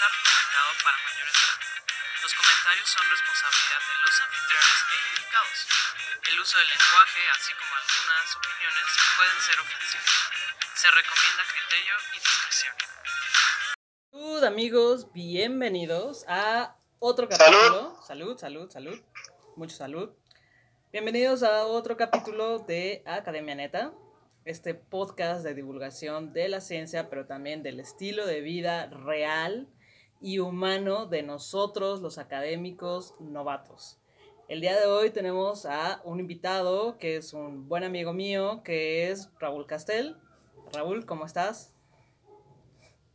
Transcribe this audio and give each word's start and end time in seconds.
está 0.00 0.16
recomendado 0.16 0.72
para 0.80 0.96
mayores 0.96 1.34
de 1.36 1.44
edad. 1.44 1.60
Los 2.24 2.32
comentarios 2.32 2.88
son 2.88 3.04
responsabilidad 3.04 3.82
de 3.84 3.96
los 4.00 4.16
anfitriones 4.24 4.78
e 4.80 4.96
indicados. 5.12 5.58
El 6.24 6.40
uso 6.40 6.56
del 6.56 6.68
lenguaje, 6.72 7.20
así 7.36 7.52
como 7.60 7.72
algunas 7.76 8.26
opiniones, 8.32 8.88
pueden 9.20 9.38
ser 9.44 9.56
ofensivos. 9.60 10.12
Se 10.72 10.88
recomienda 10.88 11.42
criterio 11.52 11.94
y 12.00 12.16
discreción. 12.16 12.74
Salud 14.08 14.44
amigos, 14.44 15.12
bienvenidos 15.12 16.24
a 16.28 16.80
otro 16.98 17.28
capítulo. 17.28 18.00
Salud, 18.00 18.38
salud, 18.40 18.70
salud. 18.72 18.98
Mucho 19.56 19.76
salud. 19.76 20.16
Bienvenidos 20.92 21.42
a 21.42 21.66
otro 21.66 21.98
capítulo 21.98 22.60
de 22.60 23.04
Academia 23.04 23.54
Neta, 23.54 23.92
este 24.46 24.72
podcast 24.72 25.44
de 25.44 25.52
divulgación 25.52 26.32
de 26.32 26.48
la 26.48 26.62
ciencia, 26.62 27.10
pero 27.10 27.26
también 27.26 27.62
del 27.62 27.80
estilo 27.80 28.24
de 28.24 28.40
vida 28.40 28.86
real 28.86 29.68
y 30.20 30.38
humano 30.38 31.06
de 31.06 31.22
nosotros, 31.22 32.00
los 32.00 32.18
académicos 32.18 33.14
novatos. 33.20 33.98
El 34.48 34.60
día 34.60 34.78
de 34.78 34.86
hoy 34.86 35.10
tenemos 35.10 35.64
a 35.64 36.00
un 36.04 36.20
invitado 36.20 36.98
que 36.98 37.16
es 37.16 37.32
un 37.32 37.68
buen 37.68 37.84
amigo 37.84 38.12
mío, 38.12 38.62
que 38.64 39.10
es 39.10 39.28
Raúl 39.38 39.66
Castel. 39.66 40.16
Raúl, 40.72 41.06
¿cómo 41.06 41.24
estás? 41.24 41.72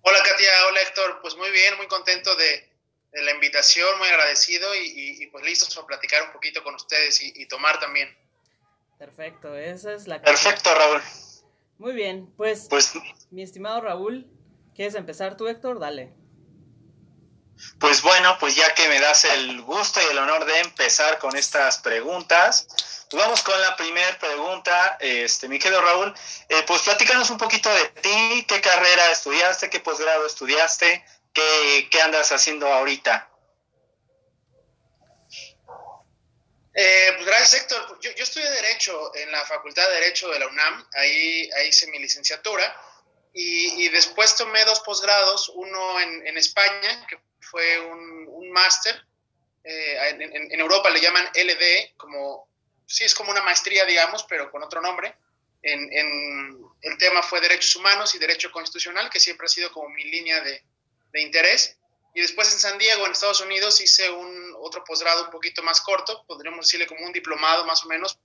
Hola 0.01 0.17
Katia, 0.23 0.49
hola 0.69 0.81
Héctor, 0.81 1.19
pues 1.21 1.35
muy 1.35 1.51
bien, 1.51 1.77
muy 1.77 1.87
contento 1.87 2.35
de, 2.35 2.69
de 3.11 3.21
la 3.21 3.31
invitación, 3.31 3.97
muy 3.97 4.07
agradecido 4.07 4.73
y, 4.75 4.87
y, 4.87 5.23
y, 5.23 5.27
pues 5.27 5.43
listos 5.43 5.75
para 5.75 5.87
platicar 5.87 6.23
un 6.23 6.31
poquito 6.31 6.63
con 6.63 6.75
ustedes 6.75 7.21
y, 7.21 7.33
y, 7.35 7.47
tomar 7.47 7.79
también. 7.79 8.15
Perfecto, 8.97 9.55
esa 9.57 9.93
es 9.93 10.07
la... 10.07 10.21
Perfecto, 10.21 10.73
Raúl. 10.73 11.01
Muy 11.79 11.93
bien, 11.93 12.31
pues, 12.37 12.67
pues 12.69 12.93
mi 13.31 13.41
estimado 13.41 13.81
Raúl, 13.81 14.27
¿quieres 14.73 14.95
empezar 14.95 15.37
tú, 15.37 15.47
Héctor? 15.47 15.79
Dale. 15.79 16.13
Pues 17.79 18.01
bueno, 18.01 18.37
pues 18.39 18.55
ya 18.55 18.73
que 18.73 18.87
me 18.87 18.99
das 18.99 19.25
el 19.25 19.61
gusto 19.61 20.01
y 20.01 20.05
el 20.05 20.17
honor 20.17 20.45
de 20.45 20.59
empezar 20.59 21.19
con 21.19 21.35
estas 21.35 21.77
preguntas, 21.79 22.67
pues 23.09 23.23
vamos 23.23 23.43
con 23.43 23.59
la 23.61 23.75
primera 23.75 24.17
pregunta, 24.17 24.97
este, 24.99 25.47
mi 25.47 25.59
querido 25.59 25.81
Raúl, 25.81 26.13
eh, 26.49 26.63
pues 26.65 26.81
platícanos 26.81 27.29
un 27.29 27.37
poquito 27.37 27.69
de 27.73 27.85
ti, 28.01 28.45
qué 28.47 28.61
carrera 28.61 29.11
estudiaste, 29.11 29.69
qué 29.69 29.79
posgrado 29.79 30.25
estudiaste, 30.25 31.05
qué, 31.33 31.87
qué 31.91 32.01
andas 32.01 32.31
haciendo 32.31 32.67
ahorita. 32.67 33.29
Eh, 36.73 37.13
pues 37.15 37.25
gracias 37.25 37.61
Héctor, 37.61 37.99
yo, 38.01 38.11
yo 38.11 38.23
estudié 38.23 38.49
Derecho 38.51 39.15
en 39.15 39.31
la 39.31 39.45
Facultad 39.45 39.87
de 39.87 39.93
Derecho 39.95 40.27
de 40.29 40.39
la 40.39 40.47
UNAM, 40.47 40.87
ahí, 40.93 41.49
ahí 41.57 41.67
hice 41.69 41.87
mi 41.87 41.99
licenciatura. 41.99 42.75
Y, 43.37 43.85
y 43.85 43.89
después 43.89 44.33
tomé 44.37 44.63
dos 44.63 44.79
posgrados, 44.79 45.51
uno 45.55 45.99
en, 45.99 46.25
en 46.25 46.37
España, 46.37 47.05
que 47.09 47.17
fue 47.45 47.79
un, 47.79 48.27
un 48.27 48.51
máster, 48.51 48.95
eh, 49.63 50.09
en, 50.09 50.21
en, 50.21 50.51
en, 50.51 50.59
Europa 50.59 50.89
le 50.91 51.01
llaman 51.01 51.25
LD, 51.33 51.97
como, 51.97 52.47
sí 52.85 53.03
es 53.03 53.15
como 53.15 53.31
una 53.31 53.41
maestría, 53.41 53.85
digamos, 53.85 54.23
pero 54.29 54.51
con 54.51 54.61
otro 54.61 54.81
nombre. 54.81 55.15
En, 55.63 55.89
el 56.81 56.97
tema 56.99 57.23
fue 57.23 57.41
Derechos 57.41 57.75
Humanos 57.75 58.13
y 58.13 58.19
Derecho 58.19 58.51
Constitucional, 58.51 59.09
que 59.09 59.19
siempre 59.19 59.45
ha 59.45 59.49
sido 59.49 59.71
como 59.71 59.89
mi 59.89 60.03
línea 60.03 60.39
de, 60.41 60.63
de 61.11 61.21
interés. 61.21 61.77
Y 62.13 62.21
después 62.21 62.53
en 62.53 62.59
San 62.59 62.77
Diego, 62.77 63.05
en 63.05 63.11
Estados 63.11 63.41
Unidos, 63.41 63.81
hice 63.81 64.07
un 64.11 64.55
otro 64.59 64.83
posgrado 64.83 65.23
un 65.25 65.31
poquito 65.31 65.63
más 65.63 65.81
corto, 65.81 66.23
podríamos 66.27 66.67
decirle 66.67 66.85
como 66.85 67.03
un 67.03 67.11
diplomado 67.11 67.65
más 67.65 67.83
o 67.83 67.87
menos, 67.87 68.19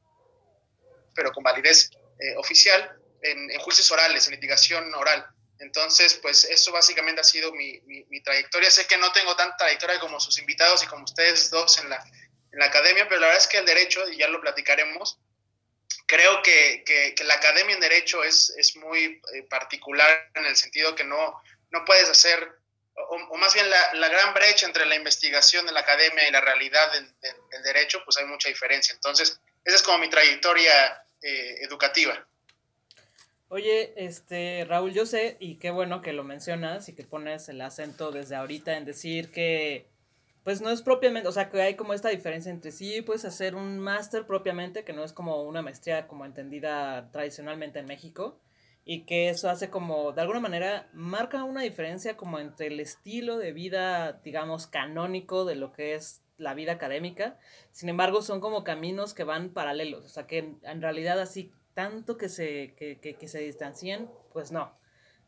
pero 1.15 1.33
con 1.33 1.43
validez 1.43 1.91
eh, 2.19 2.37
oficial, 2.37 2.99
en, 3.23 3.51
en 3.51 3.61
juicios 3.61 3.91
orales, 3.91 4.27
en 4.27 4.35
litigación 4.35 4.95
oral. 4.95 5.27
Entonces, 5.61 6.15
pues 6.15 6.45
eso 6.45 6.73
básicamente 6.73 7.21
ha 7.21 7.25
sido 7.25 7.53
mi, 7.53 7.81
mi, 7.83 8.23
trayectoria. 8.23 8.71
Sé 8.71 8.87
que 8.87 8.97
no 8.97 9.13
tengo 9.13 9.37
tanta 9.37 9.59
trayectoria 9.59 10.01
como 10.01 10.19
sus 10.19 10.39
invitados 10.39 10.83
y 10.83 10.87
como 10.87 11.05
ustedes 11.05 11.51
dos 11.51 11.79
en 11.79 11.91
la, 11.91 12.03
en 12.53 12.59
la 12.59 12.67
academia, 12.67 13.07
pero 13.09 13.21
la 13.21 13.27
verdad 13.29 13.43
es 13.43 13.49
que 13.49 13.59
el 13.59 13.67
derecho, 13.67 14.09
y 14.09 14.17
ya 14.17 14.29
lo 14.29 14.41
platicaremos, 14.41 15.19
creo 16.07 16.43
que, 16.43 16.83
que, 16.85 17.25
la 17.25 17.35
academia 17.35 17.75
en 17.75 17.81
derecho 17.81 18.25
es, 18.25 18.51
es 18.57 18.75
muy 18.77 19.21
eh, 19.35 19.43
particular 19.51 20.31
en 20.35 20.47
el 20.47 20.57
sentido 20.57 20.95
que 20.95 21.05
no, 21.05 21.41
no 21.71 21.85
puedes 21.85 22.09
hacer, 22.09 22.53
o, 22.95 23.37
más 23.37 23.53
bien 23.53 23.69
la, 23.69 23.95
la, 23.95 24.09
gran 24.09 24.33
brecha 24.33 24.67
entre 24.67 24.87
la 24.87 24.97
investigación 24.97 25.67
de 25.67 25.73
la 25.73 25.81
academia 25.81 26.27
y 26.27 26.33
la 26.33 26.41
realidad 26.41 26.91
del, 26.93 27.63
derecho, 27.63 28.03
pues 28.05 28.17
hay 28.17 28.25
mucha 28.25 28.49
diferencia. 28.49 28.95
Entonces, 28.95 29.39
esa 29.65 29.77
es 29.77 29.83
como 29.83 29.99
mi 29.99 30.09
trayectoria 30.09 31.05
eh, 31.21 31.59
educativa. 31.61 32.27
Oye, 33.53 33.93
este, 33.97 34.65
Raúl, 34.65 34.93
yo 34.93 35.07
sé, 35.07 35.37
y 35.41 35.57
qué 35.57 35.73
bueno 35.73 36.03
que 36.03 36.13
lo 36.13 36.23
mencionas 36.23 36.89
y 36.89 36.95
que 36.95 37.03
pones 37.03 37.49
el 37.49 37.61
acento 37.61 38.13
desde 38.13 38.37
ahorita 38.37 38.77
en 38.77 38.85
decir 38.85 39.33
que, 39.33 39.89
pues 40.45 40.61
no 40.61 40.71
es 40.71 40.83
propiamente, 40.83 41.29
o 41.29 41.33
sea, 41.33 41.51
que 41.51 41.61
hay 41.61 41.75
como 41.75 41.93
esta 41.93 42.11
diferencia 42.11 42.53
entre 42.53 42.71
sí, 42.71 43.03
puedes 43.03 43.25
hacer 43.25 43.57
un 43.57 43.81
máster 43.81 44.25
propiamente, 44.25 44.85
que 44.85 44.93
no 44.93 45.03
es 45.03 45.13
como 45.13 45.43
una 45.43 45.63
maestría 45.63 46.07
como 46.07 46.25
entendida 46.25 47.11
tradicionalmente 47.11 47.81
en 47.81 47.87
México, 47.87 48.39
y 48.85 49.05
que 49.05 49.31
eso 49.31 49.51
hace 49.51 49.69
como, 49.69 50.13
de 50.13 50.21
alguna 50.21 50.39
manera, 50.39 50.89
marca 50.93 51.43
una 51.43 51.63
diferencia 51.63 52.17
como 52.17 52.39
entre 52.39 52.69
el 52.69 52.79
estilo 52.79 53.37
de 53.37 53.53
vida, 53.53 54.21
digamos, 54.23 54.69
canónico 54.69 55.45
de 55.45 55.57
lo 55.57 55.73
que 55.73 55.97
es 55.97 56.23
la 56.39 56.55
vida 56.55 56.75
académica, 56.75 57.37
sin 57.73 57.89
embargo, 57.89 58.23
son 58.23 58.41
como 58.41 58.63
caminos 58.63 59.13
que 59.13 59.25
van 59.25 59.51
paralelos, 59.51 60.05
o 60.05 60.09
sea, 60.09 60.29
que 60.29 60.55
en, 60.63 60.81
realidad 60.81 61.19
así 61.19 61.53
tanto 61.75 62.17
que 62.17 62.29
se, 62.29 62.75
que, 62.75 62.99
que, 63.01 63.15
que 63.15 63.29
se 63.29 63.41
distancien, 63.41 64.11
pues 64.33 64.53
no. 64.53 64.73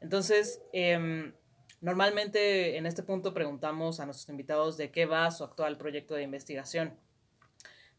Entonces, 0.01 0.63
eh, 0.73 1.33
normalmente 1.81 2.77
en 2.77 2.87
este 2.87 3.03
punto 3.03 3.35
preguntamos 3.35 4.01
a 4.01 4.07
nuestros 4.07 4.29
invitados 4.29 4.77
de 4.77 4.91
qué 4.91 5.07
va 5.07 5.31
su 5.31 5.45
actual 5.45 5.79
proyecto 5.79 6.15
de 6.15 6.23
investigación. 6.23 6.99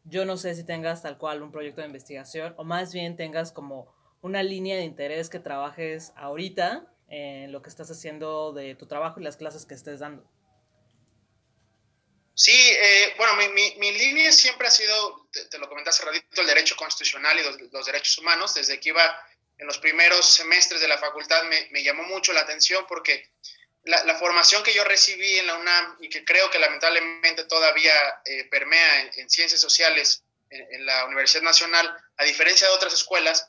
Yo 0.04 0.26
no 0.26 0.36
sé 0.36 0.54
si 0.54 0.64
tengas 0.64 1.02
tal 1.02 1.16
cual 1.16 1.42
un 1.42 1.50
proyecto 1.50 1.80
de 1.80 1.86
investigación 1.86 2.54
o 2.58 2.64
más 2.64 2.92
bien 2.92 3.16
tengas 3.16 3.52
como 3.52 3.88
una 4.20 4.42
línea 4.42 4.76
de 4.76 4.84
interés 4.84 5.30
que 5.30 5.38
trabajes 5.38 6.12
ahorita 6.16 6.86
en 7.08 7.52
lo 7.52 7.62
que 7.62 7.70
estás 7.70 7.90
haciendo 7.90 8.52
de 8.52 8.74
tu 8.74 8.86
trabajo 8.86 9.20
y 9.20 9.22
las 9.22 9.36
clases 9.36 9.64
que 9.64 9.74
estés 9.74 10.00
dando. 10.00 10.24
Sí, 12.36 12.52
eh, 12.52 13.14
bueno, 13.16 13.36
mi, 13.36 13.48
mi, 13.48 13.76
mi, 13.76 13.92
línea 13.92 14.32
siempre 14.32 14.66
ha 14.66 14.70
sido, 14.70 15.28
te, 15.30 15.56
lo 15.56 15.68
comenté 15.68 15.90
hace 15.90 16.04
ratito, 16.04 16.40
el 16.40 16.48
derecho 16.48 16.74
constitucional 16.74 17.38
y 17.38 17.44
los, 17.44 17.72
los, 17.72 17.86
derechos 17.86 18.18
humanos. 18.18 18.54
Desde 18.54 18.80
que 18.80 18.88
iba 18.88 19.28
en 19.56 19.68
los 19.68 19.78
primeros 19.78 20.34
semestres 20.34 20.80
de 20.80 20.88
la 20.88 20.98
facultad 20.98 21.44
me, 21.44 21.68
me 21.70 21.84
llamó 21.84 22.02
mucho 22.02 22.32
la 22.32 22.40
atención 22.40 22.84
porque 22.88 23.30
la, 23.84 24.02
la, 24.02 24.16
formación 24.16 24.64
que 24.64 24.74
yo 24.74 24.82
recibí 24.82 25.38
en 25.38 25.46
la 25.46 25.54
UNAM 25.54 25.96
y 26.00 26.08
que 26.08 26.24
creo 26.24 26.50
que 26.50 26.58
lamentablemente 26.58 27.44
todavía 27.44 27.92
eh, 28.24 28.44
permea 28.50 29.02
en, 29.02 29.10
en, 29.14 29.30
ciencias 29.30 29.60
sociales 29.60 30.24
en, 30.50 30.84
la 30.84 31.04
Universidad 31.04 31.42
Nacional, 31.42 31.96
a 32.16 32.24
diferencia 32.24 32.66
de 32.66 32.74
otras 32.74 32.94
escuelas, 32.94 33.48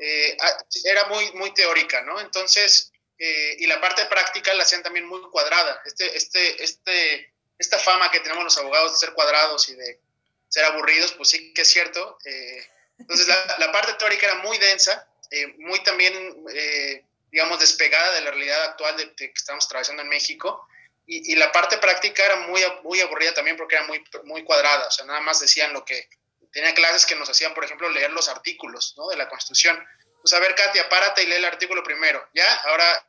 eh, 0.00 0.36
era 0.84 1.06
muy, 1.06 1.30
muy 1.32 1.54
teórica, 1.54 2.02
¿no? 2.02 2.20
Entonces, 2.20 2.90
y 3.16 3.66
la 3.66 3.80
parte 3.80 4.04
práctica 4.06 4.52
la 4.54 4.64
hacían 4.64 4.82
también 4.82 5.06
muy 5.06 5.20
cuadrada. 5.30 5.80
Este, 5.84 6.16
este, 6.16 6.62
este 6.62 7.33
esta 7.58 7.78
fama 7.78 8.10
que 8.10 8.20
tenemos 8.20 8.44
los 8.44 8.58
abogados 8.58 8.92
de 8.92 8.98
ser 8.98 9.14
cuadrados 9.14 9.68
y 9.68 9.74
de 9.74 10.00
ser 10.48 10.64
aburridos, 10.64 11.12
pues 11.12 11.28
sí 11.30 11.52
que 11.52 11.62
es 11.62 11.68
cierto. 11.68 12.18
Eh, 12.24 12.66
entonces, 12.98 13.26
la, 13.26 13.72
parte 13.72 13.94
teórica 13.94 14.26
era 14.26 14.36
muy 14.36 14.56
densa, 14.58 15.06
eh, 15.30 15.48
muy 15.58 15.82
también, 15.82 16.14
eh, 16.52 17.04
digamos, 17.30 17.58
despegada 17.58 18.14
de 18.14 18.20
la 18.20 18.30
realidad 18.30 18.62
actual 18.64 18.96
de, 18.96 19.14
que 19.14 19.32
estamos 19.34 19.66
atravesando 19.66 20.02
en 20.02 20.08
México. 20.08 20.68
Y, 21.06 21.34
la 21.34 21.52
parte 21.52 21.76
práctica 21.78 22.24
era 22.24 22.36
muy, 22.36 22.62
muy 22.82 23.00
aburrida 23.00 23.34
también 23.34 23.58
porque 23.58 23.74
era 23.74 23.84
muy, 23.86 24.02
muy 24.24 24.42
cuadrada. 24.42 24.86
O 24.86 24.90
sea, 24.90 25.04
nada 25.04 25.20
más 25.20 25.40
decían 25.40 25.72
lo 25.72 25.84
que... 25.84 26.08
Tenía 26.50 26.72
clases 26.72 27.04
que 27.04 27.16
nos 27.16 27.28
hacían, 27.28 27.52
por 27.52 27.64
ejemplo, 27.64 27.88
leer 27.88 28.12
los 28.12 28.28
artículos 28.28 28.94
¿no? 28.96 29.08
de 29.08 29.16
la 29.16 29.28
Constitución. 29.28 29.76
Pues 30.22 30.32
a 30.32 30.38
ver, 30.38 30.54
Katia, 30.54 30.88
párate 30.88 31.24
y 31.24 31.26
lee 31.26 31.34
el 31.34 31.44
artículo 31.44 31.82
primero. 31.82 32.26
¿Ya? 32.32 32.54
Ahora, 32.60 33.06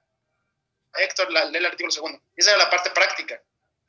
Héctor, 0.95 1.31
lee 1.31 1.57
el 1.57 1.65
artículo 1.65 1.91
segundo. 1.91 2.19
Esa 2.35 2.49
era 2.49 2.63
la 2.63 2.69
parte 2.71 2.89
práctica. 2.89 3.39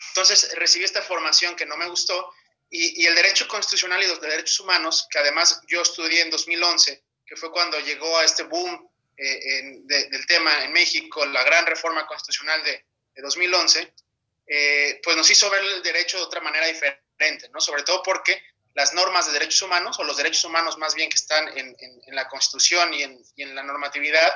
Entonces 0.09 0.55
recibí 0.57 0.85
esta 0.85 1.03
formación 1.03 1.57
que 1.57 1.67
no 1.67 1.77
me 1.77 1.89
gustó 1.89 2.33
y, 2.69 3.03
y, 3.03 3.07
el 3.07 3.15
derecho 3.15 3.47
constitucional 3.47 4.03
y 4.03 4.07
los 4.07 4.21
derechos 4.21 4.59
humanos, 4.61 5.07
que 5.11 5.19
además 5.19 5.63
yo 5.69 5.83
estudié 5.83 6.23
en 6.23 6.31
2011, 6.31 7.03
que 7.25 7.37
fue 7.37 7.53
cuando 7.53 7.79
llegó 7.81 8.19
a 8.19 8.25
este 8.25 8.43
boom 8.45 8.91
eh, 9.17 9.59
en, 9.59 9.87
de, 9.87 10.09
del 10.09 10.27
tema 10.27 10.65
en 10.65 10.73
México, 10.73 11.25
la 11.27 11.45
gran 11.45 11.65
reforma 11.65 12.07
constitucional 12.07 12.63
de, 12.65 12.85
de 13.15 13.23
2011, 13.23 13.95
eh, 14.49 15.01
pues 15.03 15.17
nos 15.17 15.31
hizo 15.31 15.49
ver 15.51 15.63
el 15.63 15.83
derecho 15.83 16.19
de 16.19 16.25
otra 16.25 16.41
manera 16.41 16.67
diferente, 16.67 17.49
¿no? 17.51 17.61
Sobre 17.61 17.83
todo 17.83 18.03
porque 18.03 18.43
las 18.75 18.93
normas 18.93 19.27
de 19.27 19.33
derechos 19.33 19.63
humanos, 19.63 19.99
o 19.99 20.05
los 20.05 20.17
derechos 20.17 20.45
humanos 20.45 20.77
más 20.77 20.95
bien 20.95 21.09
que 21.09 21.15
están 21.15 21.49
en, 21.57 21.75
en, 21.79 22.01
en 22.07 22.15
la 22.15 22.29
Constitución 22.29 22.93
y 22.93 23.03
en, 23.03 23.19
y 23.35 23.43
en 23.43 23.55
la 23.55 23.63
normatividad, 23.63 24.33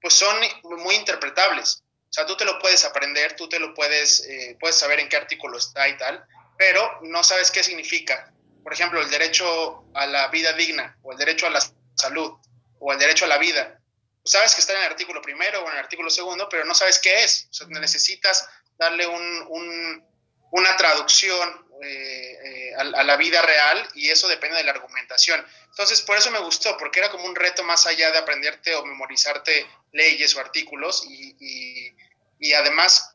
pues 0.00 0.14
son 0.14 0.36
muy 0.64 0.96
interpretables. 0.96 1.82
O 2.08 2.12
sea, 2.12 2.26
tú 2.26 2.36
te 2.36 2.44
lo 2.44 2.58
puedes 2.58 2.84
aprender, 2.84 3.36
tú 3.36 3.48
te 3.48 3.58
lo 3.58 3.74
puedes, 3.74 4.20
eh, 4.20 4.56
puedes 4.60 4.76
saber 4.76 5.00
en 5.00 5.08
qué 5.08 5.16
artículo 5.16 5.58
está 5.58 5.88
y 5.88 5.96
tal, 5.98 6.24
pero 6.56 7.00
no 7.02 7.22
sabes 7.22 7.50
qué 7.50 7.62
significa. 7.62 8.32
Por 8.62 8.72
ejemplo, 8.72 9.00
el 9.00 9.10
derecho 9.10 9.84
a 9.94 10.06
la 10.06 10.28
vida 10.28 10.52
digna, 10.54 10.96
o 11.02 11.12
el 11.12 11.18
derecho 11.18 11.46
a 11.46 11.50
la 11.50 11.60
salud, 11.94 12.32
o 12.78 12.92
el 12.92 12.98
derecho 12.98 13.24
a 13.24 13.28
la 13.28 13.38
vida. 13.38 13.80
sabes 14.24 14.54
que 14.54 14.60
está 14.60 14.72
en 14.72 14.80
el 14.80 14.86
artículo 14.86 15.22
primero 15.22 15.62
o 15.62 15.66
en 15.66 15.74
el 15.74 15.78
artículo 15.78 16.10
segundo, 16.10 16.48
pero 16.48 16.64
no 16.64 16.74
sabes 16.74 16.98
qué 16.98 17.22
es. 17.22 17.48
O 17.50 17.54
sea, 17.54 17.66
necesitas 17.68 18.48
darle 18.76 19.06
una 19.06 20.76
traducción 20.76 21.65
eh, 21.82 22.38
eh, 22.44 22.74
a, 22.74 22.84
la 22.84 23.16
vida 23.16 23.42
real 23.42 23.88
y 23.94 24.10
eso 24.10 24.28
depende 24.28 24.56
de 24.56 24.64
la 24.64 24.72
argumentación. 24.72 25.44
Entonces, 25.70 26.00
por 26.02 26.16
eso 26.16 26.30
me 26.30 26.38
gustó, 26.38 26.76
porque 26.78 27.00
era 27.00 27.10
como 27.10 27.24
un 27.24 27.34
reto 27.34 27.62
más 27.64 27.86
allá 27.86 28.10
de 28.10 28.18
aprenderte 28.18 28.74
o 28.74 28.84
memorizarte 28.84 29.66
leyes 29.92 30.34
o 30.36 30.40
artículos 30.40 31.04
y, 31.08 31.94
y, 32.38 32.52
además 32.54 33.14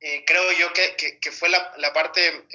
eh, 0.00 0.24
creo 0.24 0.52
yo 0.52 0.72
que, 0.72 0.96
que, 1.20 1.32
fue 1.32 1.48
la, 1.48 1.72
la 1.78 1.92
parte, 1.92 2.46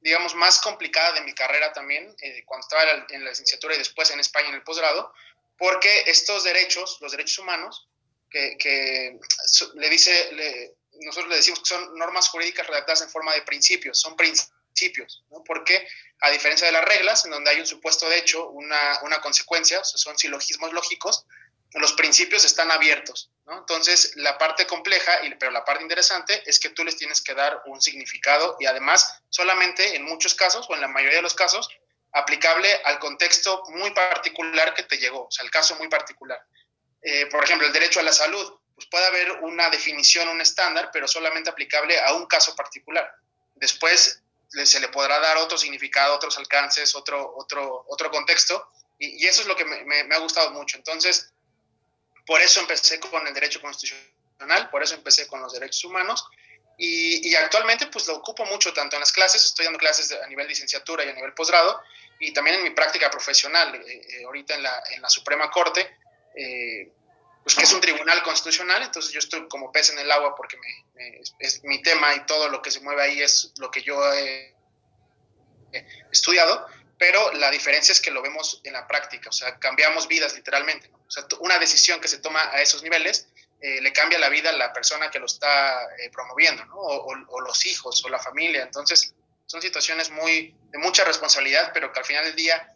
digamos, 0.00 0.34
más 0.34 0.60
complicada 0.60 1.12
de 1.12 1.22
mi 1.22 1.32
carrera 1.32 1.72
también, 1.72 2.14
cuando 2.44 2.66
estaba 2.66 3.06
en 3.08 3.24
la 3.24 3.30
licenciatura 3.30 3.74
y 3.74 3.78
después 3.78 4.10
en 4.10 4.20
España 4.20 4.48
en 4.48 4.56
el 4.56 4.62
posgrado, 4.62 5.12
porque 5.56 6.04
estos 6.06 6.44
derechos, 6.44 6.98
los 7.00 7.12
derechos 7.12 7.38
humanos, 7.38 7.88
que, 8.30 8.56
que 8.58 9.18
le 9.74 9.88
dice, 9.88 10.74
nosotros 11.00 11.30
le 11.30 11.36
decimos 11.36 11.60
que 11.60 11.66
son 11.66 11.96
normas 11.96 12.28
jurídicas 12.28 12.66
redactadas 12.66 13.02
en 13.02 13.10
forma 13.10 13.34
de 13.34 13.42
principios, 13.42 14.00
son 14.00 14.16
principios, 14.16 15.24
¿no? 15.30 15.42
Porque 15.44 15.86
a 16.20 16.30
diferencia 16.30 16.66
de 16.66 16.72
las 16.72 16.84
reglas, 16.84 17.24
en 17.24 17.30
donde 17.30 17.50
hay 17.50 17.60
un 17.60 17.66
supuesto 17.66 18.08
de 18.08 18.18
hecho, 18.18 18.48
una, 18.50 19.00
una 19.02 19.20
consecuencia, 19.20 19.80
o 19.80 19.84
sea, 19.84 19.98
son 19.98 20.18
silogismos 20.18 20.72
lógicos, 20.72 21.26
los 21.74 21.92
principios 21.94 22.44
están 22.44 22.70
abiertos, 22.70 23.30
¿no? 23.46 23.58
Entonces, 23.58 24.12
la 24.16 24.38
parte 24.38 24.66
compleja, 24.66 25.12
pero 25.38 25.50
la 25.50 25.64
parte 25.64 25.82
interesante 25.82 26.42
es 26.46 26.60
que 26.60 26.70
tú 26.70 26.84
les 26.84 26.96
tienes 26.96 27.20
que 27.20 27.34
dar 27.34 27.62
un 27.66 27.80
significado 27.80 28.56
y 28.60 28.66
además 28.66 29.20
solamente 29.28 29.96
en 29.96 30.04
muchos 30.04 30.34
casos 30.34 30.66
o 30.68 30.74
en 30.74 30.80
la 30.80 30.88
mayoría 30.88 31.16
de 31.16 31.22
los 31.22 31.34
casos 31.34 31.68
aplicable 32.12 32.72
al 32.84 33.00
contexto 33.00 33.64
muy 33.70 33.90
particular 33.90 34.72
que 34.72 34.84
te 34.84 34.98
llegó, 34.98 35.26
o 35.26 35.30
sea, 35.30 35.44
el 35.44 35.50
caso 35.50 35.74
muy 35.76 35.88
particular. 35.88 36.40
Eh, 37.02 37.26
por 37.26 37.42
ejemplo, 37.42 37.66
el 37.66 37.72
derecho 37.72 38.00
a 38.00 38.04
la 38.04 38.12
salud, 38.12 38.56
pues 38.74 38.88
puede 38.88 39.06
haber 39.06 39.32
una 39.42 39.70
definición, 39.70 40.28
un 40.28 40.40
estándar, 40.40 40.90
pero 40.92 41.06
solamente 41.06 41.50
aplicable 41.50 41.98
a 42.00 42.14
un 42.14 42.26
caso 42.26 42.54
particular. 42.56 43.14
Después 43.54 44.20
se 44.64 44.80
le 44.80 44.88
podrá 44.88 45.18
dar 45.18 45.36
otro 45.38 45.58
significado, 45.58 46.14
otros 46.14 46.36
alcances, 46.38 46.94
otro, 46.94 47.34
otro, 47.36 47.84
otro 47.88 48.10
contexto, 48.10 48.68
y, 48.98 49.26
eso 49.26 49.42
es 49.42 49.48
lo 49.48 49.56
que 49.56 49.64
me, 49.64 50.14
ha 50.14 50.18
gustado 50.18 50.50
mucho. 50.52 50.76
Entonces, 50.76 51.32
por 52.26 52.40
eso 52.40 52.60
empecé 52.60 53.00
con 53.00 53.26
el 53.26 53.34
derecho 53.34 53.60
constitucional, 53.60 54.70
por 54.70 54.82
eso 54.82 54.94
empecé 54.94 55.26
con 55.26 55.40
los 55.40 55.52
derechos 55.52 55.84
humanos, 55.84 56.24
y, 56.76 57.34
actualmente 57.36 57.86
pues 57.86 58.06
lo 58.08 58.16
ocupo 58.16 58.44
mucho 58.46 58.72
tanto 58.72 58.96
en 58.96 59.00
las 59.00 59.12
clases, 59.12 59.44
estoy 59.44 59.64
dando 59.64 59.78
clases 59.78 60.12
a 60.12 60.26
nivel 60.26 60.48
licenciatura 60.48 61.04
y 61.04 61.08
a 61.08 61.12
nivel 61.12 61.32
posgrado, 61.34 61.80
y 62.20 62.32
también 62.32 62.56
en 62.56 62.62
mi 62.62 62.70
práctica 62.70 63.10
profesional, 63.10 63.74
eh, 63.74 64.06
eh, 64.08 64.24
ahorita 64.24 64.54
en 64.54 64.62
la, 64.62 64.82
en 64.90 65.02
la 65.02 65.08
Suprema 65.08 65.50
Corte, 65.50 65.98
eh, 66.36 66.92
pues 67.44 67.56
que 67.56 67.64
es 67.64 67.72
un 67.74 67.80
tribunal 67.82 68.22
constitucional, 68.22 68.82
entonces 68.82 69.12
yo 69.12 69.18
estoy 69.18 69.46
como 69.48 69.70
pez 69.70 69.90
en 69.90 69.98
el 69.98 70.10
agua 70.10 70.34
porque 70.34 70.56
es, 71.38 71.62
mi 71.62 71.82
tema 71.82 72.14
y 72.14 72.24
todo 72.24 72.48
lo 72.48 72.62
que 72.62 72.70
se 72.70 72.80
mueve 72.80 73.02
ahí 73.02 73.22
es 73.22 73.52
lo 73.58 73.70
que 73.70 73.82
yo 73.82 74.12
he, 74.14 74.54
estudiado, 76.10 76.66
pero 76.98 77.32
la 77.32 77.50
diferencia 77.50 77.92
es 77.92 78.00
que 78.00 78.12
lo 78.12 78.22
vemos 78.22 78.60
en 78.64 78.72
la 78.72 78.86
práctica, 78.86 79.28
o 79.28 79.32
sea, 79.32 79.58
cambiamos 79.58 80.08
vidas 80.08 80.34
literalmente, 80.34 80.88
o 81.06 81.10
sea, 81.10 81.26
una 81.40 81.58
decisión 81.58 82.00
que 82.00 82.08
se 82.08 82.18
toma 82.18 82.50
a 82.50 82.62
esos 82.62 82.82
niveles 82.82 83.28
eh, 83.60 83.80
le 83.80 83.92
cambia 83.92 84.18
la 84.18 84.28
vida 84.28 84.50
a 84.50 84.52
la 84.52 84.72
persona 84.72 85.10
que 85.10 85.18
lo 85.18 85.26
está 85.26 85.84
eh, 85.98 86.10
promoviendo, 86.10 86.64
¿no? 86.66 86.76
O, 86.76 87.40
los 87.40 87.66
hijos 87.66 88.04
o 88.04 88.08
la 88.08 88.18
familia, 88.18 88.62
entonces 88.62 89.14
son 89.46 89.60
situaciones 89.60 90.10
muy 90.10 90.54
de 90.70 90.78
mucha 90.78 91.04
responsabilidad, 91.04 91.72
pero 91.74 91.92
que 91.92 91.98
al 91.98 92.06
final 92.06 92.24
del 92.24 92.36
día, 92.36 92.74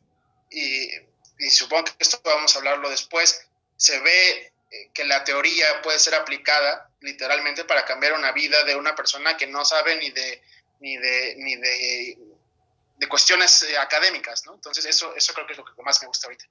y, 0.50 0.90
y 1.38 1.50
supongo 1.50 1.84
que 1.84 1.92
esto 2.00 2.20
vamos 2.24 2.54
a 2.54 2.58
hablarlo 2.58 2.90
después, 2.90 3.48
se 3.76 3.98
ve 4.00 4.52
que 4.92 5.04
la 5.04 5.24
teoría 5.24 5.80
puede 5.82 5.98
ser 5.98 6.14
aplicada 6.14 6.90
literalmente 7.00 7.64
para 7.64 7.84
cambiar 7.84 8.12
una 8.14 8.32
vida 8.32 8.64
de 8.64 8.76
una 8.76 8.94
persona 8.94 9.36
que 9.36 9.46
no 9.46 9.64
sabe 9.64 9.96
ni 9.96 10.10
de 10.10 10.42
ni 10.80 10.96
de 10.96 11.34
ni 11.38 11.56
de, 11.56 12.18
de 12.96 13.08
cuestiones 13.08 13.62
eh, 13.62 13.78
académicas, 13.78 14.44
¿no? 14.44 14.54
Entonces 14.54 14.84
eso 14.84 15.14
eso 15.14 15.32
creo 15.32 15.46
que 15.46 15.52
es 15.52 15.58
lo 15.58 15.64
que 15.64 15.82
más 15.82 16.00
me 16.02 16.08
gusta 16.08 16.26
ahorita. 16.26 16.44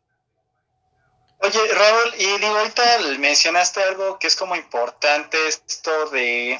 Oye, 1.39 1.73
Raúl, 1.73 2.13
y 2.17 2.25
digo, 2.39 2.57
ahorita 2.57 2.99
mencionaste 3.19 3.83
algo 3.83 4.17
que 4.17 4.25
es 4.25 4.35
como 4.35 4.55
importante 4.55 5.37
esto 5.47 6.09
de 6.09 6.59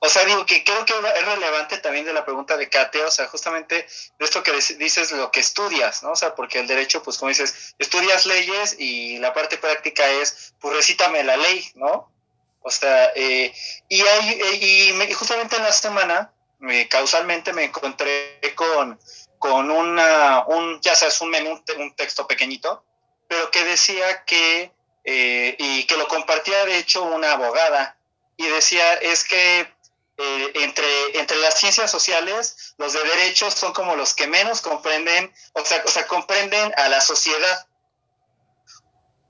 o 0.00 0.08
sea, 0.08 0.24
digo 0.24 0.44
que 0.44 0.62
creo 0.62 0.84
que 0.84 0.92
es 0.92 1.24
relevante 1.24 1.78
también 1.78 2.04
de 2.04 2.12
la 2.12 2.24
pregunta 2.24 2.56
de 2.56 2.68
Kate, 2.68 3.02
o 3.04 3.10
sea, 3.10 3.26
justamente 3.28 3.86
de 4.18 4.24
esto 4.24 4.42
que 4.42 4.52
dices 4.52 5.12
lo 5.12 5.30
que 5.30 5.40
estudias, 5.40 6.02
¿no? 6.02 6.12
O 6.12 6.16
sea, 6.16 6.34
porque 6.34 6.58
el 6.58 6.66
derecho, 6.66 7.02
pues 7.02 7.18
como 7.18 7.30
dices, 7.30 7.74
estudias 7.78 8.26
leyes 8.26 8.76
y 8.78 9.18
la 9.18 9.32
parte 9.32 9.56
práctica 9.58 10.08
es, 10.10 10.54
pues 10.60 10.76
recítame 10.76 11.22
la 11.24 11.36
ley, 11.36 11.70
¿no? 11.74 12.12
O 12.60 12.70
sea, 12.70 13.12
eh, 13.14 13.54
y, 13.88 14.00
hay, 14.02 14.40
y, 14.60 15.12
justamente 15.14 15.56
en 15.56 15.62
la 15.62 15.72
semana, 15.72 16.32
eh, 16.68 16.88
causalmente 16.88 17.52
me 17.52 17.64
encontré 17.64 18.40
con, 18.54 18.98
con 19.38 19.70
una, 19.70 20.44
un, 20.46 20.80
ya 20.80 20.94
sabes, 20.94 21.20
un 21.20 21.30
menú, 21.30 21.62
un 21.78 21.94
texto 21.94 22.26
pequeñito, 22.26 22.84
pero 23.28 23.50
que 23.50 23.64
decía 23.64 24.24
que, 24.24 24.72
eh, 25.04 25.56
y 25.58 25.84
que 25.84 25.96
lo 25.96 26.08
compartía 26.08 26.64
de 26.66 26.78
hecho 26.78 27.04
una 27.04 27.32
abogada, 27.32 27.96
y 28.36 28.46
decía, 28.48 28.94
es 28.94 29.24
que 29.24 29.75
eh, 30.18 30.52
entre, 30.54 31.18
entre 31.18 31.36
las 31.38 31.58
ciencias 31.58 31.90
sociales, 31.90 32.74
los 32.78 32.92
de 32.92 33.02
derechos 33.04 33.54
son 33.54 33.72
como 33.72 33.96
los 33.96 34.14
que 34.14 34.26
menos 34.26 34.62
comprenden, 34.62 35.32
o 35.52 35.64
sea, 35.64 35.82
o 35.84 35.88
sea, 35.88 36.06
comprenden 36.06 36.72
a 36.76 36.88
la 36.88 37.00
sociedad. 37.00 37.66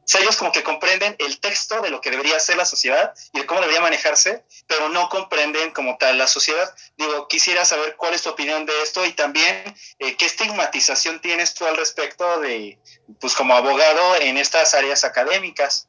O 0.07 0.09
sea, 0.09 0.21
ellos 0.21 0.37
como 0.37 0.53
que 0.53 0.63
comprenden 0.63 1.17
el 1.19 1.41
texto 1.41 1.81
de 1.81 1.91
lo 1.91 2.01
que 2.01 2.13
debería 2.13 2.39
ser 2.39 2.57
la 2.57 2.65
sociedad 2.65 3.13
y 3.33 3.41
de 3.41 3.47
cómo 3.47 3.61
debería 3.61 3.81
manejarse, 3.81 4.45
pero 4.69 4.89
no 4.89 5.09
comprenden 5.09 5.73
como 5.73 5.99
tal 5.99 6.17
la 6.17 6.29
sociedad. 6.29 6.73
Digo, 6.97 7.27
quisiera 7.27 7.65
saber 7.65 7.97
cuál 7.97 8.15
es 8.15 8.23
tu 8.23 8.31
opinión 8.31 8.67
de 8.67 8.83
esto 8.83 9.05
y 9.05 9.13
también 9.15 9.77
eh, 9.99 10.17
qué 10.17 10.27
estigmatización 10.27 11.21
tienes 11.21 11.55
tú 11.55 11.67
al 11.67 11.77
respecto 11.77 12.39
de, 12.39 12.79
pues 13.19 13.35
como 13.35 13.57
abogado 13.57 14.15
en 14.21 14.37
estas 14.37 14.75
áreas 14.75 15.03
académicas. 15.03 15.89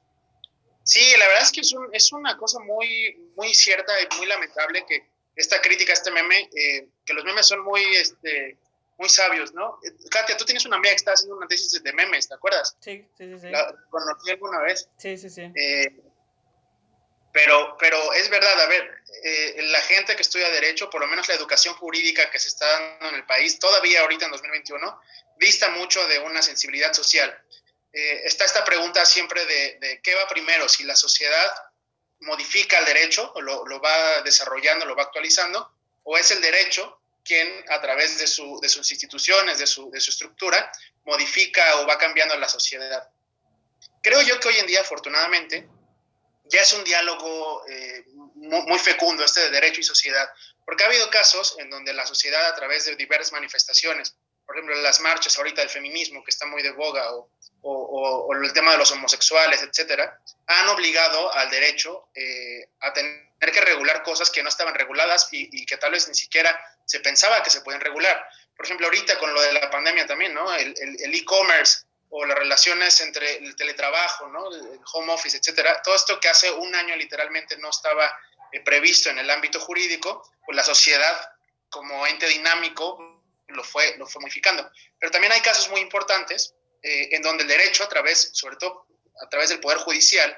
Sí, 0.88 1.02
la 1.18 1.28
verdad 1.28 1.44
es 1.44 1.52
que 1.52 1.60
es, 1.60 1.76
es 1.92 2.14
una 2.14 2.38
cosa 2.38 2.60
muy, 2.60 3.14
muy 3.36 3.54
cierta 3.54 3.94
y 4.02 4.16
muy 4.16 4.26
lamentable 4.26 4.86
que 4.88 5.06
esta 5.36 5.62
crítica, 5.62 5.92
este 5.92 6.12
meme, 6.12 6.50
eh, 6.56 6.88
que 7.06 7.14
los 7.14 7.26
memes 7.26 7.46
son 7.46 7.62
muy, 7.62 7.84
este, 7.98 8.58
muy 8.98 9.10
sabios, 9.10 9.54
¿no? 9.54 9.80
Katia, 10.10 10.38
tú 10.38 10.46
tienes 10.46 10.66
una 10.66 10.78
amiga 10.78 10.92
que 10.92 10.96
está 10.96 11.12
haciendo 11.12 11.36
una 11.36 11.46
tesis 11.46 11.84
de 11.84 11.92
memes, 11.92 12.30
¿te 12.30 12.36
acuerdas? 12.36 12.78
Sí, 12.80 13.06
sí, 13.18 13.26
sí. 13.34 13.40
sí. 13.40 13.50
La 13.50 13.76
conocí 13.90 14.32
alguna 14.32 14.62
vez. 14.62 14.88
Sí, 14.98 15.18
sí, 15.18 15.30
sí. 15.30 15.42
Eh, 15.42 15.94
pero, 17.34 17.76
pero 17.78 18.14
es 18.14 18.30
verdad, 18.30 18.62
a 18.62 18.68
ver, 18.68 18.90
eh, 19.24 19.62
la 19.64 19.82
gente 19.82 20.16
que 20.16 20.22
estudia 20.22 20.50
derecho, 20.52 20.90
por 20.90 21.02
lo 21.02 21.08
menos 21.08 21.28
la 21.28 21.36
educación 21.36 21.76
jurídica 21.76 22.32
que 22.32 22.40
se 22.40 22.48
está 22.48 22.66
dando 22.66 23.10
en 23.10 23.16
el 23.16 23.26
país, 23.26 23.60
todavía 23.60 24.02
ahorita 24.02 24.26
en 24.26 24.32
2021, 24.32 25.02
dista 25.36 25.70
mucho 25.72 26.08
de 26.08 26.20
una 26.20 26.42
sensibilidad 26.42 26.94
social. 26.94 27.38
Eh, 28.00 28.22
está 28.26 28.46
esta 28.46 28.64
pregunta 28.64 29.04
siempre 29.08 29.44
de, 29.48 30.00
qué 30.04 30.14
va 30.14 30.28
primero, 30.28 30.70
si 30.70 30.84
la 30.84 30.96
sociedad 30.96 31.52
modifica 32.20 32.78
el 32.78 32.86
derecho, 32.86 33.32
o 33.34 33.42
lo, 33.42 33.82
va 33.82 34.22
desarrollando, 34.22 34.86
lo 34.86 34.96
va 34.96 35.02
actualizando, 35.02 35.72
o 36.04 36.16
es 36.16 36.30
el 36.30 36.40
derecho 36.40 37.02
quien 37.24 37.66
a 37.70 37.82
través 37.82 38.20
de, 38.20 38.28
sus 38.28 38.92
instituciones, 38.92 39.58
de 39.58 39.66
su, 39.66 39.90
estructura, 39.96 40.72
modifica 41.06 41.78
o 41.78 41.88
va 41.88 41.98
cambiando 41.98 42.38
la 42.38 42.48
sociedad. 42.48 43.10
Creo 44.04 44.22
yo 44.22 44.40
que 44.40 44.50
hoy 44.50 44.58
en 44.58 44.68
día, 44.68 44.82
afortunadamente, 44.82 45.68
ya 46.46 46.62
es 46.62 46.74
un 46.74 46.84
diálogo 46.84 47.66
eh, 47.68 48.06
muy, 48.36 48.78
fecundo 48.78 49.24
este 49.24 49.42
de 49.42 49.50
derecho 49.50 49.82
y 49.82 49.84
sociedad, 49.84 50.30
porque 50.66 50.84
ha 50.84 50.88
habido 50.88 51.10
casos 51.10 51.56
en 51.58 51.72
donde 51.72 51.94
la 51.94 52.06
sociedad 52.06 52.46
a 52.46 52.54
través 52.54 52.86
de 52.86 52.96
diversas 52.96 53.32
manifestaciones, 53.32 54.16
por 54.48 54.56
ejemplo, 54.56 54.76
las 54.78 55.02
marchas 55.02 55.38
ahorita 55.38 55.62
del 55.62 55.70
feminismo, 55.70 56.24
que 56.24 56.32
está 56.32 56.46
muy 56.46 56.64
de 56.64 56.72
boga, 56.72 57.12
o, 57.14 57.30
o, 57.62 58.34
el 58.34 58.54
tema 58.54 58.72
de 58.72 58.78
los 58.78 58.90
homosexuales, 58.92 59.62
etcétera, 59.62 60.20
han 60.46 60.70
obligado 60.70 61.34
al 61.34 61.50
derecho 61.50 62.08
eh, 62.16 62.70
a 62.80 62.94
tener 62.94 63.28
que 63.40 63.60
regular 63.60 64.04
cosas 64.04 64.32
que 64.32 64.42
no 64.42 64.48
estaban 64.48 64.74
reguladas 64.74 65.28
y, 65.32 65.66
que 65.66 65.76
tal 65.76 65.92
vez 65.92 66.08
ni 66.08 66.16
siquiera 66.16 66.58
se 66.86 67.02
pensaba 67.02 67.44
que 67.44 67.50
se 67.50 67.60
pueden 67.60 67.82
regular. 67.82 68.26
Por 68.56 68.66
ejemplo, 68.66 68.88
ahorita 68.88 69.20
con 69.20 69.34
lo 69.34 69.42
de 69.42 69.52
la 69.52 69.70
pandemia 69.70 70.08
también, 70.08 70.34
¿no? 70.34 70.54
El 70.56 71.14
e-commerce 71.14 71.86
o 72.10 72.26
las 72.26 72.38
relaciones 72.38 73.02
entre 73.02 73.38
el 73.38 73.56
teletrabajo, 73.58 74.28
¿no? 74.30 74.50
El 74.50 74.80
home 74.94 75.12
office, 75.12 75.38
etcétera. 75.38 75.82
Todo 75.82 75.96
esto 75.96 76.20
que 76.22 76.30
hace 76.30 76.50
un 76.50 76.74
año 76.74 76.96
literalmente 76.96 77.58
no 77.58 77.70
estaba 77.70 78.18
eh, 78.54 78.62
previsto 78.62 79.10
en 79.10 79.20
el 79.20 79.30
ámbito 79.30 79.60
jurídico, 79.60 80.24
pues 80.46 80.56
la 80.56 80.64
sociedad 80.64 81.34
como 81.70 82.08
ente 82.08 82.28
dinámico 82.28 82.98
lo 83.48 83.64
fue, 83.64 83.96
lo 83.98 84.06
fue 84.06 84.22
modificando. 84.22 84.70
Pero 85.00 85.12
también 85.12 85.34
hay 85.34 85.42
casos 85.42 85.70
muy 85.70 85.82
importantes 85.82 86.54
eh, 86.82 87.10
en 87.12 87.22
donde 87.22 87.44
el 87.44 87.50
derecho, 87.50 87.84
a 87.84 87.90
través, 87.90 88.30
sobre 88.34 88.58
todo 88.58 88.88
a 89.22 89.30
través 89.30 89.50
del 89.50 89.60
Poder 89.60 89.80
Judicial 89.80 90.38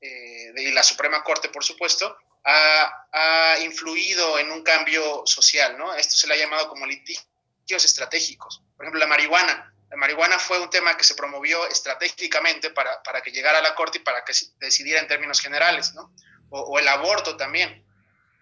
eh, 0.00 0.52
de 0.52 0.72
la 0.72 0.82
Suprema 0.82 1.22
Corte, 1.22 1.48
por 1.48 1.64
supuesto, 1.64 2.16
ha, 2.44 3.06
ha, 3.12 3.58
influido 3.60 4.38
en 4.38 4.50
un 4.50 4.62
cambio 4.62 5.22
social, 5.26 5.76
¿no? 5.78 5.94
Esto 5.94 6.16
se 6.16 6.26
le 6.26 6.34
ha 6.34 6.38
llamado 6.38 6.68
como 6.68 6.86
litigios 6.86 7.84
estratégicos. 7.84 8.62
Por 8.76 8.84
ejemplo, 8.84 9.00
la 9.00 9.06
marihuana. 9.06 9.74
La 9.90 9.96
marihuana 9.96 10.38
fue 10.38 10.60
un 10.60 10.70
tema 10.70 10.96
que 10.96 11.04
se 11.04 11.14
promovió 11.14 11.66
estratégicamente 11.66 12.70
para, 12.70 13.02
para 13.02 13.22
que 13.22 13.32
llegara 13.32 13.58
a 13.58 13.62
la 13.62 13.74
Corte 13.74 13.98
y 13.98 14.02
para 14.02 14.24
que 14.24 14.32
se 14.32 14.46
decidiera 14.58 15.00
en 15.00 15.08
términos 15.08 15.40
generales, 15.40 15.94
¿no? 15.94 16.14
O, 16.50 16.78
el 16.78 16.88
aborto 16.88 17.36
también, 17.36 17.84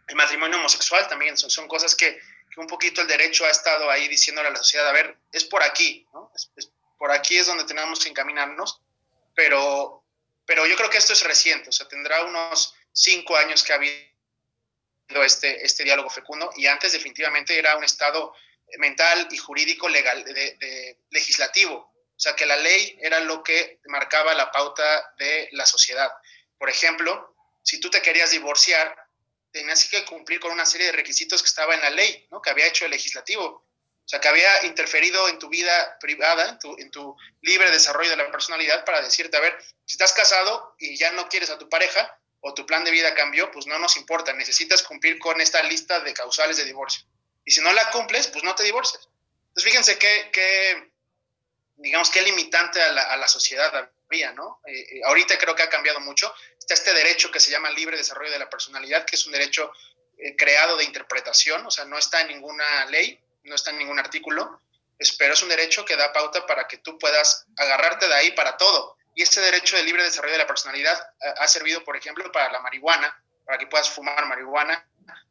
el 0.06 0.16
matrimonio 0.16 0.58
homosexual 0.58 1.08
también, 1.08 1.36
son, 1.36 1.50
son 1.50 1.68
cosas 1.68 1.94
que, 1.94 2.20
un 2.58 2.66
poquito 2.66 3.00
el 3.00 3.06
derecho 3.06 3.44
ha 3.46 3.50
estado 3.50 3.90
ahí 3.90 4.08
diciéndole 4.08 4.48
a 4.48 4.52
la 4.52 4.58
sociedad, 4.58 4.88
a 4.88 4.92
ver, 4.92 5.16
es 5.32 5.44
por 5.44 5.62
aquí, 5.62 6.06
¿no? 6.12 6.32
por 6.98 7.12
aquí 7.12 7.38
es 7.38 7.46
donde 7.46 7.64
tenemos 7.64 8.00
que 8.00 8.08
encaminarnos, 8.08 8.80
pero, 9.34 10.02
pero 10.44 10.66
yo 10.66 10.76
creo 10.76 10.90
que 10.90 10.98
esto 10.98 11.12
es 11.12 11.22
reciente, 11.22 11.68
o 11.68 11.72
sea, 11.72 11.86
tendrá 11.88 12.24
unos 12.24 12.74
cinco 12.92 13.36
años 13.36 13.62
que 13.62 13.72
ha 13.72 13.76
habido 13.76 14.04
este, 15.24 15.64
este 15.64 15.84
diálogo 15.84 16.10
fecundo 16.10 16.50
y 16.56 16.66
antes 16.66 16.92
definitivamente 16.92 17.58
era 17.58 17.76
un 17.76 17.84
estado 17.84 18.34
mental 18.76 19.28
y 19.30 19.36
jurídico 19.38 19.88
legal, 19.88 20.24
de, 20.24 20.98
legislativo. 21.10 21.76
O 21.76 22.20
sea, 22.20 22.34
que 22.34 22.46
la 22.46 22.56
ley 22.56 22.98
era 23.00 23.20
lo 23.20 23.42
que 23.42 23.80
marcaba 23.86 24.34
la 24.34 24.50
pauta 24.50 25.14
de 25.18 25.48
la 25.52 25.64
sociedad. 25.64 26.10
Por 26.58 26.68
ejemplo, 26.68 27.34
si 27.62 27.80
tú 27.80 27.88
te 27.90 28.02
querías 28.02 28.32
divorciar, 28.32 29.07
tenías 29.50 29.88
que 29.88 30.04
cumplir 30.04 30.40
con 30.40 30.52
una 30.52 30.66
serie 30.66 30.86
de 30.86 30.92
requisitos 30.92 31.42
que 31.42 31.48
estaba 31.48 31.74
en 31.74 31.80
la 31.80 31.90
ley, 31.90 32.26
¿no? 32.30 32.40
que 32.40 32.50
había 32.50 32.66
hecho 32.66 32.84
el 32.84 32.90
legislativo. 32.90 33.44
O 33.44 34.10
sea, 34.10 34.20
que 34.20 34.28
había 34.28 34.64
interferido 34.64 35.28
en 35.28 35.38
tu 35.38 35.50
vida 35.50 35.98
privada, 36.00 36.48
en 36.48 36.58
tu, 36.58 36.76
en 36.78 36.90
tu 36.90 37.14
libre 37.42 37.70
desarrollo 37.70 38.08
de 38.10 38.16
la 38.16 38.30
personalidad 38.30 38.84
para 38.84 39.02
decirte, 39.02 39.36
a 39.36 39.40
ver, 39.40 39.58
si 39.84 39.96
estás 39.96 40.14
casado 40.14 40.74
y 40.78 40.96
ya 40.96 41.10
no 41.12 41.28
quieres 41.28 41.50
a 41.50 41.58
tu 41.58 41.68
pareja 41.68 42.18
o 42.40 42.54
tu 42.54 42.64
plan 42.64 42.84
de 42.84 42.90
vida 42.90 43.14
cambió, 43.14 43.50
pues 43.50 43.66
no 43.66 43.78
nos 43.78 43.96
importa, 43.96 44.32
necesitas 44.32 44.82
cumplir 44.82 45.18
con 45.18 45.40
esta 45.42 45.62
lista 45.64 46.00
de 46.00 46.14
causales 46.14 46.56
de 46.56 46.64
divorcio. 46.64 47.04
Y 47.44 47.50
si 47.50 47.60
no 47.60 47.72
la 47.72 47.90
cumples, 47.90 48.28
pues 48.28 48.44
no 48.44 48.54
te 48.54 48.62
divorces. 48.62 49.08
Entonces, 49.48 49.64
fíjense 49.64 49.98
qué, 49.98 50.90
digamos, 51.76 52.10
qué 52.10 52.22
limitante 52.22 52.80
a 52.80 52.92
la, 52.92 53.02
a 53.02 53.16
la 53.18 53.28
sociedad 53.28 53.90
había, 54.08 54.32
¿no? 54.32 54.60
Eh, 54.66 54.96
eh, 54.96 55.00
ahorita 55.04 55.38
creo 55.38 55.54
que 55.54 55.62
ha 55.62 55.68
cambiado 55.68 56.00
mucho. 56.00 56.32
Está 56.58 56.74
este 56.74 56.92
derecho 56.94 57.30
que 57.30 57.40
se 57.40 57.50
llama 57.50 57.70
libre 57.70 57.96
desarrollo 57.96 58.30
de 58.30 58.38
la 58.38 58.50
personalidad, 58.50 59.04
que 59.04 59.16
es 59.16 59.26
un 59.26 59.32
derecho 59.32 59.70
eh, 60.18 60.34
creado 60.36 60.76
de 60.76 60.84
interpretación, 60.84 61.64
o 61.66 61.70
sea, 61.70 61.84
no 61.84 61.98
está 61.98 62.22
en 62.22 62.28
ninguna 62.28 62.86
ley, 62.86 63.20
no 63.44 63.54
está 63.54 63.70
en 63.70 63.78
ningún 63.78 63.98
artículo, 63.98 64.60
pero 65.18 65.34
es 65.34 65.42
un 65.42 65.48
derecho 65.48 65.84
que 65.84 65.96
da 65.96 66.12
pauta 66.12 66.46
para 66.46 66.66
que 66.66 66.78
tú 66.78 66.98
puedas 66.98 67.46
agarrarte 67.56 68.08
de 68.08 68.14
ahí 68.14 68.32
para 68.32 68.56
todo. 68.56 68.96
Y 69.14 69.22
este 69.22 69.40
derecho 69.40 69.76
de 69.76 69.82
libre 69.84 70.02
desarrollo 70.02 70.32
de 70.32 70.38
la 70.38 70.46
personalidad 70.46 71.12
ha 71.38 71.48
servido, 71.48 71.82
por 71.84 71.96
ejemplo, 71.96 72.30
para 72.30 72.52
la 72.52 72.60
marihuana, 72.60 73.20
para 73.44 73.58
que 73.58 73.66
puedas 73.66 73.90
fumar 73.90 74.26
marihuana, 74.26 74.86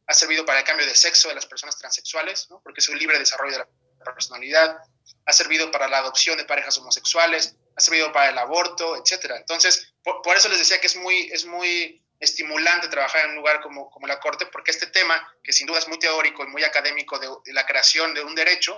ha 0.07 0.13
servido 0.13 0.45
para 0.45 0.59
el 0.59 0.65
cambio 0.65 0.85
de 0.85 0.95
sexo 0.95 1.29
de 1.29 1.35
las 1.35 1.45
personas 1.45 1.77
transexuales, 1.77 2.47
porque 2.63 2.79
es 2.79 2.89
un 2.89 2.97
libre 2.97 3.19
desarrollo 3.19 3.57
de 3.57 3.65
la 4.05 4.13
personalidad, 4.13 4.77
ha 5.25 5.33
servido 5.33 5.69
para 5.69 5.87
la 5.87 5.99
adopción 5.99 6.37
de 6.37 6.45
parejas 6.45 6.77
homosexuales, 6.77 7.55
ha 7.77 7.81
servido 7.81 8.11
para 8.11 8.31
el 8.31 8.37
aborto, 8.37 8.95
etc. 8.97 9.33
Entonces, 9.35 9.93
por, 10.03 10.35
eso 10.35 10.49
les 10.49 10.59
decía 10.59 10.81
que 10.81 10.87
es 10.87 10.95
muy, 10.95 11.29
es 11.31 11.45
muy 11.45 12.03
estimulante 12.19 12.87
trabajar 12.87 13.25
en 13.25 13.31
un 13.31 13.35
lugar 13.37 13.61
como, 13.61 13.91
como 13.91 14.07
la 14.07 14.19
Corte, 14.19 14.47
porque 14.47 14.71
este 14.71 14.87
tema, 14.87 15.15
que 15.43 15.53
sin 15.53 15.67
duda 15.67 15.77
es 15.77 15.87
muy 15.87 15.99
teórico 15.99 16.43
y 16.43 16.47
muy 16.47 16.63
académico 16.63 17.19
de, 17.19 17.29
la 17.53 17.65
creación 17.65 18.15
de 18.15 18.23
un 18.23 18.33
derecho, 18.33 18.75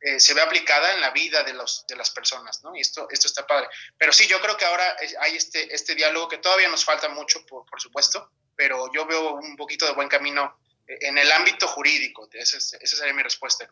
eh, 0.00 0.18
se 0.18 0.34
ve 0.34 0.40
aplicada 0.40 0.94
en 0.94 1.00
la 1.00 1.10
vida 1.10 1.44
de, 1.44 1.54
los, 1.54 1.86
de 1.86 1.96
las 1.96 2.10
personas, 2.10 2.62
¿no? 2.64 2.74
Y 2.74 2.80
esto, 2.80 3.08
esto 3.10 3.28
está 3.28 3.46
padre. 3.46 3.68
Pero 3.96 4.12
sí, 4.12 4.26
yo 4.26 4.40
creo 4.40 4.56
que 4.56 4.64
ahora 4.64 4.96
hay 5.20 5.36
este, 5.36 5.72
este 5.72 5.94
diálogo 5.94 6.28
que 6.28 6.38
todavía 6.38 6.68
nos 6.68 6.84
falta 6.84 7.08
mucho, 7.08 7.46
por, 7.46 7.64
por 7.66 7.80
supuesto, 7.80 8.32
pero 8.56 8.90
yo 8.92 9.06
veo 9.06 9.34
un 9.34 9.56
poquito 9.56 9.86
de 9.86 9.92
buen 9.92 10.08
camino 10.08 10.58
en 10.88 11.18
el 11.18 11.30
ámbito 11.32 11.68
jurídico. 11.68 12.28
Esa, 12.32 12.60
sería 12.60 13.14
mi 13.14 13.22
respuesta. 13.22 13.70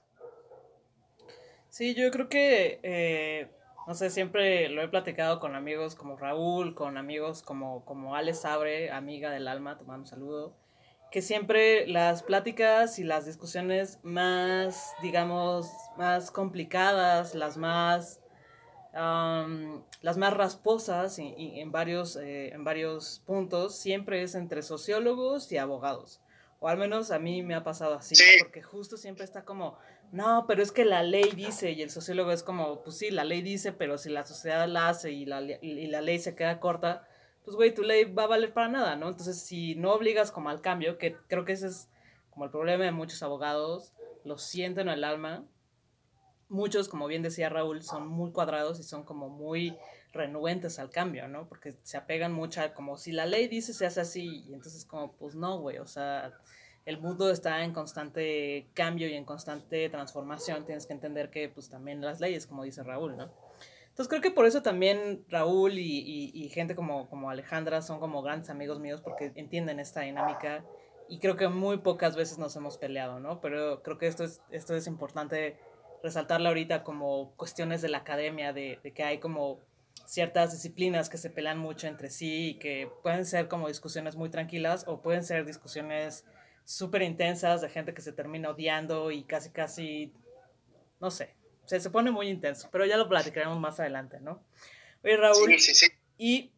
Sí, 1.70 1.94
yo 1.94 2.10
creo 2.10 2.28
que, 2.28 2.78
eh, 2.82 3.48
no 3.86 3.94
sé, 3.94 4.10
siempre 4.10 4.68
lo 4.68 4.82
he 4.82 4.88
platicado 4.88 5.40
con 5.40 5.54
amigos 5.54 5.94
como 5.94 6.16
Raúl, 6.16 6.74
con 6.74 6.96
amigos 6.96 7.42
como, 7.42 7.84
como 7.84 8.14
Ale 8.14 8.34
Sabre, 8.34 8.90
amiga 8.90 9.30
del 9.30 9.48
alma, 9.48 9.76
te 9.76 9.84
mando 9.84 10.02
un 10.02 10.06
saludo, 10.06 10.56
que 11.10 11.22
siempre 11.22 11.86
las 11.86 12.22
pláticas 12.22 12.98
y 12.98 13.04
las 13.04 13.26
discusiones 13.26 14.00
más, 14.02 14.94
digamos, 15.02 15.70
más 15.96 16.30
complicadas, 16.30 17.34
las 17.34 17.56
más 17.56 18.20
las 18.94 20.16
más 20.16 20.34
rasposas 20.34 21.18
y, 21.18 21.34
en, 21.36 21.72
varios, 21.72 22.16
eh, 22.16 22.54
en 22.54 22.62
varios 22.62 23.22
puntos 23.26 23.76
siempre 23.76 24.22
es 24.22 24.34
entre 24.34 24.62
sociólogos 24.62 25.50
y 25.50 25.58
abogados. 25.58 26.20
O 26.60 26.68
al 26.68 26.78
menos 26.78 27.10
a 27.10 27.18
mí 27.18 27.42
me 27.42 27.54
ha 27.54 27.64
pasado 27.64 27.94
así, 27.94 28.14
porque 28.40 28.62
justo 28.62 28.96
siempre 28.96 29.24
está 29.24 29.44
como, 29.44 29.76
no, 30.12 30.44
pero 30.46 30.62
es 30.62 30.72
que 30.72 30.84
la 30.84 31.02
ley 31.02 31.30
dice 31.34 31.72
y 31.72 31.82
el 31.82 31.90
sociólogo 31.90 32.30
es 32.32 32.42
como, 32.42 32.82
pues 32.82 32.98
sí, 32.98 33.10
la 33.10 33.24
ley 33.24 33.42
dice, 33.42 33.72
pero 33.72 33.98
si 33.98 34.10
la 34.10 34.24
sociedad 34.24 34.68
la 34.68 34.88
hace 34.88 35.12
y 35.12 35.26
la, 35.26 35.42
y 35.42 35.86
la 35.88 36.00
ley 36.00 36.18
se 36.18 36.34
queda 36.34 36.60
corta, 36.60 37.06
pues 37.44 37.56
güey, 37.56 37.74
tu 37.74 37.82
ley 37.82 38.04
va 38.04 38.24
a 38.24 38.28
valer 38.28 38.52
para 38.52 38.68
nada, 38.68 38.96
¿no? 38.96 39.08
Entonces, 39.08 39.40
si 39.40 39.74
no 39.74 39.92
obligas 39.92 40.30
como 40.30 40.48
al 40.48 40.62
cambio, 40.62 40.98
que 40.98 41.16
creo 41.28 41.44
que 41.44 41.52
ese 41.52 41.66
es 41.66 41.88
como 42.30 42.46
el 42.46 42.50
problema 42.50 42.84
de 42.84 42.92
muchos 42.92 43.22
abogados, 43.22 43.92
lo 44.24 44.38
sienten 44.38 44.88
en 44.88 44.94
el 44.94 45.04
alma, 45.04 45.44
muchos, 46.48 46.88
como 46.88 47.06
bien 47.06 47.22
decía 47.22 47.48
Raúl, 47.48 47.82
son 47.82 48.06
muy 48.06 48.32
cuadrados 48.32 48.80
y 48.80 48.82
son 48.82 49.04
como 49.04 49.28
muy 49.28 49.76
renuentes 50.12 50.78
al 50.78 50.90
cambio, 50.90 51.28
¿no? 51.28 51.48
Porque 51.48 51.76
se 51.82 51.96
apegan 51.96 52.32
mucho 52.32 52.60
a 52.62 52.72
como 52.72 52.96
si 52.96 53.12
la 53.12 53.26
ley 53.26 53.48
dice 53.48 53.74
se 53.74 53.86
hace 53.86 54.00
así, 54.00 54.44
y 54.48 54.54
entonces 54.54 54.84
como, 54.84 55.12
pues 55.12 55.34
no, 55.34 55.58
güey, 55.58 55.78
o 55.78 55.86
sea, 55.86 56.32
el 56.84 56.98
mundo 56.98 57.30
está 57.30 57.64
en 57.64 57.72
constante 57.72 58.68
cambio 58.74 59.08
y 59.08 59.14
en 59.14 59.24
constante 59.24 59.88
transformación, 59.88 60.66
tienes 60.66 60.86
que 60.86 60.92
entender 60.92 61.30
que 61.30 61.48
pues 61.48 61.70
también 61.70 62.00
las 62.00 62.20
leyes, 62.20 62.46
como 62.46 62.64
dice 62.64 62.82
Raúl, 62.82 63.16
¿no? 63.16 63.30
Entonces 63.88 64.08
creo 64.08 64.20
que 64.20 64.32
por 64.32 64.44
eso 64.44 64.60
también 64.62 65.24
Raúl 65.28 65.78
y, 65.78 66.32
y, 66.34 66.48
gente 66.48 66.74
como, 66.74 67.08
como 67.08 67.30
Alejandra 67.30 67.80
son 67.80 68.00
como 68.00 68.22
grandes 68.22 68.50
amigos 68.50 68.80
míos 68.80 69.00
porque 69.00 69.30
entienden 69.36 69.78
esta 69.78 70.00
dinámica 70.00 70.64
y 71.08 71.20
creo 71.20 71.36
que 71.36 71.46
muy 71.46 71.78
pocas 71.78 72.16
veces 72.16 72.38
nos 72.38 72.56
hemos 72.56 72.76
peleado, 72.76 73.20
¿no? 73.20 73.40
Pero 73.40 73.82
creo 73.82 73.96
que 73.96 74.08
esto 74.08 74.24
es, 74.24 74.42
esto 74.50 74.74
es 74.74 74.88
importante 74.88 75.56
resaltarla 76.02 76.48
ahorita 76.48 76.82
como 76.82 77.34
cuestiones 77.36 77.82
de 77.82 77.88
la 77.88 77.98
academia, 77.98 78.52
de, 78.52 78.78
que 78.94 79.04
hay 79.04 79.18
como 79.18 79.60
ciertas 80.06 80.52
disciplinas 80.52 81.08
que 81.08 81.16
se 81.16 81.30
pelean 81.30 81.58
mucho 81.58 81.86
entre 81.86 82.10
sí 82.10 82.50
y 82.50 82.58
que 82.58 82.90
pueden 83.02 83.24
ser 83.24 83.48
como 83.48 83.68
discusiones 83.68 84.16
muy 84.16 84.28
tranquilas 84.28 84.84
o 84.86 85.00
pueden 85.00 85.24
ser 85.24 85.46
discusiones 85.46 86.24
súper 86.64 87.02
intensas 87.02 87.60
de 87.60 87.68
gente 87.68 87.94
que 87.94 88.02
se 88.02 88.12
termina 88.12 88.50
odiando 88.50 89.10
y 89.10 89.24
casi 89.24 89.50
casi, 89.50 90.12
no 91.00 91.10
sé, 91.10 91.34
se, 91.66 91.80
se 91.80 91.90
pone 91.90 92.10
muy 92.10 92.28
intenso, 92.28 92.68
pero 92.72 92.86
ya 92.86 92.96
lo 92.96 93.08
platicaremos 93.08 93.58
más 93.60 93.78
adelante, 93.80 94.18
¿no? 94.20 94.44
Oye, 95.02 95.16
Raúl, 95.16 95.48
sí, 95.50 95.58
sí, 95.58 95.74
sí. 95.74 95.86
¿y 96.16 96.52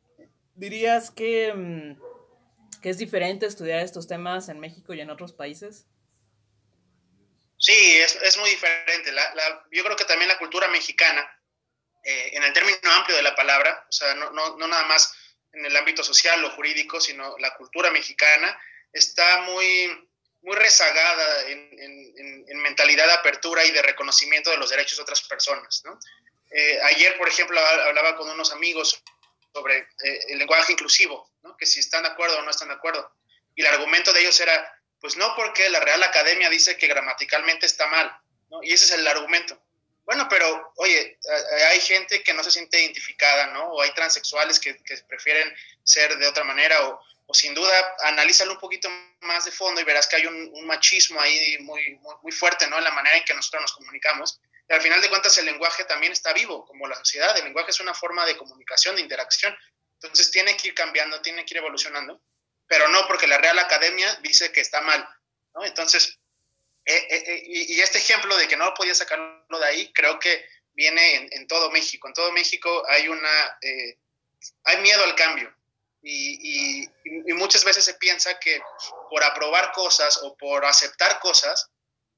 dirías 0.54 1.10
que, 1.10 1.52
mm, 1.52 2.80
que 2.80 2.90
es 2.90 2.98
diferente 2.98 3.46
estudiar 3.46 3.80
estos 3.80 4.06
temas 4.06 4.48
en 4.48 4.60
México 4.60 4.94
y 4.94 5.00
en 5.00 5.10
otros 5.10 5.32
países? 5.32 5.86
Sí, 7.58 7.72
es, 7.72 8.16
es 8.22 8.36
muy 8.38 8.50
diferente. 8.50 9.12
La, 9.12 9.34
la, 9.34 9.66
yo 9.72 9.82
creo 9.82 9.96
que 9.96 10.04
también 10.04 10.28
la 10.28 10.38
cultura 10.38 10.68
mexicana, 10.68 11.28
eh, 12.04 12.30
en 12.34 12.42
el 12.44 12.52
término 12.52 12.78
amplio 12.92 13.16
de 13.16 13.22
la 13.22 13.34
palabra, 13.34 13.86
o 13.88 13.92
sea, 13.92 14.14
no, 14.14 14.30
no, 14.30 14.56
no, 14.56 14.68
nada 14.68 14.86
más 14.86 15.12
en 15.52 15.64
el 15.64 15.76
ámbito 15.76 16.04
social 16.04 16.44
o 16.44 16.50
jurídico, 16.50 17.00
sino 17.00 17.36
la 17.38 17.54
cultura 17.56 17.90
mexicana 17.90 18.56
está 18.96 19.42
muy, 19.42 20.08
muy 20.42 20.56
rezagada 20.56 21.48
en, 21.48 21.70
en, 21.78 22.44
en, 22.48 22.58
mentalidad 22.62 23.06
de 23.06 23.12
apertura 23.12 23.64
y 23.64 23.70
de 23.70 23.82
reconocimiento 23.82 24.50
de 24.50 24.56
los 24.56 24.70
derechos 24.70 24.96
de 24.96 25.02
otras 25.02 25.22
personas. 25.22 25.82
¿no? 25.84 25.98
Eh, 26.50 26.80
ayer, 26.84 27.16
por 27.18 27.28
ejemplo, 27.28 27.60
hablaba 27.60 28.16
con 28.16 28.28
unos 28.30 28.52
amigos 28.52 29.02
sobre 29.52 29.78
eh, 29.78 30.20
el 30.28 30.38
lenguaje 30.38 30.72
inclusivo, 30.72 31.30
¿no? 31.42 31.56
que 31.56 31.66
si 31.66 31.80
están 31.80 32.02
de 32.02 32.08
acuerdo 32.08 32.38
o 32.38 32.42
no 32.42 32.50
están 32.50 32.68
de 32.68 32.74
acuerdo. 32.74 33.12
Y 33.54 33.62
el 33.62 33.68
argumento 33.68 34.12
de 34.12 34.20
ellos 34.20 34.38
era, 34.40 34.80
pues 35.00 35.16
no 35.16 35.34
porque 35.36 35.68
la 35.68 35.80
Real 35.80 36.02
Academia 36.02 36.50
dice 36.50 36.76
que 36.76 36.88
gramaticalmente 36.88 37.66
está 37.66 37.86
mal, 37.86 38.14
¿no? 38.50 38.62
Y 38.62 38.72
ese 38.72 38.84
es 38.84 38.90
el 38.90 39.06
argumento. 39.06 39.58
Bueno, 40.04 40.28
pero 40.28 40.72
oye, 40.76 41.18
hay 41.70 41.80
gente 41.80 42.22
que 42.22 42.34
no 42.34 42.44
se 42.44 42.50
siente 42.50 42.78
identificada, 42.78 43.46
¿no? 43.48 43.72
O 43.72 43.80
hay 43.80 43.92
transexuales 43.94 44.60
que, 44.60 44.76
que 44.82 44.98
prefieren 45.08 45.52
ser 45.84 46.18
de 46.18 46.28
otra 46.28 46.44
manera, 46.44 46.86
o, 46.86 47.02
o, 47.26 47.34
sin 47.34 47.54
duda, 47.54 47.96
analízalo 48.04 48.52
un 48.52 48.58
poquito 48.58 48.88
más 49.20 49.44
de 49.44 49.50
fondo 49.50 49.80
y 49.80 49.84
verás 49.84 50.06
que 50.06 50.16
hay 50.16 50.26
un, 50.26 50.66
machismo 50.66 51.20
ahí 51.20 51.58
muy, 51.60 51.98
muy, 52.22 52.32
fuerte, 52.32 52.66
¿no? 52.68 52.78
En 52.78 52.84
la 52.84 52.92
manera 52.92 53.16
en 53.16 53.24
que 53.24 53.34
nosotros 53.34 53.62
nos 53.62 53.72
comunicamos. 53.72 54.40
Y 54.68 54.72
al 54.72 54.80
final 54.80 55.00
de 55.00 55.08
cuentas, 55.08 55.36
el 55.38 55.46
lenguaje 55.46 55.84
también 55.84 56.12
está 56.12 56.32
vivo, 56.32 56.64
como 56.66 56.88
la 56.88 56.96
sociedad. 56.96 57.36
El 57.36 57.44
lenguaje 57.44 57.70
es 57.70 57.80
una 57.80 57.94
forma 57.94 58.26
de 58.26 58.36
comunicación, 58.36 58.96
de 58.96 59.02
interacción. 59.02 59.56
Entonces, 60.00 60.30
tiene 60.30 60.56
que 60.56 60.68
ir 60.68 60.74
cambiando, 60.74 61.20
tiene 61.20 61.44
que 61.44 61.54
ir 61.54 61.58
evolucionando 61.58 62.20
pero 62.66 62.88
no 62.88 63.06
porque 63.06 63.26
la 63.26 63.38
Real 63.38 63.58
Academia 63.58 64.12
dice 64.22 64.52
que 64.52 64.60
está 64.60 64.80
mal. 64.80 65.08
Entonces, 65.62 66.18
eh, 66.84 67.06
eh, 67.10 67.24
eh, 67.26 67.42
y, 67.46 67.80
este 67.80 67.98
ejemplo 67.98 68.36
de 68.36 68.46
que 68.46 68.56
no 68.56 68.74
podía 68.74 68.94
sacarlo 68.94 69.58
de 69.58 69.66
ahí, 69.66 69.92
creo 69.92 70.18
que 70.18 70.46
viene 70.72 71.28
en, 71.30 71.46
todo 71.46 71.70
México. 71.70 72.08
En 72.08 72.14
todo 72.14 72.32
México 72.32 72.84
hay 72.88 73.08
una, 73.08 73.58
hay 74.64 74.76
miedo 74.78 75.04
al 75.04 75.14
cambio. 75.14 75.54
Y, 76.08 76.84
y, 76.84 77.32
muchas 77.32 77.64
veces 77.64 77.84
se 77.84 77.94
piensa 77.94 78.38
que 78.38 78.60
por 79.10 79.24
aprobar 79.24 79.72
cosas 79.72 80.20
o 80.22 80.36
por 80.36 80.64
aceptar 80.64 81.18
cosas, 81.18 81.68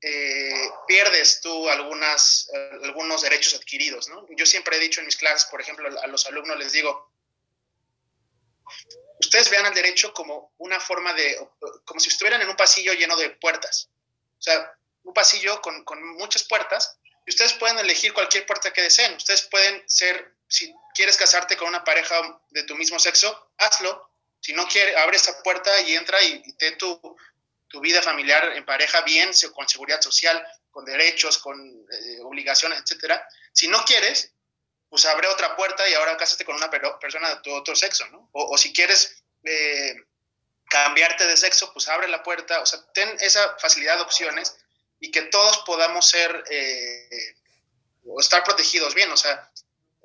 eh, 0.03 0.71
pierdes 0.87 1.41
tú 1.41 1.71
algunas, 1.71 2.51
algunos 2.83 3.23
derechos 3.23 3.55
adquiridos, 3.55 4.09
¿no? 4.09 4.27
Yo 4.37 4.45
siempre 4.45 4.77
he 4.77 4.81
dicho 4.81 5.01
en 5.01 5.07
mis 5.07 5.17
clases, 5.17 5.49
por 5.51 5.63
ejemplo, 5.63 5.89
a 6.03 6.07
los 6.07 6.27
alumnos 6.27 6.59
les 6.59 6.73
digo, 6.73 7.11
ustedes 9.21 9.49
vean 9.49 9.65
al 9.65 9.75
derecho 9.75 10.13
como 10.13 10.53
una 10.59 10.79
forma 10.79 11.15
de, 11.15 11.49
como 11.87 11.99
si 11.99 12.11
estuvieran 12.11 12.43
en 12.43 12.51
un 12.51 12.57
pasillo 12.57 12.93
lleno 12.93 13.17
de 13.17 13.31
puertas. 13.31 13.89
O 14.39 14.43
sea, 14.43 14.71
un 15.05 15.15
pasillo 15.15 15.63
con, 15.63 15.83
con 15.85 16.05
muchas 16.19 16.45
puertas 16.45 16.99
y 17.25 17.31
ustedes 17.31 17.55
pueden 17.55 17.79
elegir 17.79 18.13
cualquier 18.13 18.45
puerta 18.45 18.71
que 18.71 18.83
deseen. 18.83 19.17
Ustedes 19.17 19.49
pueden 19.51 19.83
ser, 19.89 20.35
si 20.47 20.75
quieres 20.95 21.17
casarte 21.17 21.57
con 21.57 21.69
una 21.69 21.85
pareja 21.85 22.39
de 22.51 22.65
tu 22.65 22.75
mismo 22.75 22.99
sexo, 22.99 23.48
hazlo. 23.59 24.11
Si 24.41 24.53
no 24.53 24.67
quieres, 24.69 24.97
abre 24.97 25.17
esa 25.17 25.43
puerta 25.43 25.81
y 25.83 25.97
entra 25.97 26.23
y, 26.23 26.53
ten 26.55 26.79
tu, 26.79 27.17
tu, 27.69 27.81
vida 27.81 28.01
familiar 28.03 28.53
en 28.57 28.65
pareja 28.65 29.03
bien, 29.03 29.31
con 29.55 29.69
seguridad 29.69 30.01
social, 30.01 30.45
con 30.71 30.85
derechos, 30.85 31.39
con 31.39 31.59
eh, 31.61 32.21
obligaciones, 32.23 32.81
etcétera. 32.81 33.27
Si 33.53 33.69
no 33.69 33.85
quieres, 33.85 34.33
pues 34.89 35.05
abre 35.05 35.29
otra 35.29 35.57
puerta 35.57 35.89
y 35.89 35.95
ahora 35.95 36.17
cásate 36.17 36.45
con 36.45 36.57
una 36.57 36.71
persona 36.71 37.29
de 37.31 37.41
tu 37.43 37.53
otro 37.53 37.75
sexo, 37.77 38.07
¿no? 38.07 38.31
O, 38.33 38.57
si 38.57 38.73
quieres 38.73 39.23
eh, 39.45 39.95
cambiarte 40.69 41.27
de 41.27 41.37
sexo, 41.37 41.73
pues 41.73 41.89
abre 41.89 42.09
la 42.09 42.23
puerta, 42.23 42.61
o 42.61 42.67
sea, 42.67 42.81
ten 42.95 43.17
esa 43.21 43.57
facilidad 43.59 43.97
de 43.97 44.03
opciones 44.03 44.57
y 45.01 45.11
que 45.11 45.23
todos 45.23 45.59
podamos 45.59 46.09
ser 46.09 46.45
eh, 46.51 47.35
o 48.07 48.21
estar 48.21 48.43
protegidos 48.45 48.95
bien, 48.95 49.11
o 49.11 49.17
sea, 49.17 49.51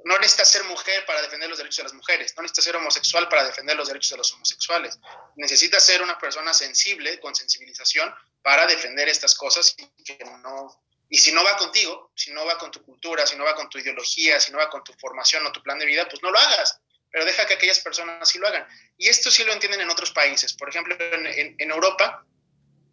no 0.03 0.17
necesitas 0.17 0.49
ser 0.49 0.63
mujer 0.65 1.05
para 1.05 1.21
defender 1.21 1.49
los 1.49 1.57
derechos 1.57 1.77
de 1.77 1.83
las 1.83 1.93
mujeres, 1.93 2.33
no 2.35 2.43
necesitas 2.43 2.65
ser 2.65 2.75
homosexual 2.75 3.29
para 3.29 3.45
defender 3.45 3.75
los 3.75 3.87
derechos 3.87 4.11
de 4.11 4.17
los 4.17 4.31
homosexuales, 4.33 4.99
necesitas 5.35 5.85
ser 5.85 6.01
una 6.01 6.17
persona 6.17 6.53
sensible, 6.53 7.19
con 7.19 7.35
sensibilización, 7.35 8.13
para 8.41 8.65
defender 8.65 9.07
estas 9.07 9.35
cosas 9.35 9.75
y 9.77 10.03
que 10.03 10.17
no 10.41 10.83
y 11.13 11.19
si 11.19 11.31
no 11.31 11.43
va 11.43 11.55
contigo, 11.57 12.11
si 12.15 12.31
no 12.31 12.43
va 12.43 12.57
con 12.57 12.71
tu 12.71 12.83
cultura, 12.83 13.27
si 13.27 13.35
no 13.35 13.43
va 13.43 13.53
con 13.53 13.69
tu 13.69 13.77
ideología, 13.77 14.39
si 14.39 14.51
no 14.51 14.57
va 14.57 14.67
con 14.67 14.83
tu 14.83 14.93
formación 14.93 15.45
o 15.45 15.51
tu 15.51 15.61
plan 15.61 15.77
de 15.77 15.85
vida, 15.85 16.09
pues 16.09 16.23
no 16.23 16.31
lo 16.31 16.39
hagas. 16.39 16.79
Pero 17.11 17.23
deja 17.23 17.45
que 17.45 17.53
aquellas 17.53 17.79
personas 17.81 18.27
sí 18.27 18.39
lo 18.39 18.47
hagan. 18.47 18.65
Y 18.97 19.07
esto 19.07 19.29
sí 19.29 19.43
lo 19.43 19.53
entienden 19.53 19.81
en 19.81 19.91
otros 19.91 20.09
países. 20.09 20.53
Por 20.53 20.69
ejemplo, 20.69 20.97
en, 20.99 21.69
Europa, 21.69 22.25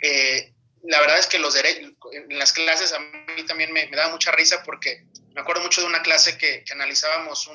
eh, 0.02 0.52
la 0.82 1.00
verdad 1.00 1.18
es 1.18 1.26
que 1.26 1.38
los 1.38 1.54
derechos, 1.54 1.92
en 2.12 2.38
las 2.38 2.52
clases 2.52 2.92
a 2.92 2.98
mí 2.98 3.44
también 3.46 3.72
me, 3.72 3.86
da 3.88 4.08
mucha 4.08 4.30
risa 4.32 4.62
porque 4.62 5.04
me 5.34 5.40
acuerdo 5.40 5.62
mucho 5.62 5.80
de 5.80 5.86
una 5.86 6.02
clase 6.02 6.38
que, 6.38 6.64
analizábamos 6.72 7.50